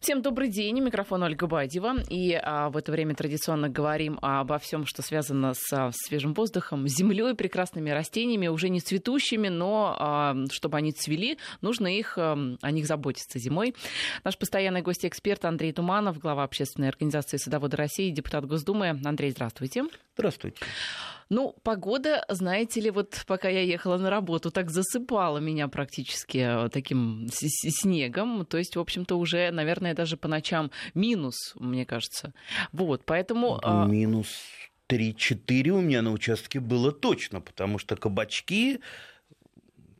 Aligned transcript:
Всем 0.00 0.22
добрый 0.22 0.48
день. 0.48 0.78
Микрофон 0.80 1.24
Ольга 1.24 1.48
Бадьева. 1.48 1.96
И 2.08 2.32
а, 2.32 2.70
в 2.70 2.76
это 2.76 2.92
время 2.92 3.16
традиционно 3.16 3.68
говорим 3.68 4.18
обо 4.22 4.58
всем, 4.58 4.86
что 4.86 5.02
связано 5.02 5.54
с 5.54 5.72
а, 5.72 5.90
свежим 5.92 6.34
воздухом, 6.34 6.86
землей, 6.86 7.34
прекрасными 7.34 7.90
растениями, 7.90 8.46
уже 8.46 8.68
не 8.68 8.80
цветущими, 8.80 9.48
но 9.48 9.96
а, 9.98 10.36
чтобы 10.52 10.76
они 10.76 10.92
цвели, 10.92 11.36
нужно 11.62 11.88
их, 11.88 12.16
а, 12.16 12.38
о 12.62 12.70
них 12.70 12.86
заботиться 12.86 13.40
зимой. 13.40 13.74
Наш 14.22 14.38
постоянный 14.38 14.82
гость-эксперт 14.82 15.44
Андрей 15.44 15.72
Туманов, 15.72 16.18
глава 16.20 16.44
общественной 16.44 16.88
организации 16.88 17.36
«Садоводы 17.36 17.76
России», 17.76 18.10
депутат 18.10 18.46
Госдумы. 18.46 19.00
Андрей, 19.04 19.32
здравствуйте. 19.32 19.84
Здравствуйте. 20.14 20.58
Ну, 21.30 21.54
погода, 21.62 22.24
знаете 22.28 22.80
ли, 22.80 22.90
вот 22.90 23.24
пока 23.26 23.48
я 23.48 23.60
ехала 23.60 23.98
на 23.98 24.10
работу, 24.10 24.50
так 24.50 24.70
засыпала 24.70 25.38
меня 25.38 25.68
практически 25.68 26.38
э, 26.38 26.68
таким 26.70 27.28
снегом. 27.30 28.46
То 28.46 28.58
есть, 28.58 28.76
в 28.76 28.80
общем-то, 28.80 29.16
уже, 29.16 29.50
наверное, 29.50 29.94
даже 29.94 30.16
по 30.16 30.28
ночам 30.28 30.70
минус, 30.94 31.54
мне 31.56 31.84
кажется. 31.84 32.32
Вот, 32.72 33.02
поэтому... 33.04 33.60
А, 33.62 33.84
минус 33.86 34.28
3-4 34.88 35.68
у 35.68 35.80
меня 35.80 36.02
на 36.02 36.12
участке 36.12 36.60
было 36.60 36.92
точно, 36.92 37.40
потому 37.40 37.78
что 37.78 37.96
кабачки 37.96 38.80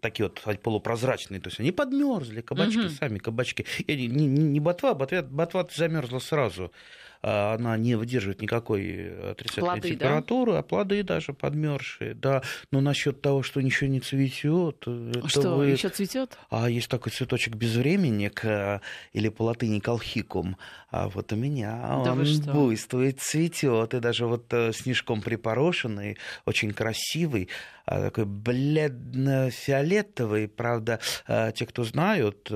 такие 0.01 0.29
вот 0.29 0.61
полупрозрачные, 0.61 1.41
то 1.41 1.49
есть 1.49 1.61
они 1.61 1.73
подмерзли, 1.73 2.41
кабачки 2.41 2.79
угу. 2.79 2.89
сами, 2.89 3.19
кабачки. 3.19 3.67
И 3.87 4.07
не, 4.07 4.27
не, 4.27 4.43
не 4.45 4.61
ботва, 4.61 4.95
ботва, 4.95 5.23
ботва 5.23 5.69
замерзла 5.75 6.21
сразу. 6.21 6.73
А, 7.23 7.55
она 7.55 7.77
не 7.77 7.95
выдерживает 7.97 8.41
никакой 8.41 9.31
отрицательной 9.31 9.81
плоды, 9.81 9.89
температуры, 9.91 10.53
да? 10.53 10.59
а 10.59 10.63
плоды 10.63 11.03
даже 11.03 11.33
подмерзшие, 11.33 12.15
да. 12.15 12.43
Но 12.71 12.81
насчет 12.81 13.21
того, 13.21 13.43
что 13.43 13.61
ничего 13.61 13.89
не 13.89 14.01
цветет, 14.01 14.85
что 15.27 15.57
вы... 15.57 15.67
еще 15.69 15.89
цветет? 15.89 16.39
А 16.51 16.71
есть 16.71 16.89
такой 16.89 17.13
цветочек 17.13 17.55
безвременник 17.55 18.45
э, 18.45 18.81
или 19.13 19.29
по 19.29 19.43
латыни 19.43 19.81
колхикум. 19.81 20.57
А 20.91 21.09
вот 21.09 21.33
у 21.33 21.37
меня 21.37 22.03
да 22.05 22.13
он 22.13 22.25
буйствует, 22.53 23.21
цветет, 23.21 23.95
и 23.95 24.01
даже 24.01 24.27
вот 24.27 24.53
э, 24.53 24.73
снежком 24.73 25.21
припорошенный, 25.21 26.17
очень 26.47 26.73
красивый, 26.73 27.49
а 27.85 28.01
такой 28.03 28.25
бледно-фиолетовый. 28.25 30.49
Правда, 30.49 30.99
э, 31.27 31.53
те, 31.55 31.67
кто 31.67 31.85
знают, 31.85 32.51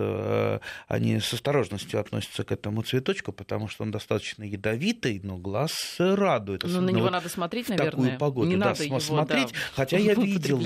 они 0.89 1.21
с 1.21 1.33
осторожностью 1.33 2.01
относятся 2.01 2.45
к 2.45 2.53
этому 2.53 2.83
цветочку, 2.83 3.33
потому 3.33 3.69
что 3.69 3.85
он 3.85 3.91
достаточно 3.91 4.45
ядовитый, 4.45 5.21
но 5.23 5.37
глаз 5.37 5.97
радует. 5.99 6.63
Но 6.63 6.69
ну, 6.69 6.81
на 6.81 6.91
него 6.91 7.03
вот 7.03 7.13
надо 7.13 7.29
смотреть, 7.29 7.69
наверное. 7.69 7.91
такую 7.91 8.19
погоду, 8.19 8.49
не 8.49 8.57
да, 8.57 8.67
надо 8.67 8.85
его, 8.85 9.01
смотреть. 9.01 9.53
Да, 9.53 9.59
Хотя 9.75 9.99
я 9.99 10.15
видел, 10.15 10.59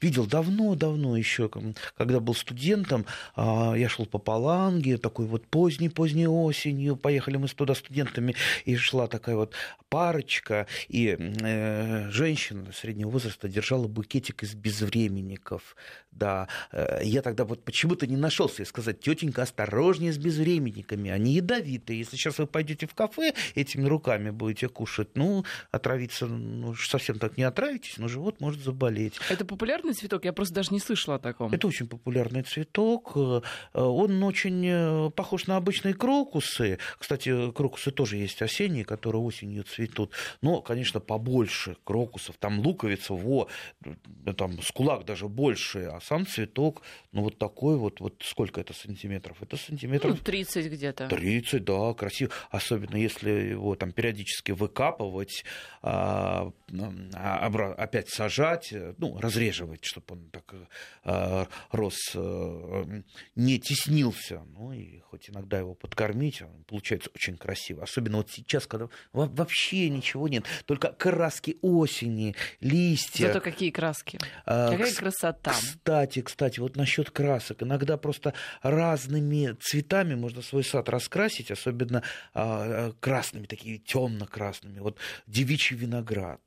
видел 0.00 0.26
давно-давно 0.26 1.16
еще, 1.16 1.48
когда 1.96 2.20
был 2.20 2.34
студентом, 2.34 3.06
а, 3.34 3.74
я 3.74 3.88
шел 3.88 4.06
по 4.06 4.18
Паланге, 4.18 4.98
такой 4.98 5.26
вот 5.26 5.46
поздней-поздней 5.46 6.26
осенью, 6.26 6.95
поехали 6.96 7.36
мы 7.36 7.48
туда 7.48 7.74
студентами, 7.74 8.34
и 8.64 8.76
шла 8.76 9.06
такая 9.06 9.36
вот 9.36 9.54
парочка, 9.88 10.66
и 10.88 11.16
э, 11.18 12.10
женщина 12.10 12.72
среднего 12.72 13.10
возраста 13.10 13.48
держала 13.48 13.88
букетик 13.88 14.42
из 14.42 14.54
безвременников. 14.54 15.76
Да, 16.10 16.48
э, 16.72 17.00
я 17.02 17.22
тогда 17.22 17.44
вот 17.44 17.64
почему-то 17.64 18.06
не 18.06 18.16
нашелся 18.16 18.62
и 18.62 18.66
сказать, 18.66 19.00
тетенька, 19.00 19.42
осторожнее 19.42 20.12
с 20.12 20.18
безвременниками, 20.18 21.10
они 21.10 21.34
ядовитые. 21.34 21.98
Если 21.98 22.16
сейчас 22.16 22.38
вы 22.38 22.46
пойдете 22.46 22.86
в 22.86 22.94
кафе, 22.94 23.34
этими 23.54 23.86
руками 23.86 24.30
будете 24.30 24.68
кушать, 24.68 25.08
ну, 25.14 25.44
отравиться, 25.70 26.26
ну, 26.26 26.74
совсем 26.74 27.18
так 27.18 27.36
не 27.36 27.44
отравитесь, 27.44 27.98
но 27.98 28.08
живот 28.08 28.40
может 28.40 28.62
заболеть. 28.62 29.14
Это 29.30 29.44
популярный 29.44 29.92
цветок? 29.92 30.24
Я 30.24 30.32
просто 30.32 30.54
даже 30.54 30.72
не 30.72 30.80
слышала 30.80 31.16
о 31.16 31.18
таком. 31.18 31.52
Это 31.52 31.66
очень 31.66 31.86
популярный 31.86 32.42
цветок. 32.42 33.12
Э, 33.16 33.40
он 33.74 34.22
очень 34.22 34.64
э, 34.66 35.10
похож 35.10 35.46
на 35.46 35.56
обычные 35.56 35.94
крокусы. 35.94 36.78
Кстати, 36.98 37.52
крокусы 37.52 37.90
тоже 37.90 38.16
есть 38.16 38.42
осенние, 38.42 38.84
которые 38.84 39.22
осенью 39.22 39.64
цветут. 39.64 40.12
Но, 40.42 40.60
конечно, 40.60 41.00
побольше 41.00 41.76
крокусов. 41.84 42.36
Там 42.38 42.60
луковица, 42.60 43.14
во, 43.14 43.48
там 44.36 44.60
с 44.62 44.70
кулак 44.70 45.04
даже 45.04 45.28
больше, 45.28 45.90
а 45.92 46.00
сам 46.00 46.26
цветок, 46.26 46.82
ну, 47.12 47.22
вот 47.22 47.38
такой 47.38 47.76
вот, 47.76 48.00
вот 48.00 48.22
сколько 48.24 48.60
это 48.60 48.72
сантиметров? 48.72 49.38
Это 49.40 49.56
сантиметров... 49.56 50.16
Ну, 50.16 50.22
30 50.22 50.66
где-то. 50.66 51.08
30, 51.08 51.64
да, 51.64 51.94
красиво. 51.94 52.30
Особенно 52.50 52.96
если 52.96 53.30
его 53.30 53.74
там 53.74 53.92
периодически 53.92 54.52
выкапывать, 54.52 55.44
а, 55.82 56.52
а, 57.14 57.74
опять 57.76 58.08
сажать, 58.08 58.72
ну, 58.98 59.18
разреживать, 59.18 59.84
чтобы 59.84 60.06
он 60.10 60.30
так 60.30 60.54
а, 61.04 61.48
рос, 61.70 62.14
не 63.34 63.58
теснился. 63.58 64.42
Ну, 64.52 64.72
и 64.72 65.00
хоть 65.00 65.30
иногда 65.30 65.58
его 65.58 65.74
подкормить, 65.74 66.42
он 66.42 66.64
получается 66.76 67.10
очень 67.14 67.38
красиво. 67.38 67.84
Особенно 67.84 68.18
вот 68.18 68.30
сейчас, 68.30 68.66
когда 68.66 68.88
вообще 69.12 69.88
ничего 69.88 70.28
нет, 70.28 70.44
только 70.66 70.92
краски 70.92 71.56
осени, 71.62 72.36
листья. 72.60 73.28
Зато 73.28 73.40
какие 73.40 73.70
краски? 73.70 74.18
Какая 74.44 74.94
красота. 74.94 75.52
Кстати, 75.52 76.20
кстати, 76.20 76.60
вот 76.60 76.76
насчет 76.76 77.10
красок. 77.10 77.62
Иногда 77.62 77.96
просто 77.96 78.34
разными 78.60 79.56
цветами 79.60 80.14
можно 80.14 80.42
свой 80.42 80.64
сад 80.64 80.90
раскрасить, 80.90 81.50
особенно 81.50 82.02
а, 82.34 82.92
красными, 83.00 83.46
такими 83.46 83.78
темно-красными. 83.78 84.80
Вот 84.80 84.98
девичий 85.26 85.76
виноград 85.76 86.40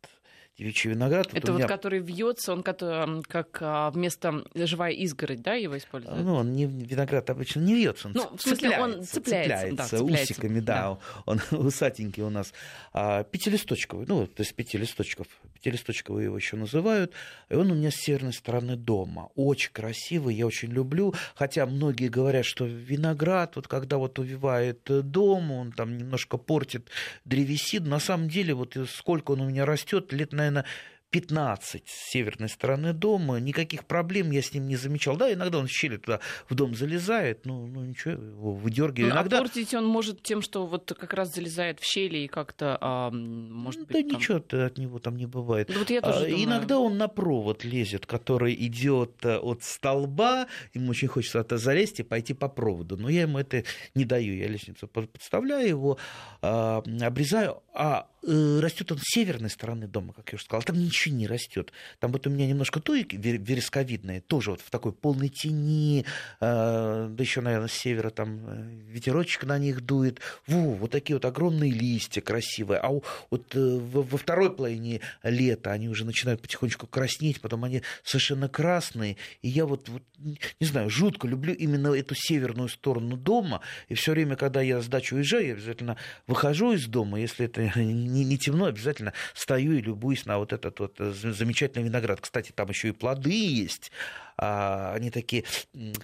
девичий 0.60 0.90
виноград. 0.90 1.30
Это 1.34 1.54
вот, 1.54 1.60
меня... 1.60 1.68
который 1.68 2.00
вьется, 2.00 2.52
он 2.52 2.64
как, 2.64 2.80
как 3.28 3.58
а, 3.62 3.90
вместо 3.92 4.44
живая 4.54 4.92
изгородь, 4.92 5.42
да, 5.42 5.54
его 5.54 5.78
используют? 5.78 6.20
Ну, 6.22 6.36
он 6.36 6.54
не, 6.54 6.66
виноград 6.66 7.30
обычно 7.30 7.62
не 7.62 7.76
вьется, 7.76 8.10
он 8.10 8.14
ну, 8.16 8.36
в 8.36 8.42
смысле, 8.42 8.70
цепляется, 8.70 8.84
он 8.84 9.04
цепляется, 9.04 9.20
цепляется, 9.22 9.76
да, 9.76 9.84
цепляется 9.86 10.34
усиками, 10.34 10.60
да, 10.60 10.76
да. 10.76 10.98
он 11.26 11.42
усатенький 11.52 12.24
у 12.24 12.30
нас. 12.30 12.54
А, 12.92 13.24
пятилисточковый, 13.24 14.06
ну, 14.08 14.28
то 14.28 14.42
есть 14.42 14.54
пяти 14.54 14.78
листочков, 14.78 15.28
пятилисточковый 15.54 16.26
его 16.26 16.36
еще 16.36 16.58
называют, 16.58 17.14
и 17.48 17.56
он 17.56 17.72
у 17.72 17.76
меня 17.76 17.90
с 17.90 17.96
северной 17.96 18.34
стороны 18.34 18.76
дома. 18.76 19.30
Очень 19.36 19.72
красивый, 19.72 20.36
я 20.36 20.46
очень 20.46 20.70
люблю, 20.70 21.14
хотя 21.36 21.66
многие 21.66 22.10
говорят, 22.10 22.46
что 22.46 22.66
виноград, 22.66 23.56
вот 23.56 23.70
когда 23.70 23.98
вот 23.98 24.20
увивает 24.20 24.82
дом, 24.84 25.52
он 25.52 25.72
там 25.72 25.98
немножко 25.98 26.38
портит 26.38 26.90
древесину, 27.24 27.90
на 27.90 28.00
самом 28.00 28.28
деле, 28.28 28.54
вот 28.54 28.76
сколько 28.90 29.32
он 29.32 29.42
у 29.42 29.50
меня 29.50 29.66
растет, 29.66 30.12
лет, 30.12 30.34
наверное, 30.34 30.49
наверное, 30.52 30.66
15 31.12 31.88
с 31.88 32.12
северной 32.12 32.50
стороны 32.50 32.94
дома, 32.94 33.40
никаких 33.40 33.86
проблем 33.86 34.32
я 34.32 34.42
с 34.42 34.54
ним 34.54 34.68
не 34.68 34.76
замечал. 34.76 35.18
Да, 35.18 35.32
иногда 35.34 35.58
он 35.58 35.68
в 35.68 35.72
щели 35.72 35.98
туда 35.98 36.20
в 36.48 36.56
дом 36.56 36.76
залезает, 36.76 37.46
ну, 37.46 37.66
ну 37.66 37.84
ничего, 37.84 38.14
его 38.14 38.54
выдергиваю. 38.54 39.10
Ну, 39.10 39.16
иногда... 39.16 39.38
А 39.38 39.42
портить 39.42 39.74
он 39.74 39.86
может 39.86 40.22
тем, 40.22 40.42
что 40.42 40.66
вот 40.68 40.94
как 41.00 41.14
раз 41.14 41.34
залезает 41.34 41.80
в 41.80 41.84
щели 41.84 42.20
и 42.20 42.28
как-то, 42.28 42.78
а, 42.80 43.10
может 43.12 43.88
быть, 43.88 44.06
Да 44.06 44.10
там... 44.12 44.20
ничего 44.20 44.38
от 44.66 44.78
него 44.78 45.00
там 45.00 45.18
не 45.18 45.26
бывает. 45.26 45.76
вот 45.76 45.90
я 45.90 46.02
тоже 46.02 46.26
а, 46.26 46.30
думаю... 46.30 46.44
Иногда 46.44 46.80
он 46.80 46.98
на 46.98 47.08
провод 47.08 47.64
лезет, 47.64 48.06
который 48.06 48.54
идет 48.54 49.26
э, 49.26 49.38
от 49.38 49.64
столба, 49.64 50.48
ему 50.74 50.92
очень 50.92 51.08
хочется 51.08 51.40
это 51.40 51.58
залезть 51.58 52.00
и 52.02 52.04
пойти 52.04 52.34
по 52.34 52.50
проводу, 52.50 52.98
но 52.98 53.10
я 53.10 53.22
ему 53.22 53.40
это 53.40 53.64
не 53.96 54.06
даю, 54.06 54.36
я 54.36 54.48
лестницу 54.48 54.88
подставляю 54.88 55.68
его, 55.68 55.98
а, 56.42 56.84
обрезаю, 57.02 57.64
а 57.74 58.08
растет 58.24 58.92
он 58.92 58.98
с 58.98 59.14
северной 59.14 59.50
стороны 59.50 59.88
дома, 59.88 60.14
как 60.14 60.32
я 60.32 60.36
уже 60.36 60.46
сказал, 60.46 60.64
там 60.64 60.78
ничего 60.78 61.16
не 61.16 61.28
растет. 61.28 61.72
Там 62.00 62.12
вот 62.12 62.28
у 62.28 62.30
меня 62.30 62.48
немножко 62.48 62.80
туик 62.80 63.14
вересковидные, 63.14 64.22
тоже 64.22 64.52
вот 64.52 64.62
в 64.62 64.70
такой 64.70 64.94
полной 64.94 65.30
тени, 65.30 66.06
э, 66.40 67.08
да 67.10 67.24
еще, 67.24 67.42
наверное, 67.42 67.68
с 67.68 67.74
севера 67.74 68.10
там 68.10 68.42
э, 68.48 68.70
ветерочек 68.88 69.44
на 69.46 69.58
них 69.58 69.82
дует. 69.82 70.20
Во, 70.48 70.74
вот 70.74 70.92
такие 70.92 71.16
вот 71.16 71.26
огромные 71.26 71.72
листья 71.72 72.22
красивые. 72.22 72.80
А 72.80 72.90
вот 73.30 73.56
э, 73.56 73.80
во 73.80 74.18
второй 74.18 74.54
половине 74.54 75.02
лета 75.24 75.72
они 75.72 75.90
уже 75.90 76.06
начинают 76.06 76.42
потихонечку 76.42 76.88
краснеть, 76.88 77.42
потом 77.42 77.64
они 77.64 77.82
совершенно 78.04 78.50
красные. 78.50 79.18
И 79.42 79.50
я 79.50 79.66
вот, 79.66 79.90
вот 79.90 80.04
не 80.18 80.68
знаю, 80.68 80.90
жутко 80.90 81.28
люблю 81.28 81.54
именно 81.54 81.94
эту 81.94 82.16
северную 82.16 82.70
сторону 82.70 83.18
дома. 83.18 83.62
И 83.88 83.94
все 83.94 84.12
время, 84.12 84.36
когда 84.36 84.62
я 84.62 84.82
с 84.82 84.88
дачи 84.88 85.14
уезжаю, 85.14 85.48
я 85.48 85.54
обязательно 85.54 85.98
выхожу 86.28 86.74
из 86.74 86.88
дома, 86.88 87.20
если 87.20 87.46
это 87.46 87.62
не, 88.10 88.26
не 88.26 88.38
темно, 88.38 88.66
обязательно 88.66 89.14
стою 89.34 89.74
и 89.74 89.82
любуюсь 89.82 90.26
на 90.26 90.38
вот 90.38 90.54
этот 90.54 90.80
вот 90.80 91.00
э, 91.00 91.12
замечательный 91.12 91.84
виноград. 91.84 92.22
Кстати, 92.22 92.52
там 92.52 92.70
еще 92.70 92.90
и 92.90 92.92
плоды 92.92 93.32
есть. 93.32 93.92
А, 94.42 94.94
они 94.96 95.12
такие, 95.12 95.44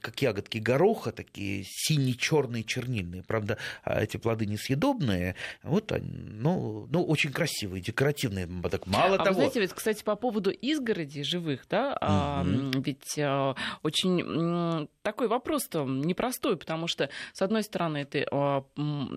как 0.02 0.22
ягодки 0.22 0.58
гороха, 0.58 1.14
такие 1.14 1.64
сине-черные, 1.66 2.66
чернильные. 2.66 3.24
Правда, 3.24 3.58
а, 3.84 4.04
эти 4.04 4.18
плоды 4.18 4.46
несъедобные. 4.46 5.36
Вот 5.64 5.94
они, 5.94 6.10
ну, 6.12 6.88
ну, 6.92 7.04
очень 7.04 7.32
красивые, 7.32 7.82
декоративные. 7.82 8.48
Так 8.70 8.88
мало 8.88 9.16
а 9.16 9.18
того... 9.20 9.30
вы 9.30 9.34
знаете, 9.36 9.62
ведь, 9.62 9.74
кстати, 9.74 10.04
по 10.04 10.16
поводу 10.18 10.50
изгороди 10.50 11.24
живых, 11.24 11.66
да, 11.70 11.98
mm 12.02 12.66
ведь 12.86 13.18
а, 13.20 13.56
очень 13.84 14.88
такой 15.02 15.28
вопрос-то 15.28 15.86
непростой, 15.86 16.58
потому 16.58 16.88
что, 16.88 17.10
с 17.34 17.42
одной 17.42 17.64
стороны, 17.64 18.00
это 18.00 18.66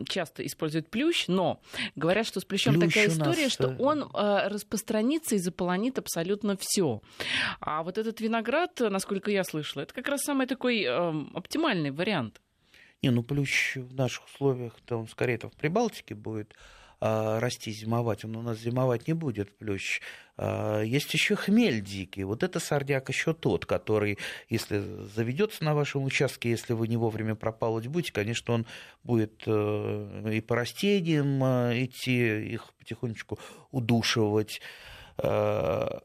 часто 0.08 0.46
используют 0.46 0.90
плющ, 0.90 1.26
но 1.26 1.60
говорят, 1.96 2.26
что 2.26 2.40
с 2.40 2.44
плющом 2.44 2.78
плющ 2.78 2.94
такая 2.94 3.08
история, 3.08 3.44
нас... 3.44 3.52
что 3.52 3.68
э, 3.68 3.76
он 3.78 4.08
распространится 4.14 5.34
и 5.34 5.38
заполонит 5.38 5.98
абсолютно 5.98 6.56
все. 6.58 7.02
А 7.60 7.82
вот 7.82 7.98
этот 7.98 8.20
виноград, 8.20 8.78
насколько 8.80 9.07
насколько 9.08 9.30
я 9.30 9.42
слышала. 9.42 9.82
Это 9.82 9.94
как 9.94 10.08
раз 10.08 10.22
самый 10.22 10.46
такой 10.46 10.82
э, 10.82 11.12
оптимальный 11.34 11.90
вариант. 11.90 12.42
Не, 13.02 13.10
ну 13.10 13.22
плющ 13.22 13.76
в 13.76 13.94
наших 13.94 14.26
условиях, 14.26 14.74
то 14.84 14.98
он 14.98 15.08
скорее-то 15.08 15.48
в 15.48 15.52
Прибалтике 15.52 16.14
будет 16.14 16.54
а, 17.00 17.38
расти, 17.38 17.70
зимовать. 17.70 18.24
Он 18.24 18.36
у 18.36 18.42
нас 18.42 18.58
зимовать 18.58 19.06
не 19.06 19.14
будет, 19.14 19.56
плющ. 19.56 20.00
А, 20.36 20.82
есть 20.82 21.14
еще 21.14 21.36
хмель 21.36 21.80
дикий. 21.80 22.24
Вот 22.24 22.42
это 22.42 22.58
сорняк 22.58 23.08
еще 23.08 23.34
тот, 23.34 23.66
который, 23.66 24.18
если 24.50 24.80
заведется 25.14 25.64
на 25.64 25.74
вашем 25.74 26.04
участке, 26.04 26.50
если 26.50 26.72
вы 26.72 26.88
не 26.88 26.96
вовремя 26.96 27.36
пропалывать 27.36 27.86
будете, 27.86 28.12
конечно, 28.12 28.54
он 28.54 28.66
будет 29.04 29.44
э, 29.46 30.32
и 30.34 30.40
по 30.40 30.56
растениям 30.56 31.42
э, 31.44 31.84
идти, 31.84 32.52
их 32.52 32.74
потихонечку 32.74 33.38
удушивать 33.70 34.60
э, 35.18 36.00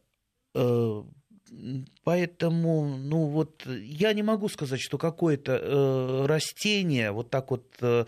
Поэтому, 2.03 2.97
ну 2.97 3.27
вот, 3.27 3.65
я 3.65 4.11
не 4.11 4.23
могу 4.23 4.49
сказать, 4.49 4.81
что 4.81 4.97
какое-то 4.97 5.57
э, 5.61 6.25
растение, 6.25 7.11
вот 7.11 7.29
так 7.29 7.49
вот, 7.51 7.63
э, 7.79 8.03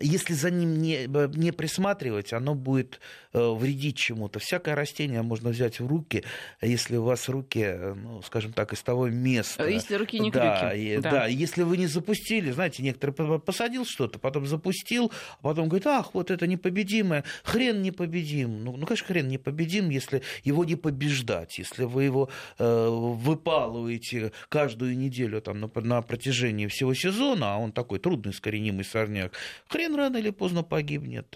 если 0.00 0.34
за 0.34 0.50
ним 0.50 0.82
не, 0.82 1.06
не 1.36 1.52
присматривать, 1.52 2.32
оно 2.32 2.56
будет 2.56 2.98
э, 3.32 3.50
вредить 3.52 3.96
чему-то. 3.96 4.40
Всякое 4.40 4.74
растение 4.74 5.22
можно 5.22 5.50
взять 5.50 5.78
в 5.78 5.86
руки, 5.86 6.24
если 6.60 6.96
у 6.96 7.04
вас 7.04 7.28
руки, 7.28 7.76
ну, 7.94 8.22
скажем 8.22 8.52
так, 8.52 8.72
из 8.72 8.82
того 8.82 9.08
места. 9.08 9.62
А 9.62 9.68
если 9.68 9.94
руки 9.94 10.18
не 10.18 10.32
да, 10.32 10.74
И, 10.74 10.98
да. 10.98 11.10
да, 11.10 11.26
если 11.26 11.62
вы 11.62 11.76
не 11.76 11.86
запустили, 11.86 12.50
знаете, 12.50 12.82
некоторые 12.82 13.38
посадил 13.38 13.84
что-то, 13.84 14.18
потом 14.18 14.46
запустил, 14.46 15.12
а 15.40 15.44
потом 15.44 15.68
говорит, 15.68 15.86
ах, 15.86 16.12
вот 16.12 16.32
это 16.32 16.48
непобедимое, 16.48 17.22
хрен 17.44 17.82
непобедим. 17.82 18.64
Ну, 18.64 18.76
ну, 18.76 18.84
конечно, 18.84 19.06
хрен 19.06 19.28
непобедим, 19.28 19.90
если 19.90 20.22
его 20.42 20.64
не 20.64 20.74
побеждать, 20.74 21.58
если 21.58 21.84
вы 21.84 22.02
его 22.02 22.26
Э, 22.26 22.45
выпалываете 22.58 24.32
каждую 24.48 24.96
неделю 24.96 25.40
там, 25.40 25.60
на, 25.60 25.70
на 25.74 26.02
протяжении 26.02 26.66
всего 26.66 26.94
сезона, 26.94 27.54
а 27.54 27.58
он 27.58 27.72
такой 27.72 27.98
трудный, 27.98 28.32
искоренимый 28.32 28.84
сорняк, 28.84 29.32
хрен 29.68 29.94
рано 29.94 30.16
или 30.16 30.30
поздно 30.30 30.62
погибнет. 30.62 31.34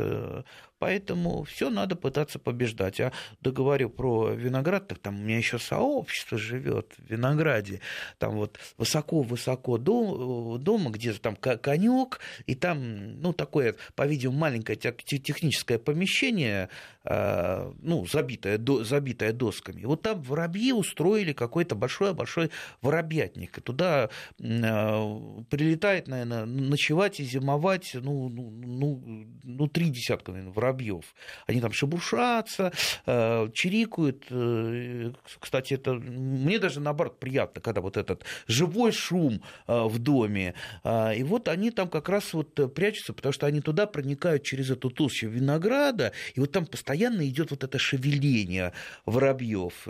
Э, 0.81 0.91
Поэтому 0.91 1.45
все 1.45 1.71
надо 1.71 1.95
пытаться 1.95 2.39
побеждать. 2.39 3.01
А 3.01 3.13
договорю 3.41 3.91
про 3.91 4.31
виноград, 4.31 4.89
так 4.89 4.99
там 4.99 5.21
у 5.21 5.23
меня 5.23 5.37
еще 5.37 5.59
сообщество 5.59 6.39
живет 6.39 6.95
в 6.97 7.11
винограде. 7.11 7.81
Там 8.19 8.37
вот 8.37 8.59
высоко-высоко 8.79 9.79
дома, 9.79 10.91
где 10.91 11.13
там 11.13 11.37
конек, 11.37 12.21
и 12.47 12.55
там, 12.55 13.21
ну, 13.21 13.33
такое, 13.33 13.77
по-видимому, 13.95 14.39
маленькое 14.39 14.77
техническое 14.77 15.79
помещение, 15.79 16.71
а, 17.05 17.73
ну, 17.83 18.07
забитое, 18.07 18.59
забитое 18.85 19.33
досками. 19.33 19.83
И 19.83 19.87
вот 19.87 20.03
там 20.03 20.23
воробьи 20.23 20.73
устроили 20.73 21.33
какой-то 21.33 21.75
большой-большой 21.75 22.51
воробьятник. 22.83 23.59
И 23.59 23.61
туда 23.61 24.11
а, 24.43 25.43
прилетает, 25.51 26.09
наверное, 26.09 26.47
ночевать 26.47 27.21
и 27.21 27.25
зимовать, 27.25 27.93
ну, 27.95 28.29
ну, 28.29 28.51
ну, 28.51 29.27
ну 29.45 29.67
три 29.69 29.91
десятка, 29.91 30.33
наверное, 30.33 30.53
воробьев 30.53 30.70
воробьев. 30.71 31.05
Они 31.47 31.61
там 31.61 31.73
шебуршатся, 31.73 32.73
э, 33.07 33.49
чирикают. 33.53 34.25
Э, 34.31 35.13
кстати, 35.39 35.75
это 35.75 35.95
мне 35.95 36.59
даже 36.59 36.81
наоборот 36.81 37.19
приятно, 37.19 37.61
когда 37.61 37.81
вот 37.81 37.97
этот 37.97 38.25
живой 38.47 38.93
шум 38.93 39.43
э, 39.67 39.85
в 39.85 39.99
доме. 39.99 40.55
И 40.85 41.23
вот 41.23 41.49
они 41.49 41.71
там 41.71 41.89
как 41.89 42.09
раз 42.09 42.33
вот 42.33 42.75
прячутся, 42.75 43.13
потому 43.13 43.33
что 43.33 43.47
они 43.47 43.61
туда 43.61 43.87
проникают 43.87 44.43
через 44.43 44.71
эту 44.71 44.91
толщу 44.91 45.29
винограда, 45.29 46.13
и 46.35 46.41
вот 46.41 46.53
там 46.53 46.67
постоянно 46.67 47.27
идет 47.29 47.51
вот 47.51 47.65
это 47.65 47.79
шевеление 47.79 48.73
воробьев. 49.07 49.87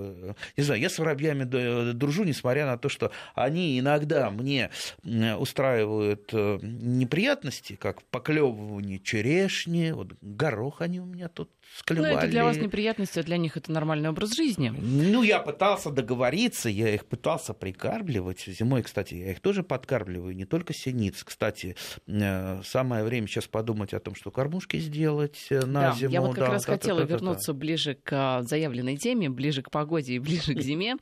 Не 0.56 0.62
знаю, 0.62 0.80
я 0.80 0.88
с 0.88 0.98
воробьями 0.98 1.44
дружу, 1.92 2.24
несмотря 2.24 2.66
на 2.66 2.78
то, 2.78 2.88
что 2.88 3.10
они 3.34 3.78
иногда 3.78 4.30
мне 4.30 4.70
устраивают 5.02 6.32
неприятности, 6.32 7.76
как 7.76 8.02
поклевывание 8.02 8.98
черешни, 8.98 9.92
вот 9.92 10.12
горох 10.20 10.69
горох 10.70 10.80
они 10.82 11.00
у 11.00 11.04
меня 11.04 11.28
тут 11.28 11.50
склевали. 11.76 12.12
Ну, 12.12 12.18
это 12.18 12.28
для 12.28 12.44
вас 12.44 12.56
неприятности, 12.56 13.18
а 13.18 13.22
для 13.22 13.36
них 13.36 13.56
это 13.56 13.70
нормальный 13.72 14.08
образ 14.08 14.34
жизни. 14.34 14.72
Ну, 14.76 15.22
я 15.22 15.38
пытался 15.38 15.90
договориться, 15.90 16.68
я 16.68 16.94
их 16.94 17.06
пытался 17.06 17.54
прикармливать. 17.54 18.44
Зимой, 18.46 18.82
кстати, 18.82 19.14
я 19.14 19.30
их 19.30 19.40
тоже 19.40 19.62
подкармливаю, 19.62 20.34
не 20.34 20.44
только 20.44 20.74
синиц. 20.74 21.22
Кстати, 21.24 21.76
э, 22.06 22.62
самое 22.64 23.04
время 23.04 23.26
сейчас 23.26 23.46
подумать 23.46 23.94
о 23.94 24.00
том, 24.00 24.14
что 24.14 24.30
кормушки 24.30 24.78
сделать 24.78 25.46
э, 25.50 25.64
на 25.64 25.90
да, 25.90 25.92
зиму. 25.94 26.12
Я 26.12 26.20
вот 26.20 26.34
как 26.34 26.46
да, 26.46 26.50
раз 26.52 26.64
да, 26.64 26.72
хотела 26.72 27.00
да, 27.00 27.06
да, 27.06 27.14
вернуться 27.14 27.52
да. 27.52 27.58
ближе 27.58 27.94
к 27.94 28.12
а, 28.12 28.42
заявленной 28.42 28.96
теме, 28.96 29.28
ближе 29.28 29.62
к 29.62 29.70
погоде 29.70 30.14
и 30.14 30.18
ближе 30.18 30.54
к 30.54 30.60
зиме. 30.60 30.96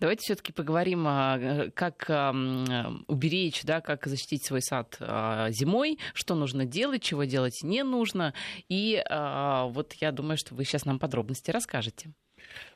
Давайте 0.00 0.22
все-таки 0.24 0.52
поговорим, 0.52 1.06
э, 1.06 1.70
как 1.74 2.10
уберечь, 3.08 3.62
да, 3.64 3.80
как 3.80 4.06
защитить 4.06 4.44
свой 4.44 4.62
сад 4.62 4.96
зимой, 5.50 5.98
что 6.14 6.34
нужно 6.34 6.64
делать, 6.64 7.02
чего 7.02 7.24
делать 7.24 7.60
не 7.62 7.82
нужно. 7.82 8.34
И 8.68 9.02
вот 9.08 9.92
я 9.94 10.09
думаю, 10.12 10.36
что 10.36 10.54
вы 10.54 10.64
сейчас 10.64 10.84
нам 10.84 10.98
подробности 10.98 11.50
расскажете. 11.50 12.12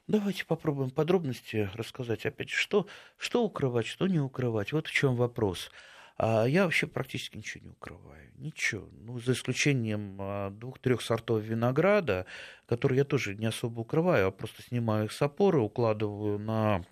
Давайте 0.07 0.45
попробуем 0.45 0.91
подробности 0.91 1.69
рассказать. 1.75 2.27
Опять, 2.27 2.51
что, 2.51 2.87
что 3.17 3.45
укрывать, 3.45 3.87
что 3.87 4.07
не 4.07 4.21
укрывать. 4.21 4.73
Вот 4.73 4.87
в 4.87 4.93
чем 4.93 5.17
вопрос. 5.17 5.71
А 6.17 6.45
я 6.45 6.65
вообще 6.65 6.87
практически 6.87 7.37
ничего 7.37 7.65
не 7.65 7.71
укрываю. 7.71 8.31
Ничего. 8.37 8.89
Ну, 8.93 9.19
за 9.19 9.33
исключением 9.33 10.17
а, 10.21 10.51
двух-трех 10.51 11.03
сортов 11.03 11.43
винограда, 11.43 12.27
которые 12.67 12.99
я 12.99 13.05
тоже 13.05 13.35
не 13.35 13.47
особо 13.47 13.81
укрываю, 13.81 14.29
а 14.29 14.31
просто 14.31 14.63
снимаю 14.63 15.07
их 15.07 15.13
с 15.13 15.23
опоры, 15.23 15.61
укладываю 15.61 16.39
на 16.39 16.85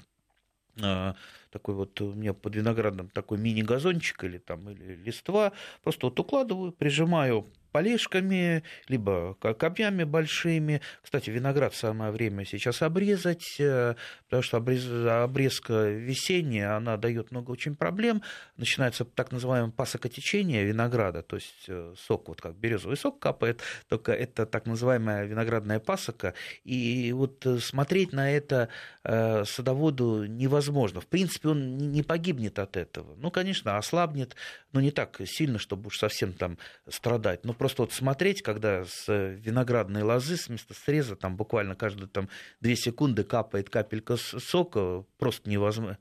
а, 0.80 1.14
такой 1.50 1.74
вот 1.74 2.00
у 2.00 2.14
меня 2.14 2.32
под 2.32 2.56
виноградом 2.56 3.10
такой 3.10 3.38
мини-газончик 3.38 4.24
или 4.24 4.38
там 4.38 4.70
или 4.70 4.94
листва, 4.94 5.52
просто 5.82 6.06
вот 6.06 6.18
укладываю, 6.18 6.72
прижимаю 6.72 7.46
полежками, 7.72 8.62
либо 8.88 9.34
копьями 9.34 10.04
большими. 10.04 10.80
Кстати, 11.02 11.30
виноград 11.30 11.74
самое 11.74 12.12
время 12.12 12.44
сейчас 12.44 12.82
обрезать, 12.82 13.56
э, 13.58 13.94
потому 14.24 14.42
что 14.42 14.58
обрезка 14.58 15.88
весенняя, 15.88 16.76
она 16.76 16.96
дает 16.96 17.30
много 17.30 17.50
очень 17.50 17.74
проблем. 17.74 18.22
Начинается 18.56 19.04
так 19.04 19.32
называемое 19.32 19.72
пасокотечение 19.72 20.64
винограда, 20.64 21.22
то 21.22 21.36
есть 21.36 21.64
э, 21.68 21.94
сок, 21.98 22.28
вот 22.28 22.40
как 22.40 22.54
березовый 22.56 22.96
сок 22.96 23.18
капает, 23.18 23.62
только 23.88 24.12
это 24.12 24.46
так 24.46 24.66
называемая 24.66 25.24
виноградная 25.24 25.80
пасока. 25.80 26.34
И 26.64 27.12
вот 27.12 27.44
э, 27.46 27.58
смотреть 27.58 28.12
на 28.12 28.30
это 28.30 28.68
садоводу 29.02 30.26
невозможно. 30.26 31.00
В 31.00 31.06
принципе, 31.06 31.48
он 31.48 31.76
не 31.76 32.02
погибнет 32.02 32.58
от 32.58 32.76
этого. 32.76 33.14
Ну, 33.16 33.30
конечно, 33.30 33.76
ослабнет, 33.78 34.36
но 34.72 34.80
не 34.80 34.90
так 34.90 35.20
сильно, 35.24 35.58
чтобы 35.58 35.88
уж 35.88 35.98
совсем 35.98 36.34
там 36.34 36.58
страдать. 36.88 37.44
Но 37.44 37.54
просто 37.62 37.82
вот 37.82 37.92
смотреть, 37.92 38.42
когда 38.42 38.84
с 38.84 39.06
виноградной 39.06 40.02
лозы, 40.02 40.36
с 40.36 40.48
места 40.48 40.74
среза, 40.74 41.14
там 41.14 41.36
буквально 41.36 41.76
каждые 41.76 42.08
там, 42.08 42.28
две 42.60 42.74
секунды 42.74 43.22
капает 43.22 43.70
капелька 43.70 44.16
сока, 44.16 45.04
просто 45.16 45.48
невозможно. 45.48 45.96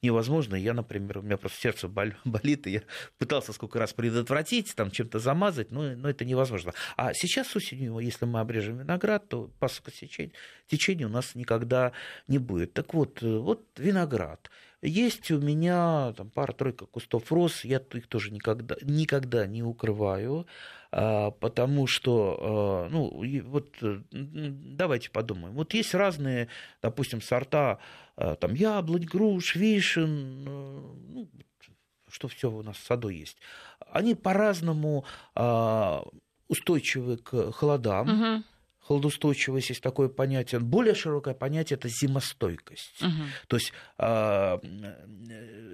невозможно. 0.00 0.54
Я, 0.54 0.72
например, 0.72 1.18
у 1.18 1.20
меня 1.20 1.36
просто 1.36 1.60
сердце 1.60 1.88
болит, 2.24 2.66
и 2.66 2.70
я 2.70 2.82
пытался 3.18 3.52
сколько 3.52 3.78
раз 3.78 3.92
предотвратить, 3.92 4.74
там 4.74 4.90
чем-то 4.90 5.18
замазать, 5.18 5.70
но, 5.70 5.94
но 5.94 6.08
это 6.08 6.24
невозможно. 6.24 6.72
А 6.96 7.12
сейчас 7.12 7.54
осенью, 7.54 7.98
если 7.98 8.24
мы 8.24 8.40
обрежем 8.40 8.78
виноград, 8.78 9.28
то 9.28 9.50
пасокосечения 9.58 10.32
течения 10.68 11.04
у 11.04 11.10
нас 11.10 11.34
никогда 11.34 11.92
не 12.28 12.38
будет. 12.38 12.72
Так 12.72 12.94
вот, 12.94 13.20
вот 13.20 13.66
виноград. 13.76 14.50
Есть 14.86 15.30
у 15.30 15.40
меня 15.40 16.12
там 16.14 16.28
пара-тройка 16.28 16.84
кустов 16.84 17.32
роз, 17.32 17.64
я 17.64 17.78
их 17.78 18.06
тоже 18.06 18.30
никогда, 18.30 18.76
никогда 18.82 19.46
не 19.46 19.62
укрываю, 19.62 20.46
а, 20.92 21.30
потому 21.30 21.86
что, 21.86 22.38
а, 22.38 22.88
ну, 22.90 23.24
вот 23.46 23.76
давайте 24.10 25.08
подумаем. 25.08 25.54
Вот 25.54 25.72
есть 25.72 25.94
разные, 25.94 26.48
допустим, 26.82 27.22
сорта 27.22 27.78
а, 28.16 28.34
там 28.34 28.52
яблонь, 28.52 29.06
груш, 29.06 29.56
вишен, 29.56 30.44
ну, 30.44 31.30
что 32.10 32.28
все 32.28 32.50
у 32.50 32.62
нас 32.62 32.76
в 32.76 32.84
саду 32.84 33.08
есть. 33.08 33.38
Они 33.90 34.14
по-разному 34.14 35.06
устойчивы 36.46 37.16
к 37.16 37.52
холодам. 37.52 38.34
Угу 38.34 38.44
холодоустойчивость 38.84 39.70
есть 39.70 39.82
такое 39.82 40.08
понятие. 40.08 40.60
Более 40.60 40.94
широкое 40.94 41.34
понятие 41.34 41.76
это 41.76 41.88
зимостойкость. 41.88 43.02
Угу. 43.02 43.22
То 43.48 43.56
есть 43.56 43.72
э, 43.98 44.58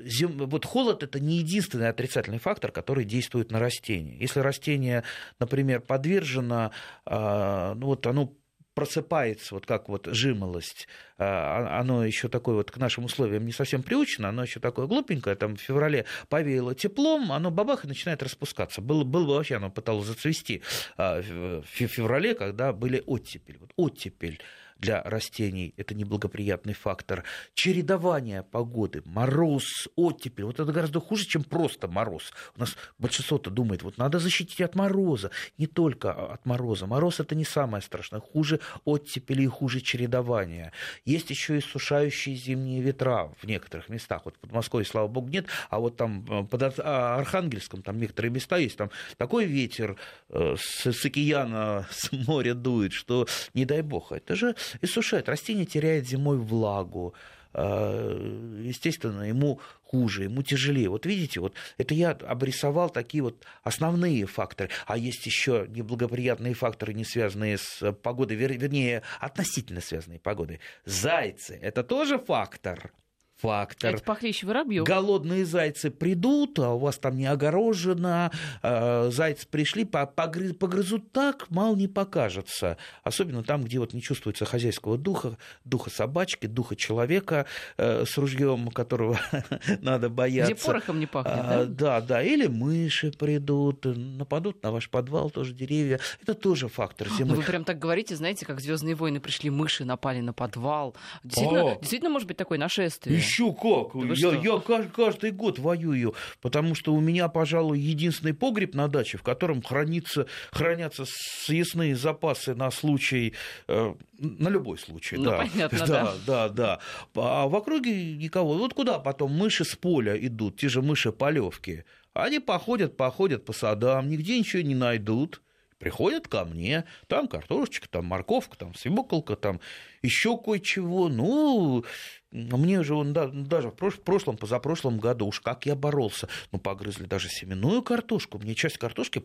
зим, 0.05 0.39
вот 0.39 0.65
холод 0.65 1.03
это 1.03 1.21
не 1.21 1.39
единственный 1.39 1.89
отрицательный 1.89 2.39
фактор, 2.39 2.71
который 2.73 3.05
действует 3.05 3.51
на 3.51 3.59
растение. 3.59 4.19
Если 4.19 4.41
растение, 4.41 5.05
например, 5.39 5.81
подвержено, 5.81 6.71
э, 7.07 7.75
ну 7.77 7.87
вот 7.87 8.07
оно 8.07 8.33
просыпается, 8.81 9.55
вот 9.55 9.67
как 9.67 9.91
вот 9.91 10.07
жимолость, 10.07 10.89
а, 11.19 11.69
а, 11.69 11.81
оно 11.81 12.03
еще 12.03 12.29
такое 12.29 12.55
вот 12.55 12.71
к 12.71 12.79
нашим 12.79 13.05
условиям 13.05 13.45
не 13.45 13.53
совсем 13.53 13.83
приучено, 13.83 14.31
оно 14.31 14.43
еще 14.45 14.59
такое 14.59 14.87
глупенькое, 14.87 15.37
там 15.37 15.57
в 15.57 15.61
феврале 15.61 16.07
повеяло 16.31 16.75
теплом, 16.75 17.31
оно 17.31 17.51
бабах 17.51 17.85
и 17.85 17.89
начинает 17.89 18.23
распускаться. 18.23 18.81
Было, 18.81 19.05
было 19.05 19.27
бы 19.27 19.35
вообще, 19.35 19.57
оно 19.57 19.71
пыталось 19.71 20.07
зацвести 20.07 20.63
а, 20.97 21.21
в 21.21 21.63
феврале, 21.67 22.35
когда 22.35 22.73
были 22.73 23.03
оттепель. 23.05 23.59
Вот 23.61 23.73
оттепель 23.77 24.41
для 24.81 25.03
растений, 25.03 25.75
это 25.77 25.95
неблагоприятный 25.95 26.75
фактор. 26.75 27.25
Чередование 27.55 28.43
погоды, 28.43 29.03
мороз, 29.05 29.89
оттепель, 29.97 30.45
вот 30.45 30.59
это 30.59 30.73
гораздо 30.73 31.01
хуже, 31.01 31.27
чем 31.27 31.45
просто 31.45 31.89
мороз. 31.89 32.33
У 32.57 32.61
нас 32.61 32.77
большинство-то 32.99 33.51
думает, 33.51 33.83
вот 33.83 33.99
надо 33.99 34.19
защитить 34.19 34.61
от 34.61 34.75
мороза. 34.75 35.31
Не 35.59 35.67
только 35.67 36.13
от 36.13 36.47
мороза. 36.47 36.87
Мороз 36.87 37.21
это 37.21 37.35
не 37.35 37.45
самое 37.45 37.83
страшное. 37.83 38.21
Хуже 38.21 38.61
оттепели 38.85 39.43
и 39.43 39.47
хуже 39.47 39.81
чередования. 39.81 40.73
Есть 41.05 41.31
еще 41.31 41.59
и 41.59 41.61
сушающие 41.61 42.35
зимние 42.35 42.81
ветра 42.81 43.33
в 43.41 43.47
некоторых 43.47 43.89
местах. 43.89 44.23
Вот 44.25 44.39
под 44.39 44.53
Москвой, 44.53 44.85
слава 44.85 45.09
богу, 45.09 45.29
нет, 45.29 45.47
а 45.69 45.79
вот 45.79 45.97
там 45.97 46.25
э, 46.29 46.45
под 46.45 46.79
а, 46.79 47.17
Архангельском, 47.17 47.83
там 47.83 47.99
некоторые 47.99 48.31
места 48.31 48.57
есть, 48.57 48.77
там 48.77 48.91
такой 49.17 49.45
ветер 49.45 49.97
э, 50.29 50.57
с, 50.59 50.87
с 50.87 51.05
океана, 51.05 51.87
с 51.91 52.13
моря 52.13 52.55
дует, 52.55 52.93
что 52.93 53.27
не 53.55 53.65
дай 53.65 53.83
бог. 53.83 54.13
Это 54.13 54.35
же 54.35 54.55
иссушает. 54.81 55.29
Растение 55.29 55.67
теряет 55.67 56.09
зимой 56.09 56.39
влагу 56.39 57.15
э, 57.53 58.61
естественно, 58.63 59.23
ему 59.23 59.61
хуже, 59.83 60.25
ему 60.25 60.43
тяжелее. 60.43 60.89
Вот 60.89 61.07
видите, 61.07 61.41
вот 61.41 61.55
это 61.79 61.95
я 61.95 62.11
обрисовал 62.11 62.91
такие 62.91 63.23
вот 63.23 63.45
основные 63.63 64.27
факторы. 64.27 64.71
А 64.87 64.97
есть 64.97 65.27
еще 65.27 65.67
неблагоприятные 65.69 66.55
факторы, 66.55 66.95
не 66.95 67.05
связанные 67.05 67.59
с 67.59 67.93
погодой, 67.93 68.37
вернее, 68.37 69.03
относительно 69.19 69.81
связанные 69.81 70.19
с 70.19 70.23
погодой. 70.23 70.61
Зайцы– 70.85 71.59
это 71.63 71.83
тоже 71.83 72.19
фактор 72.19 72.93
фактор. 73.41 73.95
Это 73.95 74.05
похлеще 74.05 74.47
воробьев. 74.47 74.85
Голодные 74.85 75.45
зайцы 75.45 75.91
придут, 75.91 76.59
а 76.59 76.71
у 76.75 76.79
вас 76.79 76.99
там 76.99 77.17
не 77.17 77.27
огорожено, 77.27 78.31
э, 78.63 79.11
зайцы 79.11 79.47
пришли, 79.49 79.85
погрызут 79.85 81.13
так, 81.13 81.51
мало 81.51 81.75
не 81.77 81.89
покажется. 81.89 82.77
Особенно 83.03 83.43
там, 83.43 83.65
где 83.65 83.79
вот 83.79 83.95
не 83.95 84.03
чувствуется 84.03 84.45
хозяйского 84.45 84.99
духа, 84.99 85.37
духа 85.65 85.91
собачки, 85.91 86.47
духа 86.47 86.77
человека 86.77 87.47
э, 87.77 88.05
с 88.05 88.17
ружьем, 88.19 88.69
которого 88.69 89.19
надо 89.81 90.09
бояться. 90.09 90.55
Где 90.55 90.65
порохом 90.65 91.01
не 91.01 91.07
пахнет, 91.07 91.35
а, 91.37 91.65
да? 91.65 91.65
Да, 91.65 92.01
да. 92.01 92.23
Или 92.23 92.47
мыши 92.47 93.11
придут, 93.11 93.85
нападут 93.85 94.63
на 94.63 94.73
ваш 94.73 94.91
подвал, 94.91 95.31
тоже 95.31 95.55
деревья. 95.55 96.01
Это 96.23 96.35
тоже 96.35 96.69
фактор 96.69 97.09
зимы. 97.09 97.37
Вы 97.37 97.43
прям 97.43 97.65
так 97.65 97.79
говорите, 97.79 98.17
знаете, 98.17 98.47
как 98.47 98.61
Звездные 98.61 98.95
войны 98.95 99.21
пришли, 99.21 99.51
мыши 99.51 99.85
напали 99.85 100.21
на 100.21 100.33
подвал. 100.33 100.95
Действительно, 101.25 101.77
действительно 101.77 102.11
может 102.11 102.29
быть 102.29 102.37
такое 102.37 102.59
нашествие. 102.59 103.21
Еще 103.31 103.53
как! 103.53 103.95
Да 103.95 104.15
я, 104.15 104.41
я 104.41 104.61
каждый 104.95 105.31
год 105.31 105.59
воюю, 105.59 106.15
потому 106.41 106.75
что 106.75 106.95
у 106.95 107.01
меня, 107.01 107.29
пожалуй, 107.29 107.79
единственный 107.79 108.35
погреб 108.35 108.75
на 108.75 108.89
даче, 108.89 109.19
в 109.19 109.23
котором 109.23 109.63
хранится, 109.63 110.27
хранятся 110.51 111.05
съестные 111.07 111.97
запасы 111.97 112.55
на 112.55 112.71
случай, 112.71 113.35
э, 113.69 113.95
на 114.19 114.49
любой 114.49 114.79
случай. 114.79 115.17
Ну, 115.17 115.25
да. 115.25 115.39
понятно, 115.39 115.79
да. 115.87 115.87
Да, 115.87 116.15
да, 116.27 116.49
да. 116.49 116.81
А 117.15 117.47
в 117.47 117.55
округе 117.55 118.17
никого. 118.17 118.55
Вот 118.55 118.75
куда 118.75 118.99
потом 118.99 119.33
мыши 119.33 119.65
с 119.65 119.77
поля 119.77 120.17
идут, 120.17 120.59
те 120.59 120.69
же 120.69 120.83
мыши-полевки. 120.83 121.85
Они 122.13 122.41
походят, 122.41 122.97
походят 122.97 123.45
по 123.45 123.53
садам, 123.53 124.09
нигде 124.09 124.39
ничего 124.39 124.63
не 124.63 124.75
найдут 124.75 125.41
приходят 125.81 126.29
ко 126.29 126.45
мне, 126.45 126.85
там 127.09 127.27
картошечка, 127.27 127.89
там 127.89 128.05
морковка, 128.05 128.57
там 128.57 128.75
свеколка, 128.75 129.35
там 129.35 129.61
еще 130.03 130.39
кое-чего. 130.39 131.09
Ну, 131.09 131.85
мне 132.31 132.85
же 132.85 132.95
он 132.95 133.13
даже 133.13 133.71
в 133.71 134.01
прошлом, 134.05 134.37
позапрошлом 134.37 134.99
году 134.99 135.27
уж 135.27 135.41
как 135.41 135.67
я 135.67 135.75
боролся. 135.75 136.29
Ну, 136.53 136.59
погрызли 136.61 137.07
даже 137.07 137.29
семенную 137.29 137.83
картошку. 137.83 138.39
Мне 138.39 138.55
часть 138.55 138.79
картошки 138.79 139.21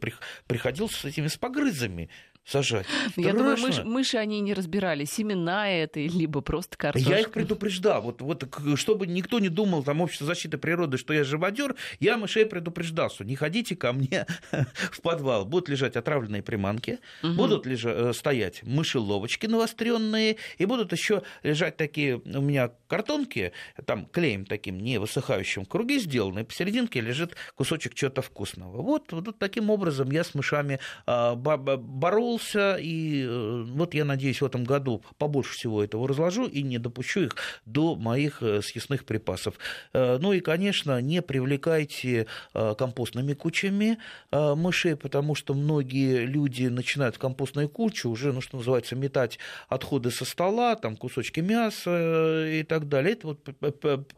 приходилось 0.48 0.96
с 0.96 1.06
этими 1.06 1.28
с 1.28 1.38
погрызами 1.38 2.10
сажать. 2.46 2.86
Я 3.16 3.34
думаю, 3.34 3.58
мыши, 3.58 3.84
мыши 3.84 4.18
они 4.18 4.40
не 4.40 4.54
разбирали, 4.54 5.06
семена 5.06 5.70
это, 5.70 6.00
либо 6.00 6.42
просто 6.42 6.78
картошка. 6.78 7.10
Я 7.10 7.20
их 7.20 7.32
предупреждал. 7.32 8.04
Вот, 8.04 8.22
вот, 8.22 8.48
чтобы 8.76 9.08
никто 9.08 9.40
не 9.40 9.50
думал, 9.50 9.84
там, 9.84 10.02
общество 10.02 10.28
защиты 10.28 10.58
природы, 10.58 10.98
что 10.98 11.14
я 11.14 11.24
живодер, 11.24 11.76
я 12.00 12.18
мышей 12.18 12.46
предупреждал, 12.46 13.10
что 13.10 13.24
не 13.24 13.36
ходите 13.36 13.76
ко 13.76 13.94
мне 13.94 14.28
в 14.92 15.02
подвал. 15.02 15.46
Будут 15.46 15.70
лежать 15.70 15.96
отравленные 15.96 16.44
приманки, 16.44 17.00
угу. 17.24 17.34
будут 17.34 17.66
лежа, 17.66 17.92
э, 17.92 18.14
стоять 18.14 18.62
мышеловочки 18.64 19.48
навостренные, 19.48 20.38
и 20.58 20.66
будут 20.66 20.92
еще 20.92 21.24
лежать 21.42 21.78
такие 21.78 22.18
у 22.18 22.42
меня 22.42 22.72
картонки, 22.88 23.54
там 23.86 24.06
клеем 24.06 24.46
таким 24.46 24.80
не 24.80 25.00
высыхающим 25.00 25.66
круги 25.66 25.98
сделаны, 26.00 26.42
и 26.42 26.44
посерединке 26.44 27.02
лежит 27.02 27.36
кусочек 27.56 27.96
чего-то 27.96 28.22
вкусного. 28.22 28.82
Вот, 28.82 29.12
вот 29.12 29.40
таким 29.40 29.72
образом 29.72 30.12
я 30.12 30.24
с 30.24 30.36
мышами 30.36 30.80
а, 31.08 31.36
боролся 31.36 32.35
боролся, 32.36 32.78
и 32.80 33.24
э, 33.24 33.64
вот 33.68 33.94
я 33.94 34.06
надеюсь, 34.06 34.42
в 34.42 34.46
этом 34.46 34.64
году 34.64 35.04
побольше 35.18 35.54
всего 35.54 35.84
этого 35.84 36.08
разложу 36.08 36.46
и 36.46 36.62
не 36.64 36.78
допущу 36.78 37.22
их 37.22 37.36
до 37.66 37.96
моих 37.96 38.42
э, 38.42 38.62
съестных 38.62 39.06
припасов. 39.06 39.56
Э, 39.94 40.18
ну 40.20 40.34
и, 40.34 40.40
конечно, 40.40 41.02
не 41.02 41.22
привлекайте 41.22 42.28
компостными 42.54 43.34
кучами 43.34 43.98
мышей, 44.32 44.96
потому 44.96 45.36
что 45.36 45.54
многие 45.54 46.26
люди 46.26 46.66
начинают 46.68 47.16
в 47.16 47.20
компостную 47.20 47.70
кучу 47.70 48.10
уже, 48.10 48.34
ну 48.34 48.42
что 48.42 48.58
называется, 48.58 48.96
метать 48.96 49.40
отходы 49.68 50.12
со 50.12 50.26
стола, 50.26 50.76
там 50.76 50.96
кусочки 50.96 51.40
мяса 51.42 52.48
и 52.48 52.64
так 52.64 52.88
далее. 52.88 53.14
Это 53.14 53.28
вот 53.28 53.44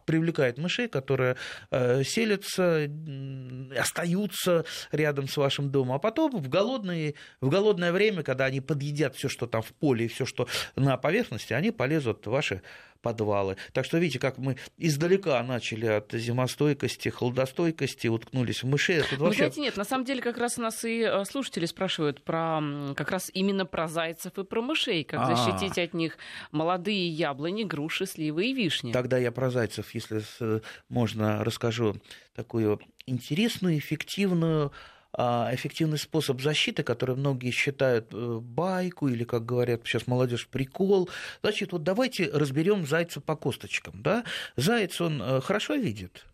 привлекает 0.05 0.57
мышей, 0.57 0.87
которые 0.87 1.35
селятся, 1.71 2.89
остаются 3.77 4.65
рядом 4.91 5.27
с 5.27 5.37
вашим 5.37 5.69
домом, 5.69 5.95
а 5.95 5.99
потом 5.99 6.31
в, 6.31 6.49
голодные, 6.49 7.15
в 7.41 7.49
голодное 7.49 7.91
время 7.91 8.06
время, 8.09 8.23
когда 8.23 8.45
они 8.45 8.61
подъедят 8.61 9.15
все, 9.15 9.29
что 9.29 9.47
там 9.47 9.61
в 9.61 9.73
поле, 9.73 10.05
и 10.05 10.07
все, 10.07 10.25
что 10.25 10.47
на 10.75 10.97
поверхности, 10.97 11.53
они 11.53 11.71
полезут 11.71 12.25
в 12.25 12.29
ваши 12.29 12.61
подвалы. 13.01 13.57
Так 13.73 13.85
что 13.85 13.99
видите, 13.99 14.19
как 14.19 14.37
мы 14.37 14.57
издалека 14.77 15.41
начали 15.43 15.85
от 15.85 16.11
зимостойкости, 16.11 17.09
холодостойкости, 17.09 18.07
уткнулись 18.07 18.63
в 18.63 18.67
мышей. 18.67 19.01
Тут 19.03 19.19
вообще... 19.19 19.37
знаете, 19.37 19.61
нет, 19.61 19.77
на 19.77 19.83
самом 19.83 20.03
деле 20.03 20.21
как 20.21 20.37
раз 20.37 20.57
у 20.57 20.61
нас 20.61 20.83
и 20.83 21.01
э, 21.01 21.23
слушатели 21.25 21.65
спрашивают 21.65 22.23
про 22.23 22.61
как 22.95 23.11
раз 23.11 23.29
именно 23.33 23.65
про 23.65 23.87
зайцев 23.87 24.37
и 24.37 24.43
про 24.43 24.61
мышей, 24.61 25.03
как 25.03 25.19
А-а-а. 25.19 25.35
защитить 25.35 25.77
от 25.77 25.93
них 25.93 26.17
молодые 26.51 27.07
яблони, 27.07 27.63
груши, 27.63 28.05
сливы 28.07 28.47
и 28.47 28.53
вишни. 28.53 28.91
Тогда 28.91 29.17
я 29.17 29.31
про 29.31 29.51
зайцев, 29.51 29.93
если 29.93 30.23
можно, 30.89 31.43
расскажу 31.43 31.95
такую 32.35 32.79
интересную, 33.05 33.77
эффективную 33.77 34.67
а, 34.67 34.96
эффективный 35.17 35.97
способ 35.97 36.41
защиты, 36.41 36.83
который 36.83 37.15
многие 37.15 37.51
считают 37.51 38.07
э, 38.13 38.39
байку 38.41 39.07
или, 39.07 39.23
как 39.23 39.45
говорят 39.45 39.81
сейчас 39.83 40.07
молодежь, 40.07 40.47
прикол. 40.47 41.09
Значит, 41.41 41.71
вот 41.71 41.83
давайте 41.83 42.29
разберем 42.31 42.85
зайца 42.85 43.19
по 43.19 43.35
косточкам. 43.35 44.01
Да? 44.03 44.23
Заяц, 44.55 45.01
он 45.01 45.21
э, 45.21 45.41
хорошо 45.41 45.75
видит? 45.75 46.25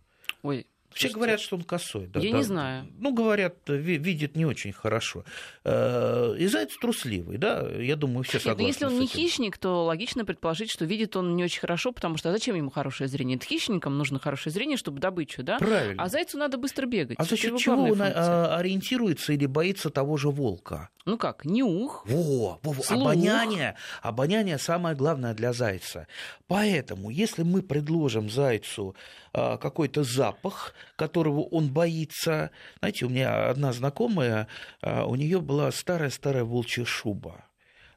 Ой, 0.42 0.68
все 0.94 1.08
Слушайте, 1.08 1.16
говорят, 1.16 1.40
что 1.40 1.56
он 1.56 1.64
косой. 1.64 2.08
Да, 2.08 2.20
я 2.20 2.32
да. 2.32 2.38
не 2.38 2.44
знаю. 2.44 2.88
Ну, 3.00 3.14
говорят, 3.14 3.56
видит 3.68 4.36
не 4.36 4.46
очень 4.46 4.72
хорошо. 4.72 5.26
Э, 5.64 6.36
и 6.38 6.48
заяц 6.48 6.76
трусливый, 6.80 7.38
да, 7.38 7.68
я 7.70 7.96
думаю, 7.96 8.24
все 8.24 8.40
согласны. 8.40 8.62
Нет, 8.62 8.74
если 8.74 8.86
он 8.86 9.00
не 9.00 9.08
хищник, 9.08 9.58
то 9.58 9.86
логично 9.86 10.26
предположить, 10.26 10.70
что 10.70 10.86
видит 10.86 11.16
он 11.16 11.36
не 11.36 11.44
очень 11.44 11.60
хорошо, 11.60 11.92
потому 11.92 12.18
что 12.18 12.32
зачем 12.32 12.56
ему 12.56 12.70
хорошее 12.70 13.08
зрение? 13.08 13.38
Это 13.38 13.46
хищникам 13.46 13.98
нужно 13.98 14.20
хорошее 14.20 14.54
зрение, 14.54 14.78
чтобы 14.78 15.00
добычу, 15.00 15.44
да? 15.44 15.58
Правильно. 15.58 16.02
А 16.02 16.10
зайцу 16.10 16.38
надо 16.38 16.58
быстро 16.58 16.86
бегать. 16.86 17.18
А 17.20 17.24
за 17.24 17.38
счет 17.38 17.58
чего 17.58 17.76
он 17.84 17.88
функция. 17.90 18.14
А, 18.16 18.58
ориентируется 18.58 19.34
или 19.34 19.46
боится 19.46 19.90
того 19.90 20.18
же 20.18 20.30
волка? 20.30 20.90
Ну 21.06 21.18
как, 21.18 21.44
нюх, 21.44 22.06
Во, 22.06 22.60
во, 22.64 22.72
во. 22.72 22.84
обоняние. 22.90 23.76
Обоняние 24.02 24.58
самое 24.58 24.96
главное 24.96 25.34
для 25.34 25.52
зайца. 25.52 26.08
Поэтому, 26.48 27.10
если 27.10 27.44
мы 27.44 27.62
предложим 27.62 28.30
зайцу 28.30 28.96
а, 29.34 29.58
какой-то 29.58 30.04
запах, 30.04 30.74
которого 30.96 31.42
он 31.42 31.72
боится. 31.72 32.52
Знаете, 32.80 33.06
у 33.06 33.10
меня 33.10 33.50
одна 33.50 33.74
знакомая, 33.74 34.48
а, 34.82 35.06
у 35.06 35.16
нее 35.16 35.42
была 35.42 35.72
старая-старая 35.72 36.44
волчья 36.44 36.86
шуба. 36.86 37.46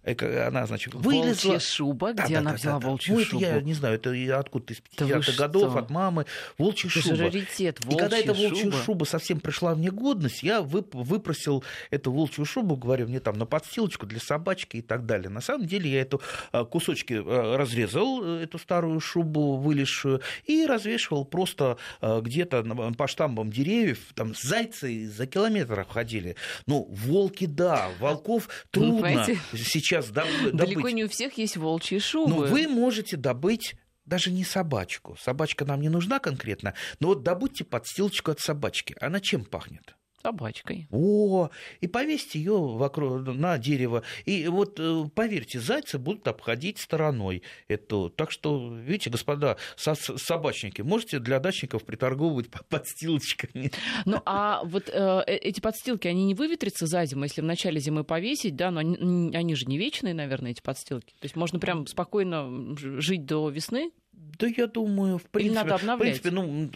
Она, 0.07 0.67
значит, 0.67 0.95
вылезла. 0.95 1.51
Волчья 1.51 1.59
шуба? 1.59 2.13
Где 2.13 2.35
да, 2.35 2.39
она 2.39 2.51
да, 2.51 2.57
взяла 2.57 2.79
да, 2.79 2.87
волчью 2.87 3.15
ну, 3.17 3.25
шубу? 3.25 3.43
я 3.43 3.61
не 3.61 3.75
знаю, 3.75 3.97
это 3.97 4.39
откуда-то 4.39 4.75
из 4.75 4.83
50-х 4.97 5.33
годов, 5.37 5.77
от 5.77 5.91
мамы. 5.91 6.27
Волчья 6.59 6.89
это 6.91 7.01
шуба. 7.01 7.17
раритет, 7.17 7.85
волчья 7.85 7.97
И 7.97 8.01
когда 8.01 8.19
эта 8.19 8.35
волчья 8.35 8.65
шуба. 8.65 8.77
шуба 8.85 9.05
совсем 9.05 9.41
пришла 9.41 9.75
в 9.75 9.81
негодность, 9.81 10.43
я 10.43 10.61
вып- 10.61 10.91
выпросил 10.93 11.65
эту 11.91 12.13
волчью 12.13 12.45
шубу, 12.45 12.77
говорю, 12.77 13.09
мне 13.09 13.19
там 13.19 13.37
на 13.37 13.47
подстилочку 13.47 14.07
для 14.07 14.21
собачки 14.21 14.77
и 14.77 14.83
так 14.83 15.07
далее. 15.07 15.29
На 15.29 15.41
самом 15.41 15.67
деле 15.67 15.91
я 15.91 16.03
эту 16.03 16.21
а, 16.53 16.65
кусочки 16.65 17.15
а, 17.15 17.57
разрезал, 17.57 18.23
э, 18.23 18.45
эту 18.45 18.59
старую 18.59 19.01
шубу 19.01 19.57
вылезшую, 19.57 20.21
и 20.45 20.67
развешивал 20.67 21.25
просто 21.25 21.79
где-то 22.01 22.63
по 22.97 23.09
штамбам 23.09 23.51
деревьев. 23.51 23.99
Там 24.15 24.35
зайцы 24.35 25.09
за 25.09 25.27
километр 25.27 25.85
ходили. 25.89 26.37
Ну, 26.67 26.87
волки, 26.91 27.47
да, 27.47 27.89
волков 27.99 28.49
трудно 28.71 29.27
сейчас 29.53 29.96
сейчас 30.03 30.11
добыть. 30.11 30.55
Далеко 30.55 30.91
не 30.91 31.05
у 31.05 31.09
всех 31.09 31.37
есть 31.39 31.57
волчьи 31.57 31.99
шубы. 31.99 32.31
Но 32.31 32.37
вы 32.43 32.69
можете 32.69 33.17
добыть 33.17 33.75
даже 34.05 34.31
не 34.31 34.45
собачку. 34.45 35.17
Собачка 35.21 35.65
нам 35.65 35.81
не 35.81 35.89
нужна 35.89 36.19
конкретно, 36.19 36.75
но 37.01 37.09
вот 37.09 37.23
добудьте 37.23 37.65
подстилочку 37.65 38.31
от 38.31 38.41
собачки. 38.41 38.97
Она 39.01 39.21
чем 39.21 39.45
пахнет? 39.45 39.96
Собачкой. 40.27 40.89
О, 40.91 41.51
и 41.81 41.87
повесьте 41.87 42.41
ее 42.41 42.59
вокруг, 42.59 43.25
на 43.27 43.59
дерево. 43.59 44.03
И 44.25 44.49
вот, 44.49 44.81
э, 44.81 45.05
поверьте, 45.15 45.61
зайцы 45.61 45.99
будут 45.99 46.27
обходить 46.27 46.81
стороной 46.81 47.45
эту. 47.69 48.11
Так 48.11 48.33
что, 48.33 48.75
видите, 48.75 49.09
господа 49.11 49.57
со 49.77 49.95
собачники, 49.95 50.83
можете 50.83 51.21
для 51.21 51.39
дачников 51.39 51.85
приторговывать 51.85 52.49
подстилочками. 52.69 53.71
Ну, 54.05 54.21
а 54.25 54.65
вот 54.65 54.89
э, 54.89 55.23
э, 55.29 55.37
эти 55.37 55.61
подстилки, 55.61 56.09
они 56.09 56.25
не 56.25 56.35
выветрятся 56.35 56.87
за 56.87 57.05
зиму, 57.05 57.23
если 57.23 57.41
в 57.41 57.45
начале 57.45 57.79
зимы 57.79 58.03
повесить, 58.03 58.57
да, 58.57 58.73
но 58.73 58.81
они, 58.81 59.31
они 59.33 59.55
же 59.55 59.67
не 59.67 59.79
вечные, 59.79 60.13
наверное, 60.13 60.51
эти 60.51 60.61
подстилки. 60.61 61.13
То 61.21 61.25
есть 61.25 61.37
можно 61.37 61.61
прям 61.61 61.87
спокойно 61.87 62.75
жить 62.77 63.27
до 63.27 63.49
весны? 63.49 63.93
Да, 64.39 64.47
я 64.47 64.67
думаю, 64.67 65.19
в 65.19 65.25
принципе, 65.25 65.55
надо 65.55 65.75
обновлять? 65.77 66.19
в 66.19 66.23
принципе, 66.23 66.31
ну, 66.31 66.71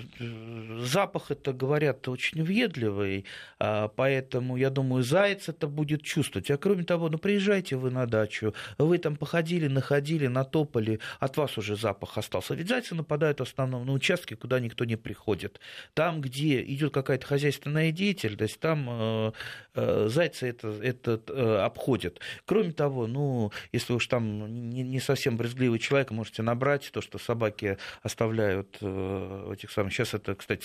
запах 0.84 1.30
это 1.30 1.52
говорят 1.52 2.08
очень 2.08 2.42
въедливый, 2.42 3.26
а, 3.58 3.88
поэтому 3.88 4.56
я 4.56 4.70
думаю, 4.70 5.02
заяц 5.02 5.48
это 5.48 5.66
будет 5.66 6.02
чувствовать. 6.02 6.50
А 6.50 6.56
кроме 6.56 6.84
того, 6.84 7.08
ну 7.08 7.18
приезжайте 7.18 7.76
вы 7.76 7.90
на 7.90 8.06
дачу, 8.06 8.54
вы 8.78 8.98
там 8.98 9.16
походили, 9.16 9.68
находили, 9.68 10.26
натопали, 10.26 11.00
от 11.18 11.36
вас 11.36 11.58
уже 11.58 11.76
запах 11.76 12.16
остался. 12.16 12.54
Ведь 12.54 12.68
зайцы 12.68 12.94
нападают 12.94 13.40
в 13.40 13.42
основном 13.42 13.86
на 13.86 13.92
участки, 13.92 14.34
куда 14.34 14.60
никто 14.60 14.84
не 14.84 14.96
приходит. 14.96 15.60
Там, 15.94 16.20
где 16.20 16.62
идет 16.62 16.94
какая-то 16.94 17.26
хозяйственная 17.26 17.92
деятельность, 17.92 18.58
там 18.60 18.86
э, 18.90 19.32
э, 19.74 20.08
зайцы 20.08 20.48
это, 20.48 20.68
это 20.82 21.20
э, 21.28 21.56
обходят. 21.64 22.20
Кроме 22.46 22.72
того, 22.72 23.06
ну, 23.06 23.52
если 23.72 23.92
уж 23.92 24.06
там 24.06 24.70
не, 24.70 24.82
не 24.82 25.00
совсем 25.00 25.36
брезгливый 25.36 25.78
человек, 25.78 26.10
можете 26.10 26.42
набрать 26.42 26.90
то, 26.92 27.00
что 27.00 27.18
собаки 27.30 27.78
оставляют 28.02 28.78
э, 28.80 29.52
этих 29.52 29.70
самых. 29.70 29.92
Сейчас 29.92 30.14
это, 30.14 30.34
кстати, 30.34 30.64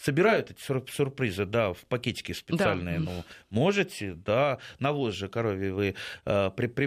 собирают 0.00 0.50
эти 0.50 0.60
сюрпризы, 0.90 1.44
да, 1.44 1.72
в 1.72 1.84
пакетики 1.88 2.32
специальные. 2.32 2.98
Да. 2.98 3.04
Ну, 3.04 3.24
можете, 3.50 4.14
да, 4.14 4.58
навоз 4.78 5.14
же 5.14 5.28
коровий 5.28 5.70
вы 5.70 5.94
э, 6.24 6.50
при, 6.56 6.66
при, 6.68 6.86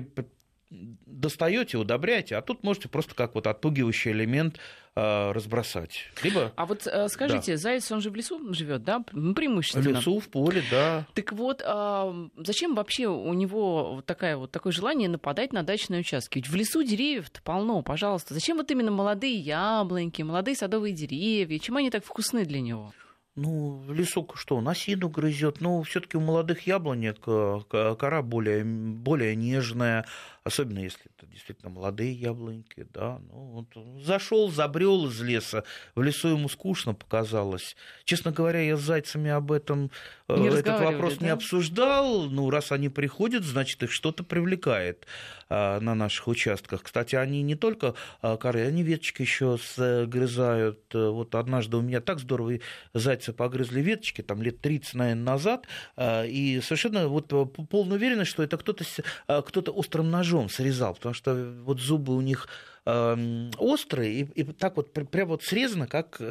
достаете, 0.70 1.78
удобряете, 1.78 2.36
а 2.36 2.42
тут 2.42 2.64
можете 2.64 2.90
просто 2.90 3.16
как 3.16 3.34
вот 3.34 3.48
отпугивающий 3.48 4.12
элемент 4.12 4.60
э, 4.96 5.32
разбросать. 5.32 6.06
Либо... 6.22 6.52
А 6.56 6.66
вот 6.66 6.86
э, 6.86 7.08
скажите, 7.10 7.54
да. 7.54 7.58
заяц, 7.58 7.92
он 7.92 8.02
же 8.02 8.12
в 8.12 8.16
лесу 8.16 8.54
живет, 8.54 8.84
да, 8.84 9.00
преимущественно? 9.00 9.84
В 9.84 9.88
лесу, 9.88 10.20
в 10.20 10.30
поле, 10.30 10.62
да. 10.70 11.08
Так 11.16 11.34
вот, 11.34 11.64
э, 11.66 12.30
зачем 12.38 12.76
вообще 12.76 13.08
у 13.08 13.34
него 13.34 14.04
такая, 14.06 14.38
вот 14.38 14.52
такое 14.52 14.72
желание 14.72 15.10
нападать 15.10 15.54
на 15.54 15.64
дачные 15.64 16.02
участки? 16.02 16.38
Ведь 16.38 16.50
в 16.50 16.56
лесу 16.56 16.84
деревьев-то 16.84 17.42
полно, 17.42 17.82
пожалуйста. 17.82 18.36
Зачем 18.36 18.58
вот 18.58 18.70
именно 18.70 18.92
молодые 18.92 19.36
яблоньки, 19.36 20.22
молодые 20.22 20.56
садовые 20.56 20.94
деревья? 20.94 21.58
Чем 21.58 21.78
они 21.78 21.90
так 21.90 22.06
вкусны 22.06 22.46
для 22.46 22.62
него? 22.62 22.94
Ну, 23.42 23.82
лесу 23.88 24.28
что, 24.34 24.60
насину 24.60 25.08
грызет. 25.08 25.62
Ну, 25.62 25.82
все-таки 25.84 26.18
у 26.18 26.20
молодых 26.20 26.68
яблонек 26.68 27.20
э, 27.26 27.62
кора 27.70 28.22
более, 28.22 28.66
более 28.66 29.36
нежная, 29.36 30.06
особенно 30.44 30.80
если 30.80 31.02
это 31.16 31.26
действительно 31.32 31.70
молодые 31.70 32.14
яблоньки, 32.14 32.88
да. 32.94 33.20
Ну, 33.30 33.66
вот 33.74 34.04
зашел, 34.04 34.50
забрел 34.50 35.08
из 35.08 35.22
леса, 35.22 35.64
в 35.96 36.02
лесу 36.02 36.30
ему 36.30 36.50
скучно 36.50 36.94
показалось. 36.94 37.76
Честно 38.04 38.32
говоря, 38.32 38.62
я 38.62 38.78
с 38.78 38.82
зайцами 38.82 39.30
об 39.30 39.52
этом 39.52 39.92
э, 40.28 40.38
не 40.38 40.48
этот 40.48 40.82
вопрос 40.82 41.18
да? 41.18 41.26
не 41.26 41.32
обсуждал. 41.32 42.30
Ну, 42.30 42.50
раз 42.50 42.72
они 42.72 42.90
приходят, 42.90 43.44
значит, 43.44 43.84
их 43.84 43.92
что-то 43.92 44.24
привлекает 44.24 45.06
а, 45.50 45.80
на 45.80 45.96
наших 45.96 46.28
участках. 46.28 46.84
Кстати, 46.84 47.16
они 47.16 47.42
не 47.42 47.56
только 47.56 47.96
а, 48.22 48.38
коры, 48.38 48.66
они 48.66 48.84
веточки 48.84 49.22
еще 49.22 49.58
сгрызают. 49.76 50.80
Вот 50.94 51.36
однажды 51.36 51.78
у 51.78 51.82
меня 51.82 52.02
так 52.02 52.20
здорово 52.20 52.60
зайцы 52.94 53.34
погрызли 53.34 53.82
веточки, 53.82 54.22
там 54.22 54.42
лет 54.42 54.62
30, 54.62 54.94
наверное, 54.96 55.24
назад, 55.24 55.68
а, 55.96 56.24
и 56.24 56.62
совершенно 56.62 57.08
вот 57.08 57.28
полная 57.70 57.98
уверенность, 57.98 58.32
что 58.32 58.44
это 58.44 58.58
кто-то 58.58 58.84
кто 59.28 59.62
острым 59.72 60.10
ножом 60.10 60.29
ножом 60.30 60.50
срезал, 60.50 60.94
потому 60.94 61.14
что 61.14 61.54
вот 61.64 61.80
зубы 61.80 62.16
у 62.16 62.22
них 62.22 62.48
э, 62.86 63.50
острые, 63.58 64.22
и, 64.22 64.42
и 64.42 64.44
так 64.44 64.78
вот 64.78 64.94
прям 64.94 65.28
вот 65.28 65.44
срезано, 65.44 65.88
как 65.88 66.22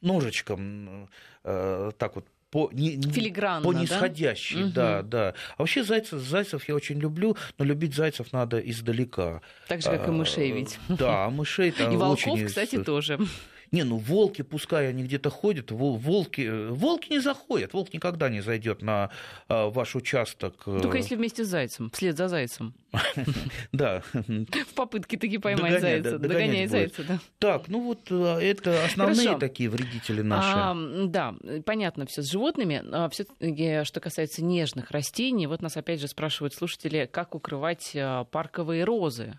ножичком, 0.00 1.08
э, 1.44 1.90
так 1.98 2.16
вот 2.16 2.26
по, 2.50 2.70
не, 2.72 2.96
по 3.62 3.72
нисходящей, 3.72 4.70
да? 4.70 5.00
Угу. 5.00 5.08
да, 5.08 5.34
А 5.56 5.62
вообще 5.62 5.82
зайцев, 5.82 6.20
зайцев 6.22 6.66
я 6.68 6.74
очень 6.74 6.98
люблю, 6.98 7.36
но 7.58 7.64
любить 7.64 7.94
зайцев 7.94 8.32
надо 8.32 8.58
издалека. 8.58 9.42
Так 9.68 9.82
же, 9.82 9.90
как 9.90 10.08
и 10.08 10.10
мышей 10.10 10.52
ведь. 10.52 10.78
Да, 10.88 11.28
мышей 11.28 11.72
там 11.72 11.92
И 11.92 11.96
волков, 11.96 12.34
очень... 12.34 12.46
кстати, 12.46 12.82
тоже. 12.82 13.18
Не, 13.72 13.84
ну 13.84 13.98
волки, 13.98 14.42
пускай 14.42 14.88
они 14.88 15.02
где-то 15.02 15.30
ходят, 15.30 15.70
волки, 15.70 16.68
волки 16.70 17.10
не 17.10 17.18
заходят, 17.18 17.72
волк 17.72 17.92
никогда 17.92 18.28
не 18.28 18.40
зайдет 18.40 18.82
на 18.82 19.10
а, 19.48 19.70
ваш 19.70 19.94
участок. 19.94 20.54
Э. 20.66 20.80
Только 20.80 20.98
если 20.98 21.16
вместе 21.16 21.44
с 21.44 21.48
зайцем, 21.48 21.90
вслед 21.90 22.16
за 22.16 22.28
зайцем. 22.28 22.74
Да. 23.72 24.02
В 24.12 24.74
попытке 24.74 25.18
таки 25.18 25.38
поймать 25.38 25.80
зайца, 25.80 26.18
догонять 26.18 26.70
зайца, 26.70 27.04
да. 27.04 27.18
Так, 27.38 27.68
ну 27.68 27.80
вот 27.80 28.00
э, 28.10 28.38
это 28.40 28.84
основные 28.84 29.36
такие 29.38 29.68
вредители 29.68 30.22
наши. 30.22 31.06
Да, 31.06 31.34
понятно 31.64 32.06
все 32.06 32.22
с 32.22 32.30
животными. 32.30 32.82
А 32.92 33.08
все 33.10 33.26
что 33.84 34.00
касается 34.00 34.42
нежных 34.42 34.90
растений, 34.90 35.46
вот 35.46 35.60
нас 35.60 35.76
опять 35.76 36.00
же 36.00 36.08
спрашивают 36.08 36.54
слушатели, 36.54 37.08
как 37.10 37.34
укрывать 37.34 37.90
э, 37.94 38.24
парковые 38.30 38.84
розы. 38.84 39.38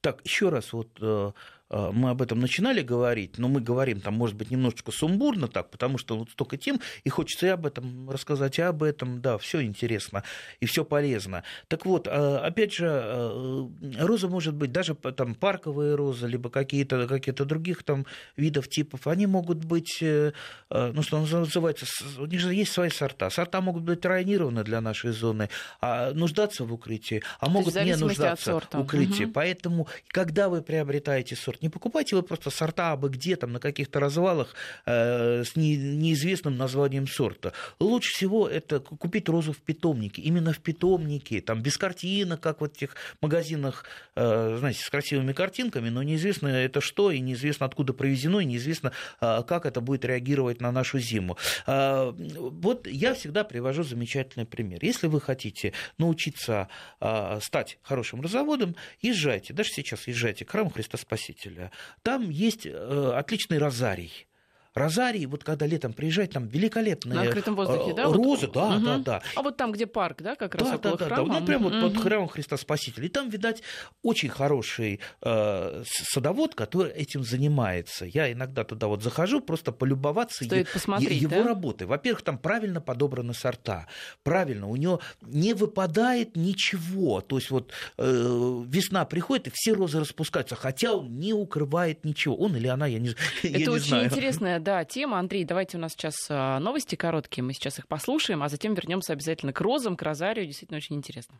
Так, 0.00 0.20
еще 0.24 0.48
раз 0.48 0.72
вот 0.72 0.88
Э, 1.00 1.32
мы 1.70 2.10
об 2.10 2.22
этом 2.22 2.40
начинали 2.40 2.82
говорить, 2.82 3.38
но 3.38 3.48
мы 3.48 3.60
говорим 3.60 4.00
там, 4.00 4.14
может 4.14 4.36
быть, 4.36 4.50
немножечко 4.50 4.92
сумбурно 4.92 5.48
так, 5.48 5.70
потому 5.70 5.98
что 5.98 6.18
вот 6.18 6.30
столько 6.30 6.56
тем, 6.56 6.80
и 7.04 7.08
хочется 7.08 7.46
и 7.46 7.50
об 7.50 7.66
этом 7.66 8.10
рассказать, 8.10 8.58
и 8.58 8.62
об 8.62 8.82
этом, 8.82 9.20
да, 9.20 9.38
все 9.38 9.62
интересно 9.62 10.24
и 10.60 10.66
все 10.66 10.84
полезно. 10.84 11.44
Так 11.68 11.86
вот, 11.86 12.06
э, 12.06 12.10
опять 12.10 12.74
же, 12.74 12.86
э, 12.86 13.68
роза 13.98 14.28
может 14.28 14.54
быть 14.54 14.72
даже 14.72 14.94
там 14.94 15.34
парковые 15.34 15.94
розы, 15.94 16.26
либо 16.26 16.50
какие-то 16.50 17.06
какие 17.06 17.34
других 17.34 17.82
там 17.82 18.06
видов, 18.36 18.68
типов, 18.68 19.06
они 19.06 19.26
могут 19.26 19.64
быть, 19.64 19.98
ну, 20.00 21.02
что 21.02 21.20
называется, 21.20 21.86
у 22.18 22.26
них 22.26 22.40
же 22.40 22.52
есть 22.52 22.72
свои 22.72 22.90
сорта. 22.90 23.30
Сорта 23.30 23.60
могут 23.60 23.82
быть 23.82 24.04
районированы 24.04 24.64
для 24.64 24.80
нашей 24.80 25.12
зоны, 25.12 25.48
а 25.80 26.12
нуждаться 26.12 26.64
в 26.64 26.72
укрытии, 26.72 27.22
а 27.38 27.46
То 27.46 27.52
могут 27.52 27.74
не 27.74 27.96
нуждаться 27.96 28.60
в 28.60 28.80
укрытии. 28.80 29.24
Угу. 29.24 29.32
Поэтому, 29.32 29.88
когда 30.08 30.48
вы 30.48 30.62
приобретаете 30.62 31.36
сорт, 31.36 31.59
не 31.62 31.68
покупайте 31.68 32.16
вы 32.16 32.22
просто 32.22 32.50
сорта 32.50 32.92
абы 32.92 33.08
где 33.10 33.36
там 33.36 33.52
на 33.52 33.60
каких-то 33.60 34.00
развалах 34.00 34.54
э, 34.86 35.44
с 35.44 35.56
не, 35.56 35.76
неизвестным 35.76 36.56
названием 36.56 37.06
сорта. 37.06 37.52
Лучше 37.78 38.10
всего 38.14 38.48
это 38.48 38.80
купить 38.80 39.28
розу 39.28 39.52
в 39.52 39.58
питомнике, 39.58 40.22
именно 40.22 40.52
в 40.52 40.58
питомнике, 40.58 41.40
там 41.40 41.62
без 41.62 41.76
картинок, 41.76 42.40
как 42.40 42.60
вот 42.60 42.74
в 42.74 42.76
этих 42.76 42.96
магазинах, 43.20 43.84
э, 44.16 44.56
знаете, 44.58 44.82
с 44.82 44.90
красивыми 44.90 45.32
картинками, 45.32 45.88
но 45.88 46.02
неизвестно 46.02 46.48
это 46.48 46.80
что, 46.80 47.10
и 47.10 47.20
неизвестно 47.20 47.66
откуда 47.66 47.92
провезено, 47.92 48.40
и 48.40 48.44
неизвестно, 48.44 48.92
э, 49.20 49.42
как 49.46 49.66
это 49.66 49.80
будет 49.80 50.04
реагировать 50.04 50.60
на 50.60 50.72
нашу 50.72 50.98
зиму. 50.98 51.36
Э, 51.66 52.12
вот 52.16 52.86
я 52.86 53.14
всегда 53.14 53.44
привожу 53.44 53.82
замечательный 53.82 54.46
пример. 54.46 54.78
Если 54.82 55.06
вы 55.06 55.20
хотите 55.20 55.72
научиться 55.98 56.68
э, 57.00 57.38
стать 57.42 57.78
хорошим 57.82 58.20
розоводом, 58.20 58.76
езжайте, 59.00 59.52
даже 59.52 59.70
сейчас 59.70 60.06
езжайте 60.06 60.44
к 60.44 60.50
храму 60.50 60.70
Христа 60.70 60.96
Спасителя 60.96 61.49
Спасителя, 61.50 61.70
там 62.02 62.30
есть 62.30 62.66
э, 62.66 63.12
отличный 63.14 63.58
розарий. 63.58 64.26
Розарий, 64.74 65.26
вот 65.26 65.42
когда 65.42 65.66
летом 65.66 65.92
приезжать, 65.92 66.30
там 66.30 66.46
великолепные 66.46 67.16
На 67.16 67.22
открытом 67.22 67.56
воздухе, 67.56 67.92
да? 67.92 68.04
розы, 68.04 68.46
вот? 68.46 68.52
да, 68.54 68.76
угу. 68.76 68.84
да, 68.84 68.98
да. 68.98 69.22
А 69.34 69.42
вот 69.42 69.56
там, 69.56 69.72
где 69.72 69.86
парк, 69.86 70.22
да, 70.22 70.36
как 70.36 70.54
раз 70.54 70.68
да, 70.68 70.74
около 70.76 70.96
да, 70.96 71.06
храма? 71.06 71.26
Да, 71.26 71.34
да, 71.34 71.40
ну 71.40 71.46
прямо 71.46 71.66
угу. 71.66 71.80
вот 71.80 71.94
под 71.94 72.02
храмом 72.02 72.28
Христа 72.28 72.56
Спасителя. 72.56 73.06
И 73.06 73.08
там, 73.08 73.28
видать, 73.28 73.62
очень 74.02 74.28
хороший 74.28 75.00
э, 75.22 75.82
садовод, 75.84 76.54
который 76.54 76.92
этим 76.92 77.24
занимается. 77.24 78.04
Я 78.04 78.30
иногда 78.30 78.62
туда 78.62 78.86
вот 78.86 79.02
захожу, 79.02 79.40
просто 79.40 79.72
полюбоваться 79.72 80.44
Стоит 80.44 80.68
е- 80.68 80.72
посмотреть, 80.72 81.20
его 81.20 81.36
да? 81.36 81.42
работой. 81.42 81.88
Во-первых, 81.88 82.22
там 82.22 82.38
правильно 82.38 82.80
подобраны 82.80 83.34
сорта, 83.34 83.88
правильно, 84.22 84.68
у 84.68 84.76
него 84.76 85.00
не 85.22 85.52
выпадает 85.52 86.36
ничего. 86.36 87.20
То 87.20 87.38
есть 87.38 87.50
вот 87.50 87.72
э, 87.98 88.62
весна 88.68 89.04
приходит, 89.04 89.48
и 89.48 89.50
все 89.52 89.72
розы 89.72 89.98
распускаются, 89.98 90.54
хотя 90.54 90.92
он 90.92 91.18
не 91.18 91.32
укрывает 91.32 92.04
ничего. 92.04 92.36
Он 92.36 92.54
или 92.54 92.68
она, 92.68 92.86
я 92.86 93.00
не, 93.00 93.08
Это 93.42 93.48
я 93.48 93.58
не 93.58 93.68
очень 93.68 93.88
знаю. 93.88 94.04
интересная 94.06 94.59
да, 94.60 94.84
тема. 94.84 95.18
Андрей, 95.18 95.44
давайте 95.44 95.76
у 95.76 95.80
нас 95.80 95.92
сейчас 95.92 96.14
а, 96.28 96.58
новости 96.58 96.94
короткие, 96.94 97.42
мы 97.42 97.52
сейчас 97.52 97.78
их 97.78 97.88
послушаем, 97.88 98.42
а 98.42 98.48
затем 98.48 98.74
вернемся 98.74 99.12
обязательно 99.12 99.52
к 99.52 99.60
розам, 99.60 99.96
к 99.96 100.02
розарию. 100.02 100.46
Действительно 100.46 100.78
очень 100.78 100.96
интересно. 100.96 101.36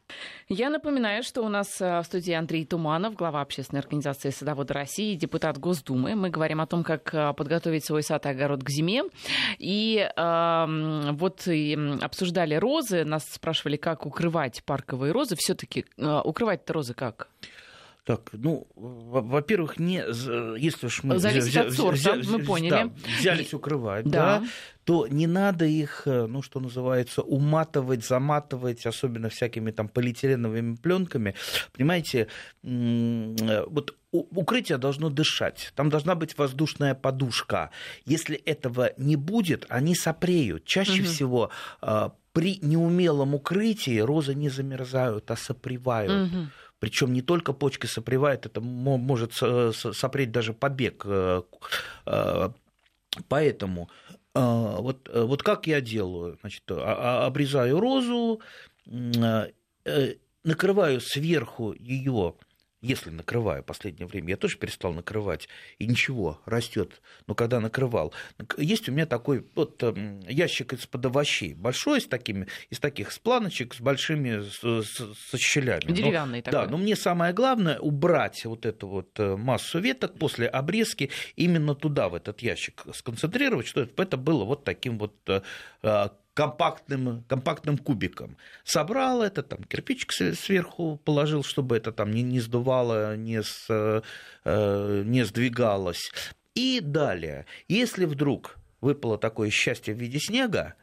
Я 0.49 0.71
напоминаю, 0.71 1.23
что 1.23 1.43
у 1.43 1.49
нас 1.49 1.81
а, 1.81 2.03
в 2.03 2.07
студии 2.07 2.33
Андрей 2.33 2.65
Туманов, 2.65 3.15
глава 3.15 3.41
общественной 3.41 3.81
организации 3.81 4.31
«Садоводы 4.31 4.75
России», 4.75 5.15
депутат 5.15 5.59
Госдумы. 5.59 6.15
Мы 6.15 6.31
говорим 6.31 6.61
о 6.61 6.67
том, 6.67 6.83
как 6.83 7.15
а, 7.15 7.33
подготовить 7.33 7.85
свой 7.85 8.03
сад 8.03 8.27
и 8.27 8.29
огород 8.31 8.63
к 8.63 8.71
зиме. 8.71 9.05
И 9.59 10.11
э, 10.17 11.11
вот 11.13 11.47
и 11.47 11.79
обсуждали 12.01 12.55
розы, 12.55 13.05
нас 13.05 13.25
спрашивали, 13.25 13.77
как 13.77 14.07
укрывать 14.07 14.63
парковые 14.65 15.13
розы. 15.13 15.37
Все-таки 15.37 15.85
э, 15.97 16.21
укрывать-то 16.25 16.73
розы 16.73 16.95
как? 16.95 17.29
Так, 18.11 18.31
ну, 18.33 18.67
во-первых, 18.75 19.79
не, 19.79 20.03
если 20.59 20.87
уж 20.87 21.05
мы 21.05 21.19
Зависит 21.21 21.51
взя, 21.51 21.63
от 21.63 21.73
сорта, 21.73 21.95
взя, 21.95 22.13
взя, 22.15 22.39
мы 22.39 22.45
поняли. 22.45 22.71
Да, 22.71 22.91
взялись 23.21 23.55
укрывать, 23.55 24.05
да. 24.05 24.41
да, 24.41 24.47
то 24.83 25.07
не 25.07 25.29
надо 25.29 25.65
их, 25.65 26.03
э, 26.07 26.27
ну, 26.27 26.43
что 26.43 26.59
называется, 26.59 27.23
уматывать, 27.23 28.05
заматывать, 28.05 28.85
особенно 28.85 29.29
всякими 29.29 29.71
там 29.71 29.89
полиэтиленовыми 29.89 30.75
пленками. 30.75 31.37
Понимаете, 31.73 32.27
э, 32.65 33.65
вот 33.69 33.95
укрытие 34.11 34.79
должно 34.79 35.09
дышать, 35.09 35.73
там 35.77 35.89
должна 35.89 36.17
быть 36.17 36.37
воздушная 36.37 36.97
подушка. 36.97 37.71
Если 38.07 38.37
этого 38.37 38.91
не 38.97 39.15
будет, 39.15 39.67
они 39.69 39.95
сопреют. 39.95 40.65
Чаще 40.65 41.03
угу. 41.03 41.09
всего 41.09 41.51
э, 41.81 42.11
при 42.33 42.59
неумелом 42.61 43.35
укрытии 43.35 43.99
розы 43.99 44.35
не 44.35 44.49
замерзают, 44.49 45.31
а 45.31 45.37
сопревают. 45.37 46.33
Угу. 46.33 46.47
Причем 46.81 47.13
не 47.13 47.21
только 47.23 47.53
почки 47.53 47.87
сопревает, 47.87 48.47
это 48.47 48.61
может 48.63 49.35
сопреть 49.35 50.33
даже 50.33 50.55
побег. 50.55 51.03
Э, 51.05 51.43
э, 52.07 52.49
поэтому 53.29 53.91
э, 54.35 54.41
вот, 54.41 55.09
вот 55.15 55.43
как 55.43 55.67
я 55.67 55.83
делаю? 55.83 56.39
Значит, 56.41 56.65
а, 56.71 57.23
а, 57.23 57.27
обрезаю 57.27 57.79
розу, 57.79 58.41
накрываю 60.43 61.01
сверху 61.03 61.75
ее 61.79 62.35
если 62.81 63.11
накрываю 63.11 63.63
в 63.63 63.67
последнее 63.67 64.07
время, 64.07 64.31
я 64.31 64.37
тоже 64.37 64.57
перестал 64.57 64.93
накрывать, 64.93 65.49
и 65.79 65.87
ничего, 65.87 66.41
растет. 66.47 67.03
Но 67.27 67.35
когда 67.35 67.61
накрывал, 67.61 68.15
есть 68.57 68.89
у 68.89 68.93
меня 68.93 69.07
такой 69.07 69.47
вот 69.55 69.83
эм, 69.83 70.21
ящик 70.21 70.73
из-под 70.73 71.07
овощей, 71.07 71.55
большой, 71.55 72.01
с 72.01 72.07
такими, 72.07 72.47
из 72.71 72.79
таких 72.79 73.13
с 73.13 73.19
планочек, 73.19 73.75
с 73.75 73.81
большими, 73.81 74.43
с, 74.43 74.85
со 75.31 75.39
щелями. 75.39 75.93
Деревянный 75.93 76.39
но, 76.39 76.43
такой. 76.43 76.65
Да, 76.67 76.71
но 76.71 76.79
мне 76.79 76.97
самое 76.97 77.33
главное 77.33 77.79
убрать 77.79 78.45
вот 78.45 78.65
эту 78.65 78.89
вот 78.89 79.19
э, 79.19 79.37
массу 79.37 79.79
веток 79.79 80.19
после 80.19 80.47
обрезки 80.47 81.11
именно 81.37 81.75
туда, 81.75 82.09
в 82.09 82.15
этот 82.15 82.41
ящик, 82.41 82.85
сконцентрировать, 82.95 83.67
что 83.67 83.83
это 83.83 84.17
было 84.17 84.45
вот 84.45 84.65
таким 84.65 84.99
вот 84.99 85.15
э, 85.29 85.43
э, 85.83 86.09
компактным, 86.35 87.25
компактным 87.29 87.79
кубиком. 87.79 88.37
Собрал 88.65 89.23
это, 89.23 89.43
там 89.43 89.65
кирпичик 89.65 90.13
сверху 90.13 91.01
положил, 91.05 91.43
чтобы 91.43 91.77
это 91.77 91.93
там 91.93 92.11
не, 92.13 92.23
не 92.23 92.41
сдувало, 92.41 93.17
не, 93.17 93.43
с, 93.43 93.67
э, 93.69 95.03
не 95.05 95.25
сдвигалось. 95.25 96.11
И 96.55 96.81
далее, 96.81 97.47
если 97.69 98.05
вдруг 98.05 98.59
выпало 98.81 99.19
такое 99.19 99.51
счастье 99.51 99.95
в 99.95 99.99
виде 99.99 100.19
снега, 100.19 100.75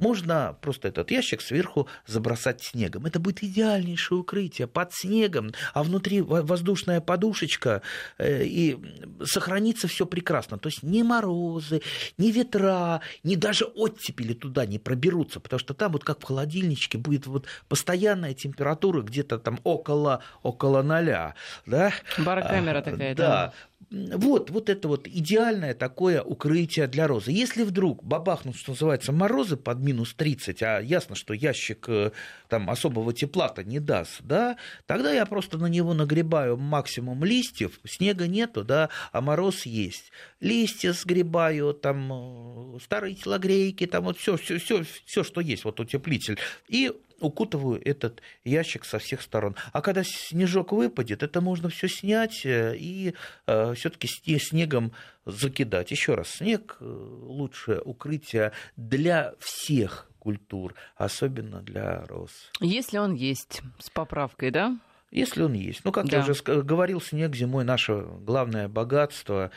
можно 0.00 0.56
просто 0.60 0.88
этот 0.88 1.10
ящик 1.10 1.40
сверху 1.40 1.88
забросать 2.06 2.62
снегом. 2.62 3.06
Это 3.06 3.20
будет 3.20 3.42
идеальнейшее 3.42 4.18
укрытие 4.18 4.66
под 4.66 4.92
снегом, 4.92 5.52
а 5.74 5.82
внутри 5.82 6.20
воздушная 6.20 7.00
подушечка, 7.00 7.82
э, 8.18 8.44
и 8.44 8.78
сохранится 9.24 9.88
все 9.88 10.06
прекрасно. 10.06 10.58
То 10.58 10.68
есть 10.68 10.82
ни 10.82 11.02
морозы, 11.02 11.82
ни 12.18 12.30
ветра, 12.30 13.00
ни 13.22 13.34
даже 13.34 13.64
оттепели 13.64 14.34
туда 14.34 14.66
не 14.66 14.78
проберутся, 14.78 15.40
потому 15.40 15.58
что 15.58 15.74
там 15.74 15.92
вот 15.92 16.04
как 16.04 16.20
в 16.20 16.24
холодильничке 16.24 16.98
будет 16.98 17.26
вот 17.26 17.46
постоянная 17.68 18.34
температура 18.34 19.02
где-то 19.02 19.38
там 19.38 19.60
около, 19.64 20.22
около 20.42 20.82
ноля. 20.82 21.34
Да? 21.66 21.92
Барокамера 22.18 22.78
а, 22.78 22.82
такая, 22.82 23.14
да. 23.14 23.28
да 23.28 23.54
вот, 23.90 24.50
вот 24.50 24.68
это 24.68 24.86
вот 24.86 25.08
идеальное 25.08 25.74
такое 25.74 26.22
укрытие 26.22 26.86
для 26.86 27.08
розы. 27.08 27.32
Если 27.32 27.64
вдруг 27.64 28.04
бабахнут, 28.04 28.56
что 28.56 28.70
называется, 28.70 29.10
морозы 29.10 29.56
под 29.56 29.80
минус 29.80 30.14
30, 30.14 30.62
а 30.62 30.78
ясно, 30.78 31.16
что 31.16 31.34
ящик 31.34 31.86
э, 31.88 32.12
там 32.48 32.70
особого 32.70 33.12
тепла-то 33.12 33.64
не 33.64 33.80
даст, 33.80 34.22
да, 34.22 34.56
тогда 34.86 35.12
я 35.12 35.26
просто 35.26 35.58
на 35.58 35.66
него 35.66 35.92
нагребаю 35.92 36.56
максимум 36.56 37.24
листьев, 37.24 37.80
снега 37.84 38.28
нету, 38.28 38.62
да, 38.62 38.90
а 39.10 39.20
мороз 39.20 39.66
есть. 39.66 40.12
Листья 40.38 40.92
сгребаю, 40.92 41.74
там 41.74 42.76
э, 42.76 42.78
старые 42.80 43.16
телогрейки, 43.16 43.86
там 43.86 44.04
вот 44.04 44.18
все, 44.18 44.36
все, 44.36 44.58
все, 44.58 44.84
все, 45.04 45.24
что 45.24 45.40
есть, 45.40 45.64
вот 45.64 45.80
утеплитель. 45.80 46.38
И 46.68 46.92
укутываю 47.20 47.80
этот 47.84 48.22
ящик 48.44 48.84
со 48.84 48.98
всех 48.98 49.22
сторон. 49.22 49.56
А 49.72 49.82
когда 49.82 50.02
снежок 50.04 50.72
выпадет, 50.72 51.22
это 51.22 51.40
можно 51.40 51.68
все 51.68 51.88
снять 51.88 52.44
э, 52.44 52.74
и 52.76 53.14
э, 53.46 53.74
все-таки 53.74 54.08
снегом 54.38 54.92
закидать. 55.26 55.90
Еще 55.90 56.14
раз, 56.14 56.30
снег 56.30 56.76
э, 56.80 56.84
лучшее 56.84 57.80
укрытие 57.80 58.52
для 58.76 59.34
всех 59.38 60.10
культур, 60.18 60.74
особенно 60.96 61.62
для 61.62 62.04
роз. 62.06 62.50
Если 62.60 62.98
он 62.98 63.14
есть 63.14 63.62
с 63.78 63.90
поправкой, 63.90 64.50
да? 64.50 64.78
Если 65.10 65.42
он 65.42 65.54
есть. 65.54 65.84
Ну, 65.84 65.90
как 65.90 66.08
да. 66.08 66.18
я 66.18 66.22
уже 66.22 66.34
говорил, 66.34 67.00
снег 67.00 67.34
зимой 67.34 67.64
наше 67.64 68.06
главное 68.20 68.68
богатство. 68.68 69.50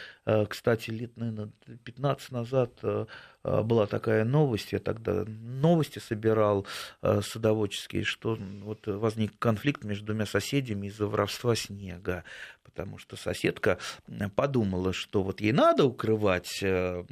Кстати, 0.50 0.90
лет, 0.90 1.16
наверное, 1.16 1.52
15 1.84 2.32
назад 2.32 2.72
была 3.44 3.88
такая 3.88 4.24
новость, 4.24 4.72
я 4.72 4.80
тогда 4.80 5.26
новости 5.28 6.00
собирал 6.00 6.66
а, 7.02 7.22
садоводческие, 7.22 8.04
что 8.04 8.38
вот 8.62 8.88
возник 8.88 9.38
конфликт 9.38 9.84
между 9.84 10.08
двумя 10.08 10.26
соседями 10.26 10.88
из-за 10.88 11.08
воровства 11.08 11.56
снега, 11.56 12.24
потому 12.64 12.98
что 12.98 13.18
соседка 13.18 13.78
подумала, 14.36 14.94
что 14.94 15.24
вот 15.24 15.42
ей 15.42 15.52
надо 15.52 15.86
укрывать, 15.86 16.60
э, 16.62 17.04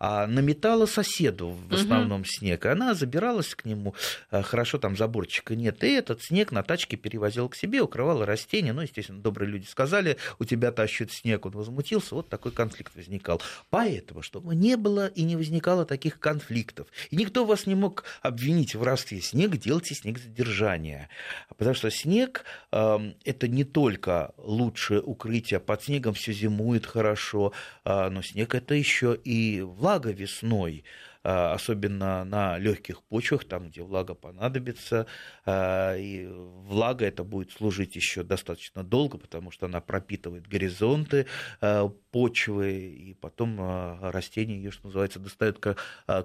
а 0.00 0.26
наметала 0.26 0.86
соседу 0.86 1.50
в 1.50 1.72
основном 1.72 2.22
угу. 2.22 2.28
снег, 2.28 2.64
и 2.64 2.68
она 2.68 2.94
забиралась 2.94 3.54
к 3.54 3.64
нему, 3.64 3.94
хорошо, 4.30 4.78
там 4.78 4.96
заборчика 4.96 5.54
нет, 5.54 5.84
и 5.84 5.92
этот 5.92 6.22
снег 6.22 6.50
на 6.50 6.62
тачке 6.62 6.96
перевозил 6.96 7.48
к 7.48 7.54
себе, 7.54 7.80
укрывала 7.80 8.26
растения, 8.26 8.72
ну, 8.72 8.82
естественно, 8.82 9.20
добрые 9.20 9.50
люди 9.50 9.66
сказали, 9.66 10.16
у 10.38 10.44
тебя 10.44 10.72
тащит 10.72 11.12
снег, 11.12 11.46
он 11.46 11.52
возмутился, 11.52 12.14
вот 12.14 12.28
такой 12.28 12.52
конфликт 12.52 12.94
возникал. 12.96 13.40
Поэтому, 13.70 14.22
чтобы 14.22 14.54
не 14.54 14.76
было 14.76 15.06
и 15.08 15.22
не 15.22 15.36
возникало 15.36 15.57
возникало 15.58 15.84
таких 15.84 16.20
конфликтов. 16.20 16.86
И 17.10 17.16
никто 17.16 17.44
вас 17.44 17.66
не 17.66 17.74
мог 17.74 18.04
обвинить 18.22 18.74
в 18.74 18.78
воровстве. 18.78 19.20
Снег 19.20 19.56
делайте 19.56 19.94
снег 19.94 20.18
задержания. 20.18 21.08
Потому 21.56 21.74
что 21.74 21.90
снег 21.90 22.44
э, 22.70 23.12
это 23.24 23.48
не 23.48 23.64
только 23.64 24.32
лучшее 24.38 25.00
укрытие. 25.02 25.58
Под 25.58 25.82
снегом 25.82 26.14
все 26.14 26.32
зимует 26.32 26.86
хорошо, 26.86 27.52
э, 27.84 28.08
но 28.08 28.22
снег 28.22 28.54
это 28.54 28.74
еще 28.74 29.18
и 29.24 29.60
влага 29.62 30.12
весной. 30.12 30.84
А, 31.24 31.52
особенно 31.54 32.24
на 32.24 32.58
легких 32.58 33.02
почвах, 33.02 33.44
там, 33.44 33.68
где 33.68 33.82
влага 33.82 34.14
понадобится. 34.14 35.06
А, 35.44 35.96
и 35.96 36.26
влага 36.26 37.04
это 37.06 37.24
будет 37.24 37.50
служить 37.50 37.96
еще 37.96 38.22
достаточно 38.22 38.84
долго, 38.84 39.18
потому 39.18 39.50
что 39.50 39.66
она 39.66 39.80
пропитывает 39.80 40.46
горизонты 40.46 41.26
а, 41.60 41.88
почвы, 42.12 42.72
и 42.72 43.14
потом 43.14 44.00
растения 44.00 44.56
ее, 44.56 44.70
что 44.70 44.86
называется, 44.86 45.18
достают 45.18 45.58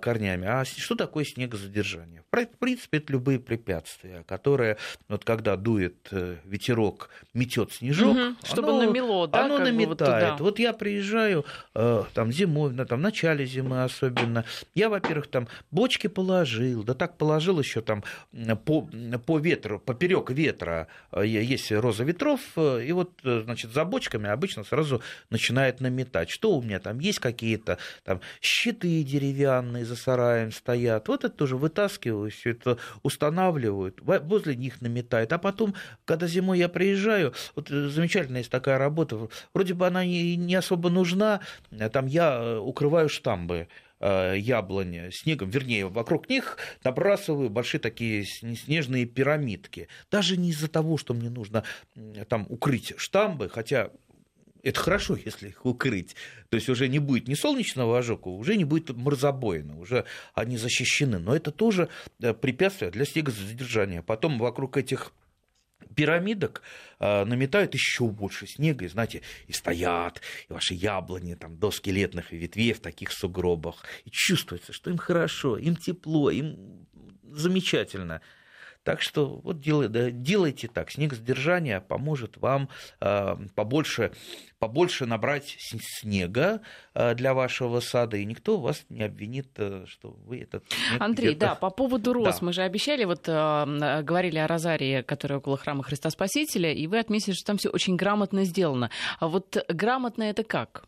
корнями. 0.02 0.48
А 0.48 0.64
что 0.64 0.96
такое 0.96 1.26
снегозадержание? 1.26 2.24
В 2.32 2.58
принципе, 2.58 3.00
это 3.00 3.12
любые 3.14 3.40
препятствия, 3.40 4.24
которые, 4.28 4.78
вот 5.10 5.26
когда 5.26 5.58
дует 5.58 6.08
э, 6.12 6.38
ветерок, 6.46 7.10
метет 7.34 7.74
снежок, 7.74 8.16
угу, 8.16 8.36
чтобы 8.44 8.70
оно, 8.70 8.84
намело, 8.84 9.28
да? 9.28 9.46
Оно 9.46 9.60
наметает. 9.60 10.32
Вот, 10.32 10.42
вот 10.42 10.60
я 10.60 10.74
приезжаю 10.74 11.46
э, 11.76 12.04
там 12.14 12.32
зимой, 12.32 12.74
там, 12.86 13.00
в 13.00 13.02
начале 13.02 13.46
зимы 13.46 13.84
особенно, 13.84 14.46
я 14.74 14.83
во-первых, 14.90 15.28
там 15.28 15.48
бочки 15.72 16.08
положил, 16.08 16.84
да 16.84 16.94
так 16.94 17.18
положил 17.18 17.60
еще 17.60 17.82
там 17.82 18.04
по, 18.66 18.90
по 19.26 19.40
ветру, 19.40 19.80
поперек 19.80 20.30
ветра 20.32 20.88
э, 21.12 21.26
есть 21.26 21.72
роза 21.72 22.04
ветров, 22.04 22.42
э, 22.56 22.84
и 22.86 22.92
вот, 22.92 23.12
э, 23.24 23.42
значит, 23.44 23.72
за 23.72 23.86
бочками 23.86 24.30
обычно 24.30 24.64
сразу 24.64 25.02
начинает 25.30 25.82
наметать. 25.82 26.30
Что 26.30 26.56
у 26.56 26.62
меня 26.62 26.80
там? 26.80 27.00
Есть 27.00 27.20
какие-то 27.20 27.78
там 28.04 28.22
щиты 28.42 29.04
деревянные 29.04 29.86
за 29.86 29.96
сараем 29.96 30.52
стоят, 30.52 31.08
вот 31.08 31.24
это 31.24 31.36
тоже 31.36 31.58
вытаскиваю, 31.58 32.32
все 32.32 32.52
это 32.52 32.78
устанавливают, 33.04 34.00
возле 34.02 34.56
них 34.56 34.82
наметает, 34.82 35.34
а 35.34 35.38
потом, 35.38 35.76
когда 36.06 36.28
зимой 36.28 36.60
я 36.60 36.70
приезжаю, 36.70 37.34
вот 37.56 37.70
замечательная 37.70 38.42
есть 38.42 38.52
такая 38.52 38.78
работа, 38.78 39.28
вроде 39.54 39.74
бы 39.74 39.88
она 39.88 40.06
не 40.06 40.56
особо 40.56 40.90
нужна, 40.90 41.42
там 41.92 42.08
я 42.08 42.60
укрываю 42.60 43.10
штамбы, 43.10 43.68
яблони 44.04 45.10
снегом, 45.12 45.50
вернее, 45.50 45.88
вокруг 45.88 46.30
них 46.30 46.58
набрасываю 46.84 47.50
большие 47.50 47.80
такие 47.80 48.26
снежные 48.26 49.06
пирамидки. 49.06 49.88
Даже 50.12 50.38
не 50.38 50.50
из-за 50.50 50.68
того, 50.68 50.98
что 50.98 51.14
мне 51.14 51.30
нужно 51.30 51.64
там 52.28 52.46
укрыть 52.50 52.94
штамбы, 52.98 53.50
хотя 53.50 53.92
это 54.64 54.80
хорошо, 54.80 55.16
если 55.26 55.50
их 55.50 55.66
укрыть. 55.66 56.16
То 56.50 56.56
есть 56.56 56.70
уже 56.70 56.88
не 56.88 57.00
будет 57.00 57.28
ни 57.28 57.36
солнечного 57.36 58.00
ожога, 58.00 58.30
уже 58.30 58.56
не 58.56 58.64
будет 58.64 58.90
морозобоина, 58.90 59.78
уже 59.80 60.06
они 60.34 60.58
защищены. 60.58 61.20
Но 61.20 61.36
это 61.36 61.52
тоже 61.52 61.90
э, 62.22 62.34
препятствие 62.34 62.90
для 62.90 63.06
снегозадержания. 63.06 64.02
Потом 64.02 64.40
вокруг 64.40 64.78
этих 64.78 65.14
пирамидок 65.96 66.62
э, 67.00 67.26
наметают 67.26 67.74
еще 67.74 68.08
больше 68.08 68.48
снега, 68.48 68.86
и, 68.86 68.88
знаете, 68.88 69.22
и 69.48 69.54
стоят, 69.54 70.22
и 70.50 70.54
ваши 70.54 70.74
яблони 70.74 71.36
там, 71.36 71.58
до 71.58 71.72
скелетных 71.72 72.32
ветвей 72.32 72.74
в 72.74 72.80
таких 72.80 73.12
сугробах. 73.12 73.84
И 74.06 74.10
чувствуется, 74.12 74.74
что 74.74 74.90
им 74.90 74.98
хорошо, 74.98 75.58
им 75.58 75.76
тепло, 75.76 76.30
им 76.32 76.88
замечательно. 77.24 78.22
Так 78.84 79.02
что 79.02 79.40
вот 79.44 79.62
делайте, 79.62 80.12
делайте 80.12 80.68
так. 80.68 80.92
Снегосдержание 80.92 81.80
поможет 81.80 82.38
вам 82.38 82.70
э, 83.00 83.36
побольше, 83.56 84.12
побольше 84.60 85.06
набрать 85.06 85.56
снега 85.60 86.62
э, 86.94 87.16
для 87.16 87.34
вашего 87.34 87.80
сада, 87.80 88.18
и 88.18 88.26
никто 88.26 88.60
вас 88.60 88.86
не 88.90 89.04
обвинит, 89.04 89.48
э, 89.58 89.86
что 89.88 90.10
вы 90.10 90.42
этот 90.42 90.66
снег 90.70 91.02
Андрей, 91.02 91.36
да, 91.36 91.56
по 91.56 91.70
поводу 91.70 92.12
роз. 92.12 92.40
Да. 92.40 92.46
Мы 92.46 92.54
же 92.54 92.62
обещали, 92.62 93.06
вот 93.06 93.24
говорили 93.26 94.38
о 94.38 94.48
розарии, 94.48 95.02
которая 95.02 95.40
около 95.40 95.58
храма 95.58 95.84
Христа 95.84 96.10
Спасителя, 96.10 96.74
и 96.74 96.86
вы 96.88 97.00
отметили, 97.00 97.34
что 97.34 97.46
там 97.46 97.58
все 97.58 97.70
очень 97.70 97.96
грамотно 97.96 98.44
сделано. 98.44 98.90
А 99.20 99.28
вот 99.28 99.58
грамотно 99.70 100.24
это 100.24 100.44
как? 100.44 100.86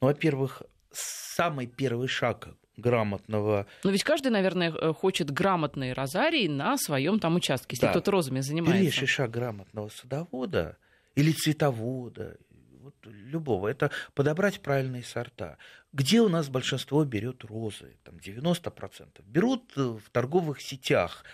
Ну, 0.00 0.08
во-первых, 0.08 0.62
самый 0.92 1.66
первый 1.66 2.08
шаг 2.08 2.48
грамотного. 2.76 3.66
Но 3.84 3.90
ведь 3.90 4.04
каждый, 4.04 4.28
наверное, 4.28 4.72
э, 4.72 4.92
хочет 4.92 5.30
грамотный 5.30 5.92
розарий 5.92 6.48
на 6.48 6.76
своем 6.78 7.18
там 7.18 7.36
участке, 7.36 7.74
если 7.74 7.86
да. 7.86 7.90
кто-то 7.90 8.10
розами 8.10 8.40
занимается. 8.40 8.78
Первейший 8.78 9.06
шаг 9.06 9.30
грамотного 9.30 9.88
садовода 9.88 10.76
или 11.14 11.32
цветовода, 11.32 12.36
вот 12.80 12.94
любого, 13.04 13.68
это 13.68 13.90
подобрать 14.14 14.60
правильные 14.60 15.02
сорта. 15.02 15.58
Где 15.92 16.20
у 16.20 16.28
нас 16.28 16.48
большинство 16.48 17.04
берет 17.04 17.44
розы? 17.44 17.96
Там 18.04 18.16
90%. 18.16 19.22
Берут 19.24 19.76
в 19.76 20.02
торговых 20.10 20.60
сетях 20.60 21.24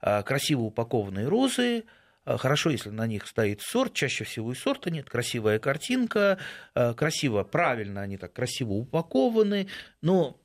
а, 0.00 0.22
красиво 0.22 0.62
упакованные 0.62 1.28
розы, 1.28 1.84
а, 2.28 2.36
Хорошо, 2.36 2.70
если 2.70 2.90
на 2.90 3.06
них 3.06 3.26
стоит 3.26 3.62
сорт, 3.62 3.94
чаще 3.94 4.24
всего 4.24 4.52
и 4.52 4.54
сорта 4.54 4.90
нет, 4.90 5.08
красивая 5.08 5.58
картинка, 5.58 6.38
а, 6.74 6.92
красиво, 6.92 7.42
правильно 7.42 8.02
они 8.02 8.18
так 8.18 8.34
красиво 8.34 8.72
упакованы, 8.74 9.68
но 10.02 10.38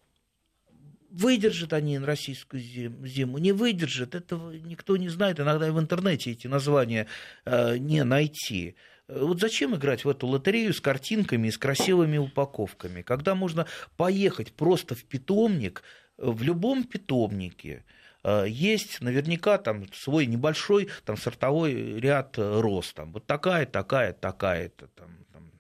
Выдержат 1.14 1.74
они 1.74 2.00
российскую 2.00 2.60
зиму, 2.60 3.38
не 3.38 3.52
выдержат, 3.52 4.16
этого 4.16 4.52
никто 4.52 4.98
не 4.98 5.10
знает. 5.10 5.40
Иногда 5.40 5.68
и 5.68 5.70
в 5.70 5.80
интернете 5.80 6.32
эти 6.32 6.48
названия 6.48 7.06
э, 7.46 7.78
не 7.78 8.04
найти. 8.04 8.76
Вот 9.08 9.40
зачем 9.40 9.76
играть 9.76 10.06
в 10.06 10.10
эту 10.10 10.26
лотерею 10.26 10.74
с 10.74 10.82
картинками 10.82 11.50
и 11.50 11.52
с 11.52 11.60
красивыми 11.60 12.18
упаковками, 12.18 13.04
когда 13.04 13.36
можно 13.36 13.68
поехать 13.96 14.54
просто 14.54 14.96
в 14.96 15.04
питомник, 15.04 15.84
в 16.18 16.42
любом 16.42 16.84
питомнике, 16.84 17.86
э, 18.24 18.46
есть 18.48 19.00
наверняка 19.00 19.60
там 19.60 19.86
свой 19.94 20.26
небольшой 20.26 20.90
там, 21.06 21.16
сортовой 21.16 22.00
ряд 22.00 22.40
роз. 22.40 22.92
Там, 22.92 23.14
вот 23.14 23.28
такая, 23.28 23.68
такая, 23.68 24.14
такая-то. 24.14 24.88
Там, 24.88 25.10
там, 25.32 25.52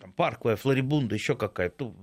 там, 0.00 0.12
парковая, 0.14 0.56
флорибунда, 0.56 1.14
еще 1.14 1.36
какая-то 1.36 1.94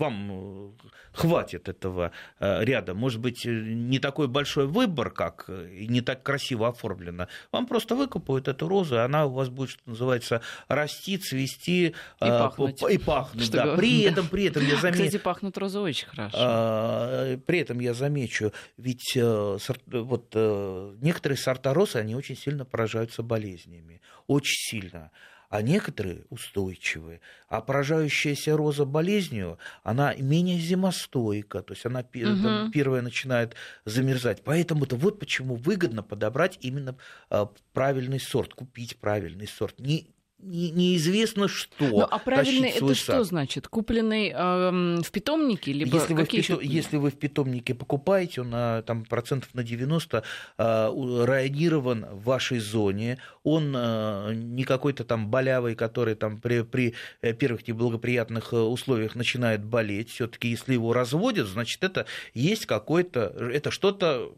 вам 0.00 0.30
э, 0.32 0.88
хватит 1.12 1.68
этого 1.68 2.10
э, 2.40 2.64
ряда. 2.64 2.94
Может 2.94 3.20
быть, 3.20 3.46
э, 3.46 3.50
не 3.50 3.98
такой 3.98 4.26
большой 4.28 4.66
выбор, 4.66 5.10
как 5.10 5.48
и 5.48 5.86
не 5.86 6.00
так 6.00 6.22
красиво 6.22 6.68
оформлено. 6.68 7.28
Вам 7.52 7.66
просто 7.66 7.94
выкопают 7.94 8.48
эту 8.48 8.66
розу, 8.66 8.96
и 8.96 8.98
она 8.98 9.26
у 9.26 9.32
вас 9.32 9.50
будет, 9.50 9.70
что 9.70 9.82
называется, 9.86 10.40
расти, 10.68 11.18
цвести 11.18 11.88
и 11.88 11.92
пахнуть. 12.18 12.82
И 12.90 12.98
пахнуть 12.98 13.50
да. 13.50 13.76
При 13.76 14.02
этом, 14.02 14.26
при 14.26 14.44
этом 14.44 14.66
я 14.66 14.76
замечу... 14.80 15.04
Кстати, 15.04 15.22
пахнут 15.22 15.58
розы 15.58 15.78
очень 15.78 16.08
хорошо. 16.08 17.38
При 17.46 17.58
этом 17.58 17.80
я 17.80 17.92
замечу, 17.94 18.52
ведь 18.78 19.16
вот 19.16 20.34
некоторые 20.34 21.36
сорта 21.36 21.74
роз, 21.74 21.96
они 21.96 22.14
очень 22.14 22.36
сильно 22.36 22.64
поражаются 22.64 23.22
болезнями. 23.22 24.00
Очень 24.26 24.80
сильно 24.80 25.10
а 25.50 25.62
некоторые 25.62 26.24
устойчивые. 26.30 27.20
А 27.48 27.60
поражающаяся 27.60 28.56
роза 28.56 28.84
болезнью, 28.84 29.58
она 29.82 30.14
менее 30.14 30.58
зимостойка, 30.58 31.60
то 31.62 31.74
есть 31.74 31.84
она 31.84 32.00
угу. 32.00 32.70
первая 32.72 33.02
начинает 33.02 33.56
замерзать. 33.84 34.42
Поэтому-то 34.44 34.94
вот 34.96 35.18
почему 35.18 35.56
выгодно 35.56 36.04
подобрать 36.04 36.56
именно 36.60 36.96
а, 37.28 37.50
правильный 37.72 38.20
сорт, 38.20 38.54
купить 38.54 38.96
правильный 38.98 39.48
сорт. 39.48 39.80
Не, 39.80 40.08
не, 40.42 40.70
неизвестно 40.70 41.48
что. 41.48 41.84
Ну, 41.84 42.00
а 42.00 42.18
правильный 42.18 42.70
это 42.70 42.94
что 42.94 43.24
значит? 43.24 43.68
Купленный 43.68 44.32
э, 44.34 45.00
в 45.02 45.10
питомнике? 45.10 45.72
Либо 45.72 45.96
если, 45.96 46.14
вы 46.14 46.24
в 46.24 46.28
питом... 46.28 46.60
если 46.60 46.96
вы 46.96 47.10
в 47.10 47.18
питомнике 47.18 47.74
покупаете, 47.74 48.42
он 48.42 48.50
на, 48.50 48.82
там, 48.82 49.04
процентов 49.04 49.52
на 49.54 49.62
90 49.62 50.22
э, 50.58 51.24
районирован 51.24 52.06
в 52.06 52.24
вашей 52.24 52.58
зоне, 52.58 53.18
он 53.42 53.74
э, 53.76 54.32
не 54.34 54.64
какой-то 54.64 55.04
там 55.04 55.30
болявый, 55.30 55.74
который 55.74 56.14
там 56.14 56.40
при, 56.40 56.62
при 56.62 56.94
э, 57.22 57.32
первых 57.32 57.66
неблагоприятных 57.66 58.52
э, 58.52 58.56
условиях 58.56 59.14
начинает 59.14 59.64
болеть. 59.64 60.10
Все-таки 60.10 60.48
если 60.48 60.72
его 60.74 60.92
разводят, 60.92 61.46
значит 61.46 61.82
это 61.84 62.06
есть 62.34 62.66
какой-то, 62.66 63.20
это 63.20 63.70
что-то 63.70 64.34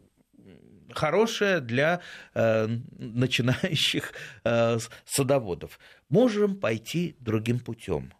хорошая 0.93 1.59
для 1.59 2.01
э, 2.33 2.67
начинающих 2.97 4.13
э, 4.43 4.77
садоводов. 5.05 5.79
Можем 6.09 6.55
пойти 6.59 7.15
другим 7.19 7.59
путем. 7.59 8.13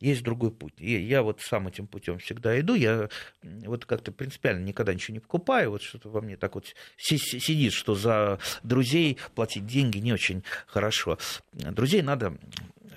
Есть 0.00 0.22
другой 0.22 0.50
путь. 0.50 0.74
Я 0.78 1.22
вот 1.22 1.40
сам 1.40 1.68
этим 1.68 1.86
путем 1.86 2.18
всегда 2.18 2.58
иду. 2.60 2.74
Я 2.74 3.08
вот 3.42 3.86
как-то 3.86 4.12
принципиально 4.12 4.62
никогда 4.62 4.92
ничего 4.92 5.14
не 5.14 5.20
покупаю. 5.20 5.70
Вот 5.70 5.82
что-то 5.82 6.10
во 6.10 6.20
мне 6.20 6.36
так 6.36 6.54
вот 6.54 6.74
сидит, 6.98 7.72
что 7.72 7.94
за 7.94 8.38
друзей 8.62 9.16
платить 9.34 9.66
деньги 9.66 9.98
не 9.98 10.12
очень 10.12 10.44
хорошо. 10.66 11.18
Друзей 11.52 12.02
надо 12.02 12.36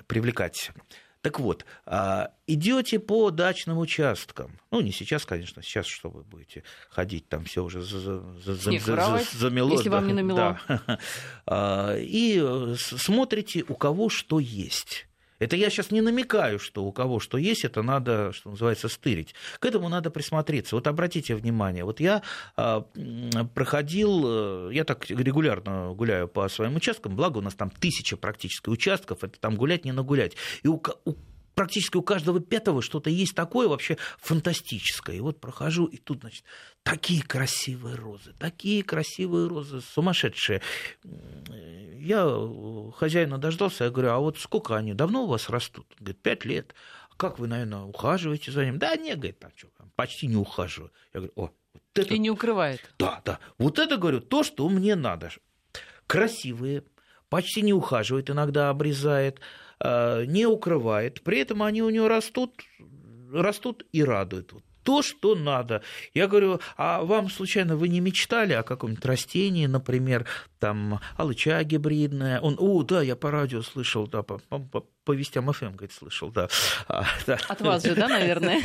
привлекать 0.06 0.72
так 1.22 1.38
вот, 1.38 1.66
а, 1.84 2.30
идете 2.46 2.98
по 2.98 3.30
дачным 3.30 3.78
участкам. 3.78 4.58
Ну, 4.70 4.80
не 4.80 4.90
сейчас, 4.90 5.26
конечно, 5.26 5.62
сейчас 5.62 5.86
что 5.86 6.08
вы 6.08 6.22
будете 6.22 6.62
ходить, 6.88 7.28
там 7.28 7.44
все 7.44 7.62
уже 7.62 7.82
за, 7.82 8.00
за, 8.00 8.20
за, 8.20 8.54
за, 8.54 9.20
замело. 9.34 9.72
Если 9.72 9.90
да, 9.90 9.96
вам 9.96 10.06
не 10.06 10.12
намело. 10.14 10.58
Да. 11.46 11.96
И 12.00 12.40
э, 12.42 12.74
смотрите, 12.78 13.64
у 13.68 13.74
кого 13.74 14.08
что 14.08 14.38
есть. 14.38 15.09
Это 15.40 15.56
я 15.56 15.70
сейчас 15.70 15.90
не 15.90 16.02
намекаю, 16.02 16.60
что 16.60 16.84
у 16.84 16.92
кого 16.92 17.18
что 17.18 17.38
есть, 17.38 17.64
это 17.64 17.82
надо, 17.82 18.32
что 18.32 18.50
называется, 18.50 18.88
стырить. 18.88 19.34
К 19.58 19.66
этому 19.66 19.88
надо 19.88 20.10
присмотреться. 20.10 20.76
Вот 20.76 20.86
обратите 20.86 21.34
внимание, 21.34 21.84
вот 21.84 21.98
я 21.98 22.22
а, 22.56 22.82
проходил, 23.54 24.68
э, 24.68 24.70
я 24.74 24.84
так 24.84 25.08
регулярно 25.10 25.92
гуляю 25.94 26.28
по 26.28 26.48
своим 26.48 26.76
участкам, 26.76 27.16
благо 27.16 27.38
у 27.38 27.40
нас 27.40 27.54
там 27.54 27.70
тысяча 27.70 28.16
практически 28.16 28.68
участков, 28.68 29.24
это 29.24 29.40
там 29.40 29.56
гулять 29.56 29.84
не 29.84 29.92
нагулять. 29.92 30.36
И 30.62 30.68
у, 30.68 30.80
у 31.06 31.14
практически 31.60 31.98
у 31.98 32.02
каждого 32.02 32.40
пятого 32.40 32.80
что-то 32.80 33.10
есть 33.10 33.34
такое 33.34 33.68
вообще 33.68 33.98
фантастическое. 34.18 35.16
И 35.16 35.20
вот 35.20 35.40
прохожу, 35.40 35.84
и 35.84 35.98
тут, 35.98 36.20
значит, 36.20 36.44
такие 36.82 37.22
красивые 37.22 37.96
розы, 37.96 38.32
такие 38.38 38.82
красивые 38.82 39.48
розы, 39.48 39.80
сумасшедшие. 39.80 40.62
Я 41.98 42.26
хозяина 42.96 43.38
дождался, 43.38 43.84
я 43.84 43.90
говорю, 43.90 44.10
а 44.10 44.18
вот 44.18 44.38
сколько 44.38 44.76
они, 44.76 44.94
давно 44.94 45.24
у 45.24 45.26
вас 45.26 45.48
растут? 45.48 45.86
Он 45.98 46.04
говорит, 46.04 46.22
пять 46.22 46.44
лет. 46.44 46.74
Как 47.16 47.38
вы, 47.38 47.48
наверное, 47.48 47.82
ухаживаете 47.82 48.50
за 48.50 48.64
ним? 48.64 48.78
Да 48.78 48.96
нет, 48.96 49.18
говорит, 49.18 49.38
так 49.38 49.52
что, 49.54 49.68
почти 49.94 50.26
не 50.26 50.36
ухаживаю. 50.36 50.90
Я 51.12 51.20
говорю, 51.20 51.32
о, 51.36 51.50
вот 51.74 51.82
это... 51.94 52.14
И 52.14 52.18
не 52.18 52.30
укрывает. 52.30 52.80
Да, 52.98 53.20
да. 53.24 53.38
Вот 53.58 53.78
это, 53.78 53.98
говорю, 53.98 54.20
то, 54.20 54.42
что 54.42 54.68
мне 54.68 54.94
надо. 54.96 55.30
Красивые, 56.06 56.84
почти 57.28 57.60
не 57.60 57.74
ухаживает, 57.74 58.30
иногда 58.30 58.70
обрезает, 58.70 59.40
э, 59.80 60.24
не 60.24 60.46
укрывает. 60.46 61.22
При 61.22 61.40
этом 61.40 61.62
они 61.62 61.82
у 61.82 61.90
него 61.90 62.08
растут, 62.08 62.62
растут 63.30 63.84
и 63.92 64.02
радуют. 64.02 64.54
Вот 64.54 64.64
то, 64.82 65.02
что 65.02 65.34
надо. 65.34 65.82
Я 66.14 66.26
говорю, 66.26 66.60
а 66.76 67.02
вам, 67.02 67.30
случайно, 67.30 67.76
вы 67.76 67.88
не 67.88 68.00
мечтали 68.00 68.52
о 68.52 68.62
каком-нибудь 68.62 69.04
растении, 69.04 69.66
например, 69.66 70.26
там, 70.58 71.00
алыча 71.16 71.62
гибридная? 71.64 72.40
Он, 72.40 72.56
о, 72.58 72.82
да, 72.82 73.02
я 73.02 73.16
по 73.16 73.30
радио 73.30 73.62
слышал, 73.62 74.06
да, 74.06 74.22
по, 74.22 74.38
по, 74.38 74.86
по, 75.04 75.12
вестям 75.12 75.52
ФМ, 75.52 75.72
говорит, 75.72 75.92
слышал, 75.92 76.30
да. 76.30 76.48
А, 76.88 77.04
да. 77.26 77.38
От 77.48 77.60
вас 77.60 77.84
же, 77.84 77.94
да, 77.94 78.08
наверное? 78.08 78.62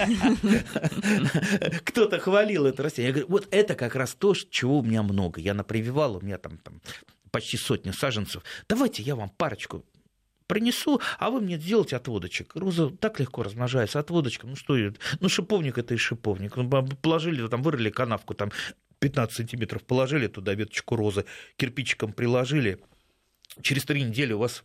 Кто-то 1.84 2.20
хвалил 2.20 2.66
это 2.66 2.84
растение. 2.84 3.08
Я 3.08 3.14
говорю, 3.14 3.28
вот 3.30 3.48
это 3.52 3.76
как 3.76 3.96
раз 3.96 4.16
то, 4.16 4.34
чего 4.34 4.80
у 4.80 4.84
меня 4.84 5.04
много. 5.04 5.42
Я 5.42 5.54
напрививал, 5.54 6.18
у 6.18 6.22
меня 6.22 6.38
там, 6.38 6.58
там 6.58 6.82
почти 7.32 7.58
сотня 7.58 7.92
саженцев. 7.92 8.44
Давайте 8.70 9.04
я 9.04 9.16
вам 9.16 9.30
парочку 9.30 9.84
принесу, 10.48 11.02
а 11.20 11.30
вы 11.30 11.42
мне 11.42 11.58
сделайте 11.58 11.96
отводочек. 11.96 12.56
Роза 12.56 12.90
так 12.90 13.20
легко 13.20 13.44
размножается 13.44 14.00
отводочком. 14.00 14.52
Ну 14.52 14.56
что, 14.56 14.76
ну 15.20 15.30
шиповник 15.30 15.78
это 15.78 15.94
и 15.94 15.98
шиповник. 15.98 16.56
Ну, 16.56 16.70
положили, 17.02 17.48
там 17.48 17.62
вырыли 17.64 17.90
канавку, 17.90 18.34
там 18.34 18.52
15 19.00 19.36
сантиметров 19.36 19.84
положили 19.84 20.28
туда 20.28 20.54
веточку 20.54 20.96
розы, 20.96 21.26
кирпичиком 21.58 22.14
приложили. 22.14 22.80
Через 23.62 23.86
три 23.86 24.04
недели 24.04 24.34
у 24.34 24.40
вас 24.40 24.64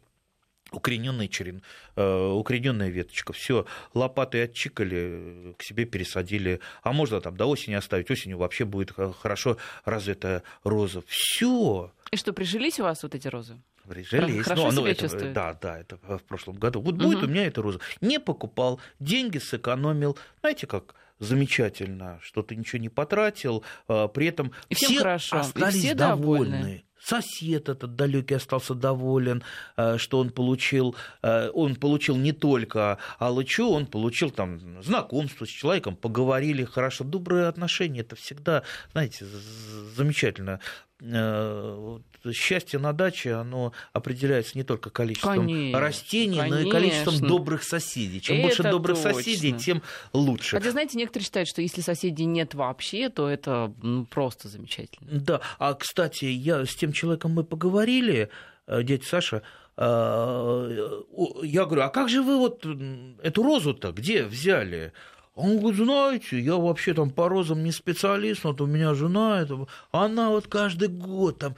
укорененный 0.73 1.29
черен, 1.29 1.63
э, 1.97 2.29
укорененная 2.29 2.89
веточка. 2.89 3.33
Все, 3.33 3.67
лопатой 3.95 4.45
отчикали, 4.45 5.55
к 5.59 5.63
себе 5.63 5.85
пересадили. 5.85 6.61
А 6.83 6.93
можно 6.93 7.21
там 7.21 7.37
до 7.37 7.47
осени 7.47 7.75
оставить. 7.75 8.11
Осенью 8.11 8.39
вообще 8.39 8.65
будет 8.65 8.93
хорошо 8.93 9.57
развитая 9.85 10.43
роза. 10.65 11.03
Все. 11.07 11.93
И 12.11 12.17
что, 12.17 12.33
прижились 12.33 12.81
у 12.81 12.85
вас 12.85 13.03
вот 13.03 13.15
эти 13.15 13.29
розы? 13.29 13.61
Прижились. 13.91 14.45
Хорошо 14.45 14.71
ну, 14.71 14.83
себя 14.83 14.91
это, 14.93 15.01
чувствует. 15.01 15.33
Да, 15.33 15.59
да, 15.61 15.81
это 15.81 15.99
в 16.03 16.23
прошлом 16.23 16.57
году. 16.59 16.81
Вот 16.81 16.95
угу. 16.95 17.03
будет 17.03 17.25
у 17.25 17.27
меня 17.27 17.47
эта 17.47 17.61
роза. 17.61 17.81
Не 18.01 18.21
покупал, 18.21 18.79
деньги 19.01 19.39
сэкономил. 19.39 20.17
Знаете 20.41 20.69
как? 20.69 20.95
замечательно, 21.19 22.19
что 22.23 22.43
ты 22.43 22.57
ничего 22.57 22.81
не 22.81 22.89
потратил, 22.89 23.63
а, 23.89 24.09
при 24.09 24.29
этом 24.29 24.53
и 24.71 24.75
все 24.75 24.97
хорошо, 24.97 25.41
остались 25.41 25.75
и 25.75 25.79
все 25.79 25.95
довольны. 25.95 26.57
довольны. 26.57 26.85
Сосед 26.99 27.69
этот 27.69 27.97
далекий 27.97 28.35
остался 28.35 28.75
доволен, 28.75 29.43
а, 29.77 29.99
что 29.99 30.19
он 30.19 30.31
получил, 30.31 30.97
а, 31.21 31.51
он 31.51 31.77
получил 31.77 32.17
не 32.17 32.33
только 32.33 32.97
алычу, 33.19 33.69
он 33.69 33.85
получил 33.85 34.31
там 34.31 34.83
знакомство 34.83 35.45
с 35.45 35.49
человеком, 35.49 35.95
поговорили 35.95 36.65
хорошо, 36.65 37.05
добрые 37.05 37.49
отношения, 37.49 38.01
это 38.01 38.17
всегда, 38.17 38.63
знаете, 38.93 39.27
замечательно 39.95 40.61
счастье 42.33 42.79
на 42.79 42.93
даче, 42.93 43.35
оно 43.35 43.73
определяется 43.93 44.57
не 44.57 44.65
только 44.65 44.91
количеством 44.91 45.47
конечно, 45.47 45.81
растений, 45.81 46.39
конечно. 46.39 46.61
но 46.61 46.69
и 46.69 46.71
количеством 46.71 47.19
добрых 47.21 47.63
соседей. 47.63 48.21
Чем 48.21 48.37
это 48.37 48.47
больше 48.47 48.63
добрых 48.65 48.97
точно. 48.99 49.15
соседей, 49.15 49.53
тем 49.53 49.83
лучше. 50.13 50.57
Хотя, 50.57 50.71
знаете, 50.71 50.99
некоторые 50.99 51.25
считают, 51.25 51.49
что 51.49 51.63
если 51.63 51.81
соседей 51.81 52.27
нет 52.27 52.55
вообще, 52.55 53.09
то 53.09 53.29
это 53.29 53.73
ну, 53.83 54.05
просто 54.05 54.49
замечательно. 54.49 55.09
Да, 55.11 55.41
а, 55.59 55.75
кстати, 55.75 56.27
я 56.27 56.65
с 56.65 56.75
тем 56.75 56.93
человеком 56.93 57.33
мы 57.33 57.45
поговорили, 57.45 58.31
э, 58.67 58.83
дядя 58.83 59.05
Саша, 59.05 59.43
э, 59.77 61.03
я 61.43 61.65
говорю, 61.65 61.83
а 61.83 61.89
как 61.89 62.09
же 62.09 62.23
вы 62.23 62.37
вот 62.37 62.67
эту 63.23 63.43
розу-то 63.43 63.93
где 63.93 64.25
взяли? 64.25 64.93
Он 65.35 65.59
говорит, 65.59 65.85
знаете, 65.85 66.41
я 66.41 66.57
вообще 66.57 66.93
там 66.93 67.11
по 67.11 67.29
розам 67.29 67.63
не 67.63 67.73
специалист, 67.73 68.45
вот 68.45 68.61
у 68.61 68.67
меня 68.67 68.95
жена, 68.95 69.41
это, 69.41 69.67
она 69.93 70.31
вот 70.31 70.49
каждый 70.49 70.89
год 70.89 71.39
там 71.39 71.57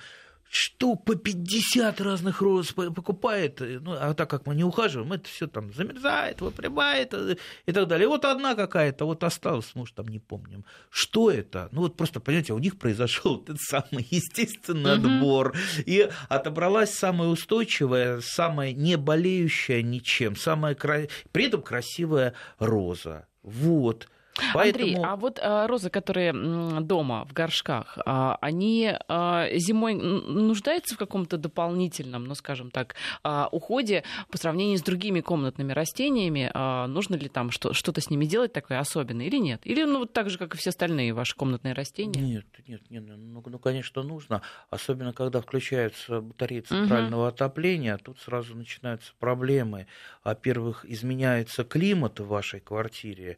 штук 0.52 1.04
по 1.06 1.14
50 1.14 2.00
разных 2.02 2.42
роз 2.42 2.72
покупает, 2.72 3.61
ну, 3.61 3.96
а 3.98 4.12
так 4.12 4.28
как 4.28 4.46
мы 4.46 4.54
не 4.54 4.64
ухаживаем, 4.64 5.12
это 5.12 5.26
все 5.26 5.46
там 5.46 5.72
замерзает, 5.72 6.42
выпрямает 6.42 7.14
э, 7.14 7.37
и 7.64 7.72
так 7.72 7.88
далее. 7.88 8.04
И 8.04 8.08
вот 8.08 8.26
одна 8.26 8.54
какая-то 8.54 9.06
вот 9.06 9.24
осталась, 9.24 9.74
может, 9.74 9.94
там 9.94 10.08
не 10.08 10.18
помним. 10.18 10.66
Что 10.90 11.30
это? 11.30 11.70
Ну, 11.72 11.80
вот 11.80 11.96
просто, 11.96 12.20
понимаете, 12.20 12.52
у 12.52 12.58
них 12.58 12.78
произошел 12.78 13.42
этот 13.42 13.61
самый 13.61 14.06
естественный 14.11 14.98
Мгм. 14.98 15.16
отбор, 15.16 15.56
и 15.87 16.11
отобралась 16.28 16.92
самая 16.92 17.28
устойчивая, 17.30 18.20
самая 18.20 18.74
не 18.74 18.96
болеющая 18.98 19.80
ничем, 19.80 20.37
самая 20.37 20.74
кра... 20.74 21.08
при 21.32 21.46
этом 21.46 21.62
красивая 21.62 22.35
роза. 22.58 23.26
Вот. 23.42 24.09
Поэтому... 24.54 24.84
Андрей, 24.84 24.96
а 25.04 25.16
вот 25.16 25.38
а, 25.42 25.66
розы, 25.66 25.90
которые 25.90 26.32
дома 26.80 27.24
в 27.24 27.32
горшках, 27.32 27.98
а, 28.04 28.38
они 28.40 28.92
а, 29.08 29.48
зимой 29.54 29.94
нуждаются 29.94 30.94
в 30.94 30.98
каком-то 30.98 31.36
дополнительном, 31.36 32.24
ну, 32.24 32.34
скажем 32.34 32.70
так, 32.70 32.94
а, 33.22 33.48
уходе 33.52 34.04
по 34.30 34.38
сравнению 34.38 34.78
с 34.78 34.82
другими 34.82 35.20
комнатными 35.20 35.72
растениями? 35.72 36.50
А, 36.54 36.86
Нужно 36.86 37.16
ли 37.16 37.28
там 37.28 37.50
что- 37.50 37.72
что-то 37.72 38.00
с 38.00 38.10
ними 38.10 38.24
делать 38.24 38.52
такое 38.52 38.78
особенное 38.78 39.26
или 39.26 39.36
нет? 39.36 39.60
Или 39.64 39.84
ну, 39.84 40.00
вот 40.00 40.12
так 40.12 40.30
же, 40.30 40.38
как 40.38 40.54
и 40.54 40.58
все 40.58 40.70
остальные 40.70 41.12
ваши 41.12 41.36
комнатные 41.36 41.74
растения? 41.74 42.20
Нет, 42.20 42.46
нет, 42.66 42.82
нет, 42.90 43.04
ну, 43.06 43.42
ну, 43.44 43.58
конечно, 43.58 44.02
нужно. 44.02 44.42
Особенно, 44.70 45.12
когда 45.12 45.40
включаются 45.40 46.20
батареи 46.20 46.60
центрального 46.60 47.28
отопления, 47.28 47.98
тут 47.98 48.18
сразу 48.20 48.56
начинаются 48.56 49.12
проблемы. 49.18 49.86
Во-первых, 50.24 50.84
изменяется 50.86 51.64
климат 51.64 52.20
в 52.20 52.26
вашей 52.26 52.60
квартире. 52.60 53.36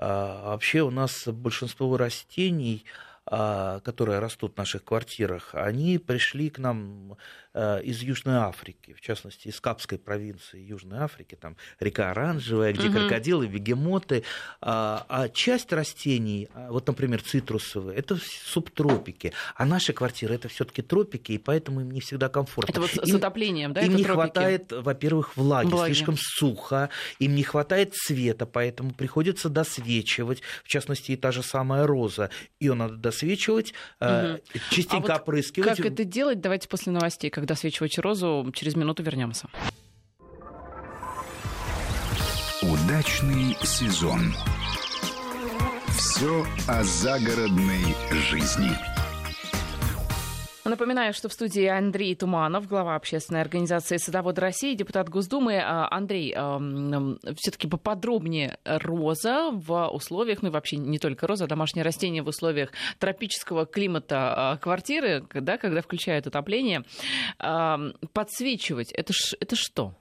А, 0.00 0.50
вообще 0.50 0.82
у 0.82 0.90
нас 0.90 1.26
большинство 1.26 1.96
растений, 1.96 2.84
а, 3.26 3.80
которые 3.80 4.20
растут 4.20 4.54
в 4.54 4.56
наших 4.56 4.84
квартирах, 4.84 5.50
они 5.54 5.98
пришли 5.98 6.50
к 6.50 6.58
нам 6.58 7.16
из 7.84 8.02
Южной 8.02 8.36
Африки, 8.36 8.94
в 8.94 9.00
частности, 9.00 9.48
из 9.48 9.60
Капской 9.60 9.98
провинции 9.98 10.60
Южной 10.60 10.98
Африки, 11.00 11.34
там 11.40 11.56
река 11.80 12.10
Оранжевая, 12.10 12.72
где 12.72 12.88
Мгм. 12.88 12.92
крокодилы, 12.98 13.46
бегемоты, 13.48 14.22
а, 14.60 15.04
а 15.08 15.28
часть 15.28 15.72
растений, 15.72 16.48
а, 16.54 16.70
вот, 16.70 16.86
например, 16.86 17.22
цитрусовые, 17.22 17.96
это 17.98 18.16
субтропики, 18.52 19.32
а 19.54 19.64
наши 19.64 19.92
квартиры 19.92 20.34
это 20.34 20.48
все-таки 20.48 20.82
тропики, 20.82 21.32
и 21.32 21.38
поэтому 21.38 21.80
им 21.80 21.90
не 21.90 22.00
всегда 22.00 22.28
комфортно. 22.28 22.70
Это 22.70 22.80
вот 22.80 22.90
с 22.90 23.08
Им- 23.08 23.16
отоплением, 23.16 23.72
да? 23.72 23.80
им 23.82 23.94
не 23.96 24.02
тропики? 24.04 24.12
хватает, 24.32 24.72
во-первых, 24.72 25.36
влаги, 25.36 25.68
Влаги. 25.68 25.92
слишком 25.92 26.16
сухо, 26.18 26.90
им 27.18 27.34
не 27.34 27.42
хватает 27.42 27.94
света, 27.94 28.46
поэтому 28.46 28.92
приходится 28.92 29.48
досвечивать, 29.48 30.42
в 30.64 30.68
частности, 30.68 31.12
и 31.12 31.16
та 31.16 31.32
же 31.32 31.42
самая 31.42 31.86
роза. 31.86 32.30
Ее 32.60 32.74
надо 32.74 32.96
досвечивать, 32.96 33.74
э, 34.00 34.32
Мгм. 34.34 34.40
частенько 34.70 34.96
А 34.96 35.00
вот 35.18 35.22
опрыскивать. 35.22 35.76
Как 35.76 35.80
это 35.86 36.04
делать? 36.04 36.40
Давайте 36.40 36.68
после 36.68 36.92
новостей, 36.92 37.30
когда 37.30 37.47
свечивать 37.54 37.98
розу, 37.98 38.50
через 38.54 38.76
минуту 38.76 39.02
вернемся. 39.02 39.48
Удачный 42.62 43.56
сезон. 43.62 44.34
Все 45.96 46.44
о 46.66 46.82
загородной 46.82 47.94
жизни. 48.10 48.97
Напоминаю, 50.68 51.14
что 51.14 51.30
в 51.30 51.32
студии 51.32 51.64
Андрей 51.64 52.14
Туманов, 52.14 52.68
глава 52.68 52.94
общественной 52.94 53.40
организации 53.40 53.96
«Садоводы 53.96 54.42
России», 54.42 54.74
депутат 54.74 55.08
Госдумы. 55.08 55.62
А, 55.64 55.88
Андрей, 55.90 56.32
все-таки 57.36 57.66
поподробнее 57.66 58.58
роза 58.64 59.50
в 59.50 59.88
условиях, 59.88 60.42
ну 60.42 60.48
и 60.48 60.52
вообще 60.52 60.76
не 60.76 60.98
только 60.98 61.26
роза, 61.26 61.44
а 61.44 61.48
домашнее 61.48 61.84
растение 61.84 62.22
в 62.22 62.28
условиях 62.28 62.70
тропического 62.98 63.64
климата 63.64 64.34
а, 64.36 64.56
квартиры, 64.58 65.26
да, 65.32 65.56
когда 65.56 65.80
включают 65.80 66.26
отопление. 66.26 66.84
А, 67.38 67.80
Подсвечивать, 68.12 68.92
это, 68.92 69.14
ж, 69.14 69.34
это 69.40 69.56
что? 69.56 69.94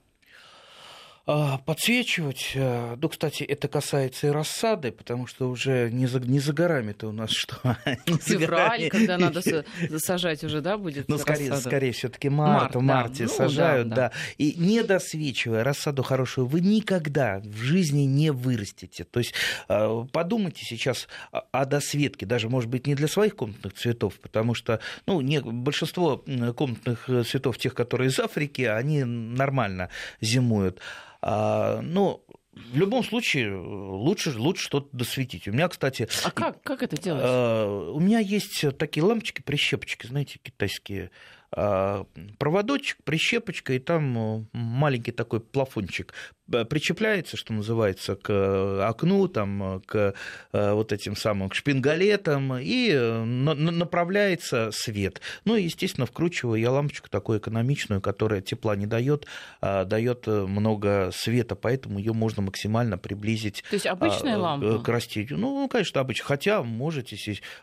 А, 1.30 1.58
Подсвечивать, 1.58 2.54
э, 2.56 2.96
ну, 3.02 3.10
кстати, 3.10 3.44
это 3.44 3.68
касается 3.68 4.28
и 4.28 4.30
рассады, 4.30 4.94
потому 4.94 5.28
что 5.28 5.50
уже 5.50 5.92
не 5.92 6.06
за, 6.08 6.22
не 6.22 6.40
за 6.40 6.54
горами-то 6.54 7.10
у 7.10 7.12
нас 7.12 7.32
что? 7.32 7.58
Февраль, 8.22 8.88
когда 8.88 9.18
надо 9.18 9.40
са- 9.46 9.66
засажать 9.90 10.46
уже, 10.46 10.62
да, 10.62 10.78
будет 10.78 11.10
Ну, 11.10 11.18
скорее, 11.18 11.50
рассада? 11.50 11.70
скорее 11.70 11.92
все-таки 11.92 12.30
март, 12.30 12.62
Март, 12.62 12.70
в 12.76 12.80
да. 12.80 12.80
марте 12.82 13.24
Ну, 13.24 13.30
сажают, 13.30 13.90
да, 13.90 13.96
да, 13.96 14.10
да. 14.10 14.12
И 14.38 14.54
не 14.58 14.84
досвечивая 14.84 15.66
рассаду 15.66 16.02
хорошую, 16.02 16.48
вы 16.48 16.62
никогда 16.62 17.42
в 17.44 17.58
жизни 17.58 18.04
не 18.04 18.32
вырастете. 18.32 19.04
То 19.04 19.20
есть 19.20 19.34
э, 19.68 20.06
подумайте 20.14 20.62
сейчас 20.64 21.10
о- 21.34 21.66
досветке, 21.66 22.26
даже, 22.26 22.48
может 22.48 22.70
быть, 22.70 22.88
не 22.88 22.96
для 22.96 23.10
своих 23.10 23.36
комнатных 23.36 23.74
цветов, 23.74 24.14
потому 24.22 24.54
что, 24.54 24.80
ну, 25.06 25.20
не, 25.20 25.42
большинство 25.42 26.24
комнатных 26.56 27.10
э, 27.10 27.24
цветов, 27.26 27.58
тех, 27.58 27.74
которые 27.74 28.08
из 28.12 28.18
Африки, 28.18 28.62
они 28.62 29.04
нормально 29.04 29.90
зимуют. 30.22 30.80
А, 31.30 31.82
но 31.82 32.24
в 32.54 32.78
любом 32.78 33.04
случае 33.04 33.54
лучше, 33.58 34.32
лучше 34.38 34.64
что-то 34.64 34.88
досветить. 34.96 35.46
У 35.50 35.52
меня, 35.52 35.68
кстати, 35.68 36.08
А 36.24 36.32
как, 36.32 36.62
как 36.64 36.84
это 36.84 36.96
делать? 36.96 37.22
Э, 37.26 37.92
У 37.94 38.00
меня 38.00 38.20
есть 38.20 38.64
такие 38.78 39.04
лампочки, 39.04 39.42
прищепочки, 39.42 40.08
знаете, 40.08 40.40
китайские. 40.42 41.12
А, 41.52 42.06
Проводочек, 42.40 43.04
прищепочка, 43.04 43.74
и 43.74 43.80
там 43.80 44.48
маленький 44.54 45.12
такой 45.12 45.42
плафончик 45.42 46.14
причепляется, 46.48 47.38
что 47.38 47.54
называется, 47.54 48.16
к 48.16 48.88
окну, 48.88 49.28
там, 49.28 49.82
к 49.86 50.14
э, 50.54 50.72
вот 50.74 50.92
этим 50.94 51.16
самым 51.16 51.50
к 51.50 51.56
шпингалетам, 51.56 52.58
и 52.58 52.90
э, 52.92 53.24
на- 53.24 53.54
на- 53.54 53.72
направляется 53.72 54.70
свет. 54.72 55.22
Ну 55.46 55.56
и, 55.56 55.64
естественно, 55.64 56.06
вкручиваю 56.06 56.60
я 56.60 56.72
лампочку 56.72 57.10
такую 57.10 57.40
экономичную, 57.40 58.02
которая 58.02 58.42
тепла 58.42 58.76
не 58.76 58.86
дает, 58.86 59.26
а 59.62 59.86
дает 59.86 60.28
э, 60.28 60.46
много 60.46 61.12
света, 61.14 61.56
поэтому 61.56 62.00
ее 62.00 62.14
можно 62.14 62.42
максимально 62.42 62.98
приблизить 62.98 63.64
То 63.70 63.76
есть 63.76 63.86
обычная 63.86 64.36
а, 64.36 64.40
лампа? 64.40 64.80
К 64.80 64.90
растению. 64.90 65.38
Ну, 65.38 65.68
конечно, 65.68 66.02
обычно. 66.02 66.26
Хотя 66.26 66.64
можете 66.64 67.18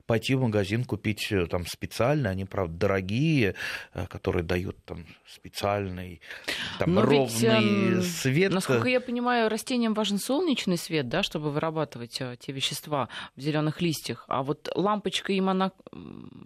пойти 0.06 0.34
в 0.34 0.42
магазин, 0.42 0.84
купить 0.84 1.28
э, 1.30 1.46
там 1.46 1.66
специально, 1.66 2.30
они, 2.30 2.44
правда, 2.44 2.74
дорогие, 2.76 3.54
э, 3.94 4.06
которые 4.06 4.42
дают 4.42 4.76
там 4.84 5.06
специальный 5.26 6.20
там, 6.78 6.94
Но 6.94 7.00
ведь, 7.02 7.10
ровный 7.10 7.94
эм, 7.94 8.02
свет. 8.02 8.52
Насколько 8.52 8.73
я 8.86 9.00
понимаю, 9.00 9.48
растениям 9.48 9.94
важен 9.94 10.18
солнечный 10.18 10.76
свет, 10.78 11.08
да, 11.08 11.22
чтобы 11.22 11.50
вырабатывать 11.50 12.20
э, 12.20 12.36
те 12.38 12.52
вещества 12.52 13.08
в 13.36 13.40
зеленых 13.40 13.80
листьях. 13.80 14.24
А 14.28 14.42
вот 14.42 14.68
лампочка 14.74 15.32
им 15.32 15.48
она 15.48 15.72
Да 15.92 16.00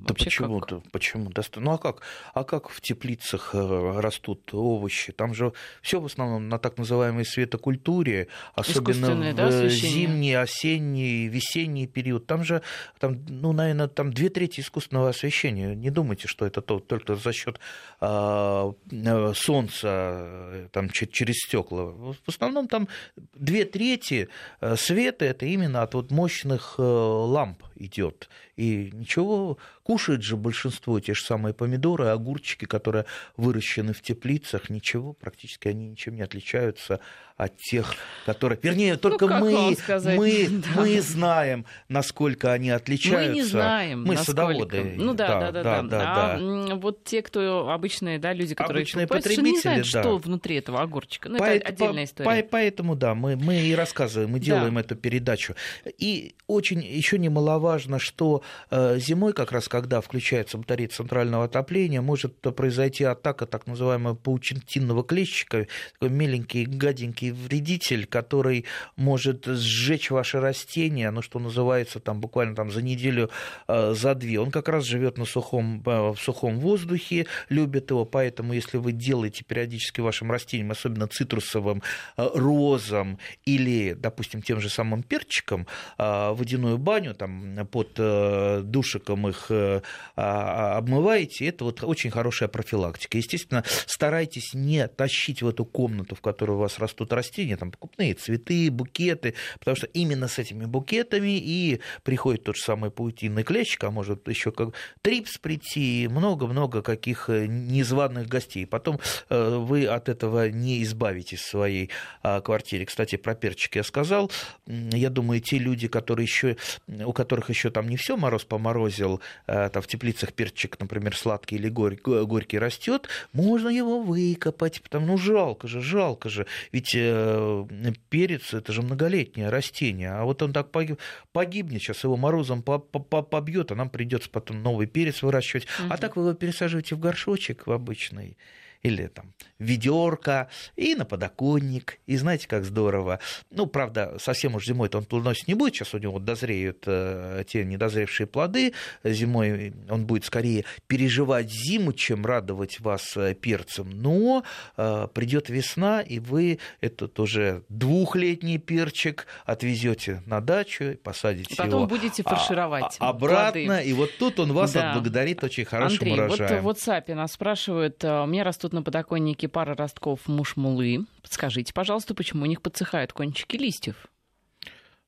вообще 0.09 0.27
почему 0.27 0.61
как? 0.61 0.69
то 0.69 0.83
почему 0.93 1.33
Ну 1.57 1.73
а 1.73 1.79
как? 1.79 2.03
А 2.35 2.45
как 2.45 2.69
в 2.69 2.81
теплицах 2.81 3.55
э, 3.55 4.01
растут 4.01 4.53
овощи? 4.53 5.13
Там 5.13 5.35
же 5.35 5.53
все 5.83 6.01
в 6.01 6.07
основном 6.07 6.49
на 6.49 6.59
так 6.59 6.79
называемой 6.79 7.25
светокультуре, 7.25 8.29
особенно 8.55 9.15
в 9.15 9.35
да, 9.35 9.49
освещение? 9.49 9.91
зимний, 9.91 10.35
осенний, 10.35 11.29
весенний 11.29 11.87
период. 11.87 12.27
Там 12.27 12.45
же, 12.45 12.63
там, 12.99 13.25
ну, 13.29 13.53
наверное, 13.53 13.89
там 13.89 14.13
две 14.13 14.29
трети 14.29 14.61
искусственного 14.61 15.11
освещения. 15.11 15.75
Не 15.75 15.91
думайте, 15.91 16.29
что 16.29 16.47
это 16.47 16.61
то, 16.61 16.79
только 16.79 17.15
за 17.15 17.33
счет 17.33 17.61
а, 18.01 18.73
э, 18.91 19.33
солнца, 19.35 19.89
э, 19.89 20.69
там, 20.73 20.91
че- 20.91 21.07
через 21.07 21.37
стекла. 21.37 21.93
В 22.25 22.29
основном 22.29 22.69
там 22.69 22.89
две 23.35 23.65
трети 23.65 24.29
э, 24.61 24.77
света 24.77 25.25
это 25.25 25.47
именно 25.47 25.83
от 25.83 25.95
вот 25.95 26.11
мощных 26.11 26.75
э, 26.79 26.83
ламп 26.83 27.63
идет. 27.77 28.29
И 28.59 28.91
ничего, 28.93 29.57
кушает 29.85 30.25
же 30.25 30.37
большинство 30.37 30.99
те 30.99 31.15
же 31.15 31.23
самые 31.23 31.55
помидоры, 31.55 32.09
огурчики, 32.09 32.65
которые 32.65 33.05
выращены 33.37 33.93
в 33.93 34.03
теплицах, 34.03 34.69
ничего, 34.69 35.13
практически 35.13 35.69
они 35.69 35.89
ничем 35.91 36.17
не 36.17 36.23
отличаются 36.23 36.99
от 37.37 37.57
тех, 37.57 37.95
которые... 38.27 38.59
Вернее, 38.61 38.97
только 38.97 39.29
ну, 39.29 39.39
мы, 39.39 39.77
мы, 40.17 40.49
да. 40.49 40.69
мы 40.75 41.01
знаем, 41.01 41.67
насколько 41.89 42.53
они 42.53 42.71
отличаются. 42.71 43.29
Мы 43.31 43.35
не 43.37 43.43
знаем, 43.45 44.03
Мы 44.03 44.15
насколько. 44.17 44.43
садоводы. 44.43 44.95
Ну 44.97 45.15
да, 45.15 45.29
да, 45.39 45.53
да. 45.53 45.63
да, 45.63 45.83
да, 45.83 46.01
а 46.35 46.39
да. 46.39 46.75
вот 46.75 47.05
те, 47.05 47.23
кто 47.23 47.71
обычные, 47.71 48.19
да, 48.19 48.33
люди, 48.33 48.57
которые 48.57 48.83
Обычные 48.83 49.07
покупают, 49.07 49.25
совершенно 49.27 49.47
не 49.47 49.61
знают, 49.61 49.79
потребители, 49.83 50.03
да. 50.03 50.03
что 50.03 50.19
внутри 50.19 50.57
этого 50.57 50.81
огурчика. 50.83 51.29
Ну, 51.29 51.39
По- 51.39 51.45
это 51.45 51.69
отдельная 51.69 52.03
по- 52.03 52.09
история. 52.09 52.43
по- 52.43 52.49
Поэтому, 52.51 52.97
да, 52.97 53.15
мы, 53.15 53.37
мы 53.37 53.61
и 53.61 53.73
рассказываем, 53.77 54.33
мы 54.33 54.41
Да. 54.41 54.45
делаем 54.47 54.77
эту 54.77 54.97
передачу. 54.97 55.55
И 55.97 56.35
очень 56.49 56.83
еще 56.83 57.19
немаловажно, 57.21 58.01
что 58.01 58.43
зимой, 58.71 59.33
как 59.33 59.53
раз 59.53 59.69
когда 59.69 60.01
включается 60.01 60.59
батарея 60.59 60.89
центрального 60.89 61.45
отопления, 61.45 62.01
может 62.01 62.41
произойти 62.41 63.05
атака 63.05 63.47
так 63.47 63.67
называемого 63.67 64.15
паутинного 64.15 65.05
клещика, 65.05 65.67
такой 65.95 66.11
меленький, 66.15 66.65
гаденький 66.65 67.31
вредитель, 67.31 68.07
который 68.07 68.65
может 68.97 69.47
сжечь 69.47 70.11
ваши 70.11 70.41
растения, 70.41 71.11
ну, 71.11 71.23
что 71.23 71.39
называется, 71.39 72.01
там 72.01 72.21
буквально 72.21 72.55
там 72.55 72.71
за 72.71 72.83
неделю, 72.83 73.31
э, 73.67 73.95
за 73.95 74.15
две. 74.15 74.41
Он 74.41 74.51
как 74.51 74.69
раз 74.69 74.85
живет 74.85 75.19
на 75.19 75.25
сухом, 75.25 75.83
э, 75.85 76.11
в 76.13 76.19
сухом 76.19 76.59
воздухе, 76.59 77.27
любит 77.49 77.91
его, 77.91 78.05
поэтому 78.05 78.53
если 78.53 78.79
вы 78.79 78.93
делаете 78.93 79.45
периодически 79.45 80.01
вашим 80.01 80.31
растениям, 80.31 80.71
особенно 80.71 81.07
цитрусовым, 81.09 81.83
э, 82.17 82.29
розам 82.35 83.19
или, 83.45 83.95
допустим, 83.95 84.43
тем 84.43 84.61
же 84.61 84.69
самым 84.69 85.03
перчиком, 85.03 85.67
э, 85.99 86.33
водяную 86.33 86.79
баню 86.79 87.15
там 87.15 87.67
под 87.71 87.99
э, 87.99 88.38
душиком 88.63 89.29
их 89.29 89.47
э, 89.51 89.83
а, 90.17 90.77
обмываете, 90.79 91.47
это 91.47 91.65
вот 91.65 91.83
очень 91.83 92.11
хорошая 92.11 92.49
профилактика. 92.49 93.19
Естественно, 93.19 93.65
старайтесь 93.87 94.55
не 94.55 94.87
тащить 94.89 95.43
в 95.43 95.49
эту 95.49 95.65
комнату, 95.65 96.15
в 96.15 96.21
которой 96.21 96.53
у 96.53 96.59
вас 96.59 96.79
растут 96.79 97.13
растения, 97.13 97.57
там 97.57 97.71
покупные 97.71 98.15
цветы, 98.15 98.71
букеты, 98.71 99.35
потому 99.59 99.77
что 99.77 99.87
именно 99.87 100.29
с 100.29 100.39
этими 100.39 100.65
букетами 100.65 101.39
и 101.39 101.81
приходит 102.03 102.45
тот 102.45 102.57
же 102.57 102.63
самый 102.63 102.91
паутинный 102.91 103.43
клещик, 103.43 103.85
а 103.85 103.91
может 103.91 104.29
еще 104.29 104.53
как 104.53 104.75
трипс 105.03 105.39
прийти, 105.39 106.09
много-много 106.09 106.83
каких 106.83 107.29
э, 107.31 107.47
незваных 107.47 108.29
гостей. 108.29 108.67
Потом 108.67 109.01
э, 109.29 109.57
вы 109.57 109.87
от 109.87 110.09
этого 110.09 110.49
не 110.49 110.83
избавитесь 110.83 111.41
в 111.41 111.49
своей 111.49 111.91
а, 112.23 112.41
квартире. 112.41 112.87
Кстати, 112.87 113.17
про 113.17 113.35
перчик 113.35 113.77
я 113.77 113.85
сказал. 113.85 114.31
Я 114.67 115.11
думаю, 115.11 115.41
те 115.41 115.59
люди, 115.59 115.89
которые 115.89 116.25
еще, 116.25 116.57
у 116.87 117.13
которых 117.13 117.49
еще 117.49 117.71
там 117.71 117.89
не 117.89 117.97
все 117.97 118.17
мороз 118.29 118.45
поморозил, 118.45 119.21
э, 119.47 119.71
там 119.71 119.83
в 119.83 119.87
теплицах 119.87 120.33
перчик, 120.35 120.79
например, 120.79 121.17
сладкий 121.17 121.57
или 121.57 121.71
горь- 121.71 121.99
го- 122.05 122.27
горький 122.27 122.59
растет, 122.59 123.09
можно 123.33 123.69
его 123.71 124.03
выкопать, 124.03 124.83
потому 124.83 125.07
ну 125.07 125.17
жалко 125.17 125.67
же, 125.67 125.81
жалко 125.81 126.29
же. 126.29 126.47
Ведь 126.73 126.93
э, 126.95 127.65
перец 128.11 128.53
это 128.53 128.73
же 128.73 128.83
многолетнее 128.83 129.49
растение, 129.49 130.11
а 130.11 130.25
вот 130.25 130.43
он 130.43 130.53
так 130.53 130.71
погиб- 130.71 130.99
погибнет, 131.33 131.81
сейчас 131.81 132.05
его 132.05 132.17
морозом 132.19 132.63
по- 132.63 132.79
по- 132.79 132.99
по- 133.01 133.23
побьет, 133.23 133.73
а 133.73 133.75
нам 133.75 133.89
придется 133.89 134.29
потом 134.29 134.63
новый 134.63 134.87
перец 134.87 135.23
выращивать. 135.23 135.67
А 135.79 135.83
Мгм. 135.85 135.97
так 135.97 136.17
вы 136.17 136.23
его 136.25 136.35
пересаживаете 136.35 136.95
в 136.95 137.01
горшочек 137.01 137.67
в 137.67 137.73
обычный 137.73 138.37
или 138.83 139.07
там 139.07 139.33
ведерко 139.59 140.49
и 140.77 140.95
на 140.95 141.05
подоконник. 141.05 141.99
И 142.07 142.17
знаете, 142.17 142.47
как 142.49 142.65
здорово. 142.65 143.19
Ну, 143.51 143.67
правда, 143.67 144.17
совсем 144.21 144.55
уж 144.55 144.67
зимой-то 144.67 144.99
он 144.99 145.05
плодоносить 145.05 145.49
не 145.49 145.55
будет. 145.55 145.75
Сейчас 145.75 145.95
у 145.95 145.99
него 145.99 146.19
дозреют 146.19 146.85
э, 146.87 147.45
те 147.47 147.65
недозревшие 147.65 148.27
плоды. 148.27 148.73
Зимой 149.05 149.75
он 149.91 150.07
будет 150.07 150.25
скорее 150.25 150.65
переживать 150.87 151.51
зиму, 151.51 151.93
чем 151.93 152.25
радовать 152.25 152.81
вас 152.81 153.17
э, 153.17 153.35
перцем. 153.35 153.91
Но 153.91 154.45
э, 154.77 155.09
придет 155.13 155.49
весна, 155.49 156.01
и 156.01 156.19
вы 156.19 156.59
этот 156.81 157.19
уже 157.19 157.65
двухлетний 157.69 158.59
перчик 158.59 159.27
отвезете 159.45 160.23
на 160.27 160.41
дачу, 160.41 160.97
посадите 161.03 161.55
потом 161.57 161.81
его 161.81 161.87
будете 161.87 162.23
а- 162.25 162.31
фаршировать 162.31 162.97
а- 163.01 163.09
обратно, 163.11 163.65
плоды. 163.65 163.85
и 163.85 163.93
вот 163.93 164.11
тут 164.19 164.39
он 164.41 164.53
вас 164.53 164.73
Да. 164.73 164.91
отблагодарит 164.93 165.43
очень 165.43 165.65
хорошим 165.65 165.99
Андрей, 165.99 166.13
урожаем. 166.15 166.63
вот 166.63 166.79
в 166.79 166.89
WhatsApp 166.89 167.15
нас 167.15 167.33
спрашивают, 167.33 168.05
э, 168.05 168.23
у 168.23 168.27
меня 168.27 168.45
растут 168.45 168.68
на 168.73 168.83
подоконнике 168.83 169.49
пара 169.49 169.75
ростков 169.75 170.29
мушмулы. 170.29 171.07
Подскажите, 171.23 171.73
пожалуйста, 171.73 172.15
почему 172.15 172.43
у 172.43 172.47
них 172.47 172.63
подсыхают 172.63 173.13
кончики 173.13 173.57
листьев? 173.57 174.07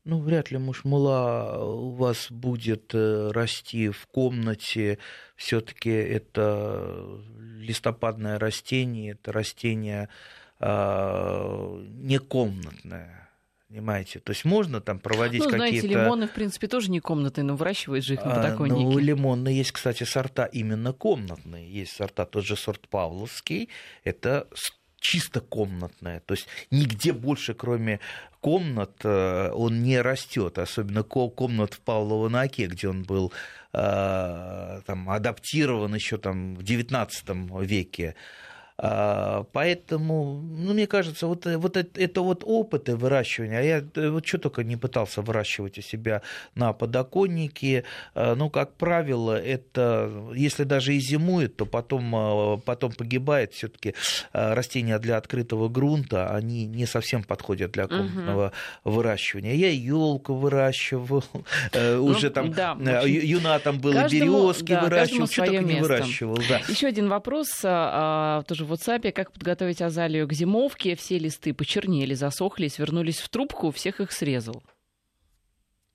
Ну, 0.05 0.21
вряд 0.21 0.51
ли 0.51 0.59
мушмула 0.59 1.63
у 1.63 1.91
вас 1.91 2.29
будет 2.31 2.95
э, 2.95 3.31
расти 3.33 3.91
в 3.91 4.07
комнате. 4.07 4.99
Все-таки 5.37 5.91
это 5.91 7.21
листопадное 7.59 8.39
растение, 8.39 9.13
это 9.13 9.31
растение 9.33 10.09
а, 10.59 11.83
не 11.87 12.19
комнатное. 12.19 13.30
Понимаете? 13.71 14.19
То 14.19 14.31
есть 14.33 14.45
можно 14.45 14.81
там 14.81 14.99
проводить 14.99 15.45
ну, 15.45 15.49
знаете, 15.49 15.83
какие-то... 15.83 16.03
лимоны, 16.03 16.27
в 16.27 16.33
принципе, 16.33 16.67
тоже 16.67 16.91
не 16.91 16.99
комнатные, 16.99 17.45
но 17.45 17.55
выращивают 17.55 18.05
же 18.05 18.15
их 18.15 18.25
на 18.25 18.33
А, 18.33 18.35
подоконнике. 18.35 18.83
Ну, 18.83 18.99
лимонные 18.99 19.57
есть, 19.57 19.71
кстати, 19.71 20.03
сорта 20.03 20.45
именно 20.45 20.93
комнатные. 20.93 21.71
Есть 21.71 21.93
сорта, 21.93 22.27
тот 22.27 22.45
же 22.45 22.57
сорт 22.57 22.89
Павловский, 22.89 23.69
это 24.03 24.49
чисто 24.99 25.41
комнатное. 25.41 26.21
То 26.27 26.35
есть 26.35 26.49
нигде 26.73 27.13
больше, 27.13 27.55
кроме 27.55 28.01
комнат, 28.41 29.05
э, 29.05 29.51
он 29.53 29.85
не 29.85 30.01
растет. 30.01 30.59
Особенно 30.59 31.05
ко- 31.05 31.31
комнат 31.31 31.75
в 31.75 31.81
Павлово 31.81 32.29
на 32.29 32.43
Оке, 32.43 32.67
где 32.67 32.89
он 32.89 33.05
был 33.05 33.33
э, 33.73 34.81
там, 34.85 35.09
адаптирован 35.09 35.95
еще 35.95 36.19
там, 36.19 36.57
в 36.57 36.63
XIX 36.63 37.65
веке. 37.65 38.15
А, 38.83 39.45
Поэтому, 39.53 40.41
ну, 40.41 40.73
мне 40.73 40.87
кажется, 40.87 41.27
вот, 41.27 41.47
э, 41.47 41.59
вот 41.59 41.77
это, 41.77 42.01
это 42.01 42.23
вот 42.23 42.43
опыты 42.47 42.97
выращивания. 42.97 43.59
А 43.59 43.63
я 43.63 43.85
э, 43.95 44.09
вот 44.09 44.27
что 44.27 44.39
только 44.39 44.65
не 44.65 44.77
пытался 44.77 45.21
выращивать 45.21 45.77
у 45.79 45.83
себя 45.83 46.23
на 46.55 46.73
подоконнике. 46.73 47.85
А, 48.15 48.35
Ну, 48.35 48.49
как 48.49 48.73
правило, 48.75 49.39
это, 49.39 50.11
если 50.35 50.65
даже 50.65 50.95
и 50.95 51.01
зимует, 51.01 51.57
то 51.57 51.67
потом, 51.67 52.15
а, 52.17 52.57
потом 52.57 52.93
погибает. 52.93 53.53
Все-таки 53.53 53.95
растения 54.33 54.99
для 54.99 55.19
открытого 55.19 55.69
грунта, 55.69 56.31
они 56.35 56.65
не 56.65 56.87
совсем 56.87 57.23
подходят 57.23 57.73
для 57.73 57.87
комнатного 57.87 58.53
выращивания. 58.85 59.55
Я 59.55 59.71
елку 59.71 60.35
выращивал, 60.35 61.23
э, 61.73 61.97
уже 61.99 62.31
там 62.31 62.51
да, 62.53 62.75
в 62.75 62.87
э, 62.89 62.97
общем, 62.97 63.13
ю- 63.13 63.27
юнатом 63.39 63.79
был, 63.79 63.93
и 63.93 63.95
каждому- 63.95 64.43
березки 64.49 64.73
да, 64.73 64.81
выращивал, 64.85 65.27
что 65.27 65.45
только 65.45 65.59
не 65.59 65.75
место. 65.75 65.83
выращивал. 65.83 66.39
Да. 66.49 66.61
Еще 66.69 66.87
один 66.87 67.09
вопрос, 67.09 67.49
тоже 68.47 68.70
в 68.71 68.73
WhatsApp. 68.73 69.13
Как 69.13 69.33
подготовить 69.33 69.83
азалию 69.83 70.27
к 70.29 70.33
зимовке? 70.33 70.97
Все 70.97 71.19
листы 71.19 71.53
почернели, 71.53 72.15
засохли, 72.15 72.69
свернулись 72.69 73.21
в 73.21 73.29
трубку, 73.29 73.71
всех 73.71 74.01
их 74.01 74.13
срезал. 74.13 74.63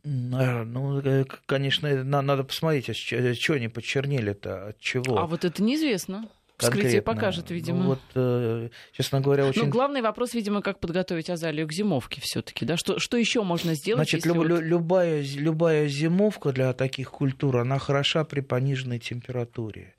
А, 0.03 0.63
Ну, 0.63 0.99
э, 1.01 1.25
конечно, 1.47 2.03
на- 2.03 2.21
надо 2.21 2.43
посмотреть, 2.43 2.89
а 2.89 2.93
что 2.93 3.53
они 3.53 3.67
почернели-то, 3.69 4.67
от 4.67 4.79
чего. 4.79 5.17
А 5.17 5.25
вот 5.25 5.45
это 5.45 5.63
неизвестно. 5.63 6.29
Вскрытие 6.57 7.01
конкретно. 7.01 7.13
покажет, 7.13 7.51
видимо. 7.51 7.79
Ну, 7.79 7.85
вот, 7.87 7.99
э, 8.13 8.69
честно 8.93 9.19
говоря, 9.19 9.45
очень... 9.45 9.63
Ну, 9.63 9.69
главный 9.69 10.01
вопрос, 10.01 10.33
видимо, 10.33 10.61
как 10.61 10.79
подготовить 10.79 11.29
азалию 11.29 11.67
к 11.67 11.73
зимовке 11.73 12.21
все-таки, 12.21 12.65
да? 12.65 12.77
Что, 12.77 12.97
что 12.97 13.17
еще 13.17 13.43
можно 13.43 13.73
сделать? 13.73 14.07
Значит, 14.07 14.25
люб- 14.25 14.37
вот- 14.37 14.47
лю- 14.47 14.61
любая, 14.61 15.21
любая 15.35 15.87
зимовка 15.89 16.53
для 16.53 16.71
таких 16.71 17.11
культур, 17.11 17.57
она 17.57 17.77
хороша 17.77 18.23
при 18.23 18.39
пониженной 18.39 18.99
температуре. 18.99 19.94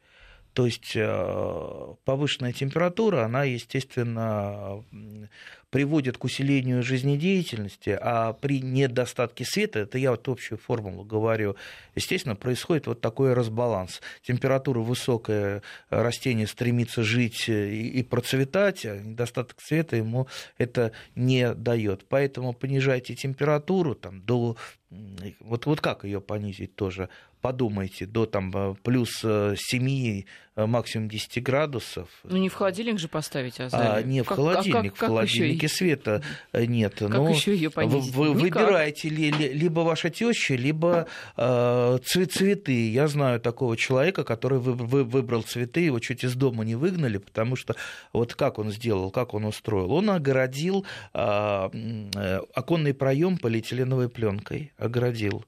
То 0.57 0.65
есть 0.65 0.93
э, 0.95 1.95
повышенная 2.07 2.55
температура, 2.55 3.27
она, 3.27 3.45
естественно, 3.45 4.83
приводит 5.69 6.17
к 6.17 6.25
усилению 6.25 6.83
жизнедеятельности, 6.83 7.91
а 8.01 8.33
при 8.33 8.63
недостатке 8.63 9.45
света, 9.45 9.81
это 9.81 9.99
я 9.99 10.13
вот 10.13 10.27
общую 10.29 10.57
формулу 10.57 11.05
говорю, 11.05 11.57
естественно, 11.95 12.37
происходит 12.37 12.87
вот 12.87 13.03
такой 13.03 13.35
разбаланс. 13.35 14.01
Температура 14.23 14.81
высокая, 14.81 15.61
растение 15.91 16.47
стремится 16.47 17.03
жить 17.03 17.51
и 17.51 18.03
процветать, 18.09 18.87
а 18.87 18.97
недостаток 18.97 19.61
света 19.61 19.97
ему 19.97 20.27
это 20.57 20.93
не 21.15 21.53
дает. 21.53 22.09
Поэтому 22.09 22.55
понижайте 22.55 23.15
температуру 23.15 23.95
там, 23.95 24.23
до... 24.23 24.57
Вот, 25.41 25.67
вот 25.67 25.81
как 25.81 26.05
ее 26.05 26.21
понизить 26.21 26.75
тоже? 26.77 27.09
Подумайте, 27.43 28.07
до 28.07 28.27
там, 28.27 28.51
э, 28.55 28.75
плюс 28.83 29.21
э, 29.23 29.55
7, 29.57 30.25
э, 30.57 30.67
максимум 30.67 31.09
10 31.09 31.43
градусов. 31.43 32.09
Ну, 32.25 32.39
не 32.39 32.49
в 32.49 32.55
холодильник 32.55 32.99
же 32.99 33.07
поставить 33.09 33.61
азалию. 33.61 33.93
А, 33.95 34.03
не 34.03 34.23
в 34.23 34.27
Как- 34.27 34.37
холодильник, 34.37 34.95
как- 34.95 35.09
в 35.11 35.13
холодильнике 35.13 35.69
света 35.69 36.23
э, 36.53 36.65
нет. 36.65 36.95
Как 36.99 37.11
но 37.11 37.29
еще 37.29 37.55
ее 37.55 37.69
вы, 37.69 37.73
понизить? 37.75 38.15
вы 38.15 38.29
Никак. 38.29 38.41
выбираете 38.63 39.09
ли- 39.11 39.31
ли- 39.31 39.53
либо 39.53 39.81
ваша 39.81 40.09
теща, 40.11 40.55
либо 40.55 41.07
э, 41.37 41.99
цве- 42.03 42.27
цветы. 42.27 42.91
Я 42.91 43.07
знаю 43.07 43.39
такого 43.39 43.77
человека, 43.77 44.25
который 44.25 44.59
вы- 44.59 44.73
вы- 44.75 45.05
выбрал 45.05 45.43
цветы, 45.43 45.81
его 45.81 46.01
чуть 46.01 46.25
из 46.25 46.35
дома 46.35 46.65
не 46.65 46.75
выгнали, 46.75 47.19
потому 47.19 47.55
что 47.55 47.77
вот 48.13 48.35
как 48.35 48.59
он 48.59 48.71
сделал, 48.73 49.11
как 49.11 49.35
он 49.35 49.45
устроил. 49.45 49.93
Он 49.93 50.11
огородил 50.11 50.85
а, 51.13 51.71
э, 51.73 52.41
оконный 52.55 52.95
проем 52.95 53.37
полиэтиленовой 53.39 54.09
пленкой, 54.09 54.73
огородил. 54.87 55.45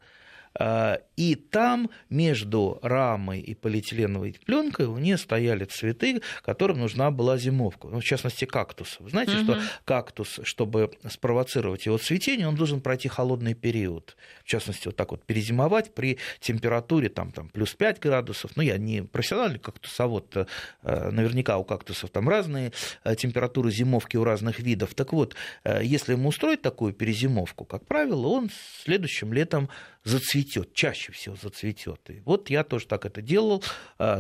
А, 0.59 1.01
И 1.17 1.37
там 1.37 1.91
между 2.11 2.79
рамой 2.83 3.41
и 3.41 3.55
полиэтиленовой 3.55 4.37
пленкой 4.45 4.87
у 4.87 4.99
нее 4.99 5.17
стояли 5.17 5.65
цветы, 5.65 6.21
которым 6.43 6.81
нужна 6.81 7.11
была 7.11 7.39
зимовка. 7.39 7.89
Ну, 7.89 8.01
в 8.01 8.05
частности, 8.05 8.45
кактус. 8.45 8.97
Вы 8.99 9.11
знаете, 9.11 9.37
угу. 9.37 9.43
что 9.45 9.61
кактус, 9.85 10.41
чтобы 10.43 10.91
спровоцировать 11.09 11.87
его 11.87 11.99
цветение, 11.99 12.49
он 12.49 12.57
должен 12.57 12.81
пройти 12.81 13.09
холодный 13.09 13.55
период. 13.55 14.17
В 14.45 14.49
частности, 14.49 14.89
вот 14.89 14.97
так 14.97 15.11
вот 15.13 15.25
перезимовать 15.25 15.95
при 15.95 16.19
температуре 16.41 17.09
там, 17.09 17.31
там, 17.31 17.49
плюс 17.49 17.75
5 17.75 18.01
градусов. 18.01 18.53
Ну, 18.57 18.63
я 18.63 18.79
не 18.79 19.03
профессиональный 19.03 19.59
кактусовод, 19.59 20.37
э, 20.37 21.11
наверняка 21.11 21.59
у 21.59 21.65
кактусов 21.65 22.11
там 22.11 22.29
разные 22.29 22.73
э, 23.05 23.15
температуры 23.15 23.71
зимовки 23.71 24.17
у 24.17 24.25
разных 24.25 24.59
видов. 24.59 24.95
Так 24.95 25.13
вот, 25.13 25.37
э, 25.65 25.81
если 25.85 26.13
ему 26.13 26.29
устроить 26.29 26.63
такую 26.63 26.93
перезимовку, 26.93 27.65
как 27.65 27.87
правило, 27.87 28.27
он 28.29 28.51
следующим 28.85 29.33
летом 29.33 29.69
зацветет, 30.09 30.75
чаще 30.75 31.13
всего 31.13 31.37
зацветет. 31.37 32.01
И 32.11 32.21
вот 32.25 32.51
я 32.51 32.65
тоже 32.65 32.87
так 32.87 33.07
это 33.07 33.23
делал, 33.23 33.63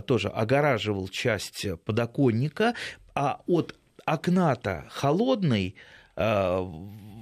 тоже 0.07 0.29
огораживал 0.29 1.09
часть 1.09 1.67
подоконника, 1.85 2.75
а 3.15 3.41
от 3.47 3.75
окна-то 4.05 4.87
холодный, 4.91 5.77
Эм, 6.21 7.18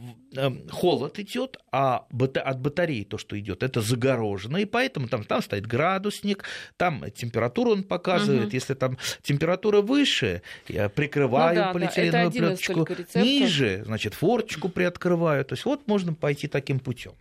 холод 0.70 1.18
идет, 1.18 1.58
а 1.70 2.06
от 2.44 2.60
батареи 2.60 3.04
то, 3.04 3.18
что 3.18 3.38
идет, 3.38 3.62
это 3.62 3.80
загорожено, 3.80 4.58
и 4.58 4.64
поэтому 4.64 5.08
там, 5.08 5.24
там 5.24 5.42
стоит 5.42 5.66
градусник, 5.66 6.44
там 6.76 7.04
температуру 7.14 7.72
он 7.72 7.82
показывает. 7.82 8.46
Угу. 8.46 8.54
Если 8.54 8.74
там 8.74 8.98
температура 9.22 9.80
выше, 9.80 10.42
я 10.68 10.88
прикрываю 10.88 11.58
ну, 11.58 11.64
да, 11.64 11.72
полиэтиленовую 11.72 12.30
да, 12.30 12.38
пленочку, 12.38 12.86
ниже, 13.14 13.82
значит, 13.84 14.14
форточку 14.14 14.68
приоткрываю. 14.68 15.44
То 15.44 15.54
есть 15.54 15.64
вот 15.64 15.86
можно 15.86 16.14
пойти 16.14 16.48
таким 16.48 16.78
путем. 16.78 17.12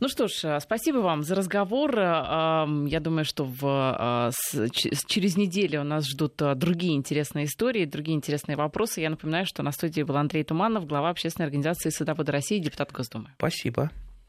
Ну 0.00 0.08
что 0.08 0.28
ж, 0.28 0.44
э, 0.44 0.60
спасибо 0.60 0.98
вам 0.98 1.22
за 1.22 1.34
разговор. 1.34 1.94
Э, 1.98 2.66
я 2.86 3.00
думаю, 3.00 3.24
что 3.24 3.44
в, 3.44 4.30
э, 4.54 4.68
через 5.06 5.36
неделю 5.36 5.80
у 5.80 5.84
нас 5.84 6.08
ждут 6.08 6.34
другие 6.56 6.94
интересные 6.94 7.46
истории, 7.46 7.84
другие 7.84 8.16
интересные 8.16 8.56
вопросы. 8.56 9.00
Я 9.00 9.10
напоминаю, 9.10 9.46
что 9.46 9.62
на 9.62 9.72
студии 9.72 10.02
был 10.02 10.16
Андрей 10.16 10.44
Туманов, 10.44 10.86
глава 10.86 11.10
общественной 11.10 11.46
организации 11.46 11.90
«Садоводы 11.90 12.32
России», 12.42 12.58
депутат 12.58 12.90
Госдумы. 12.90 13.30
Спасибо. 13.38 13.92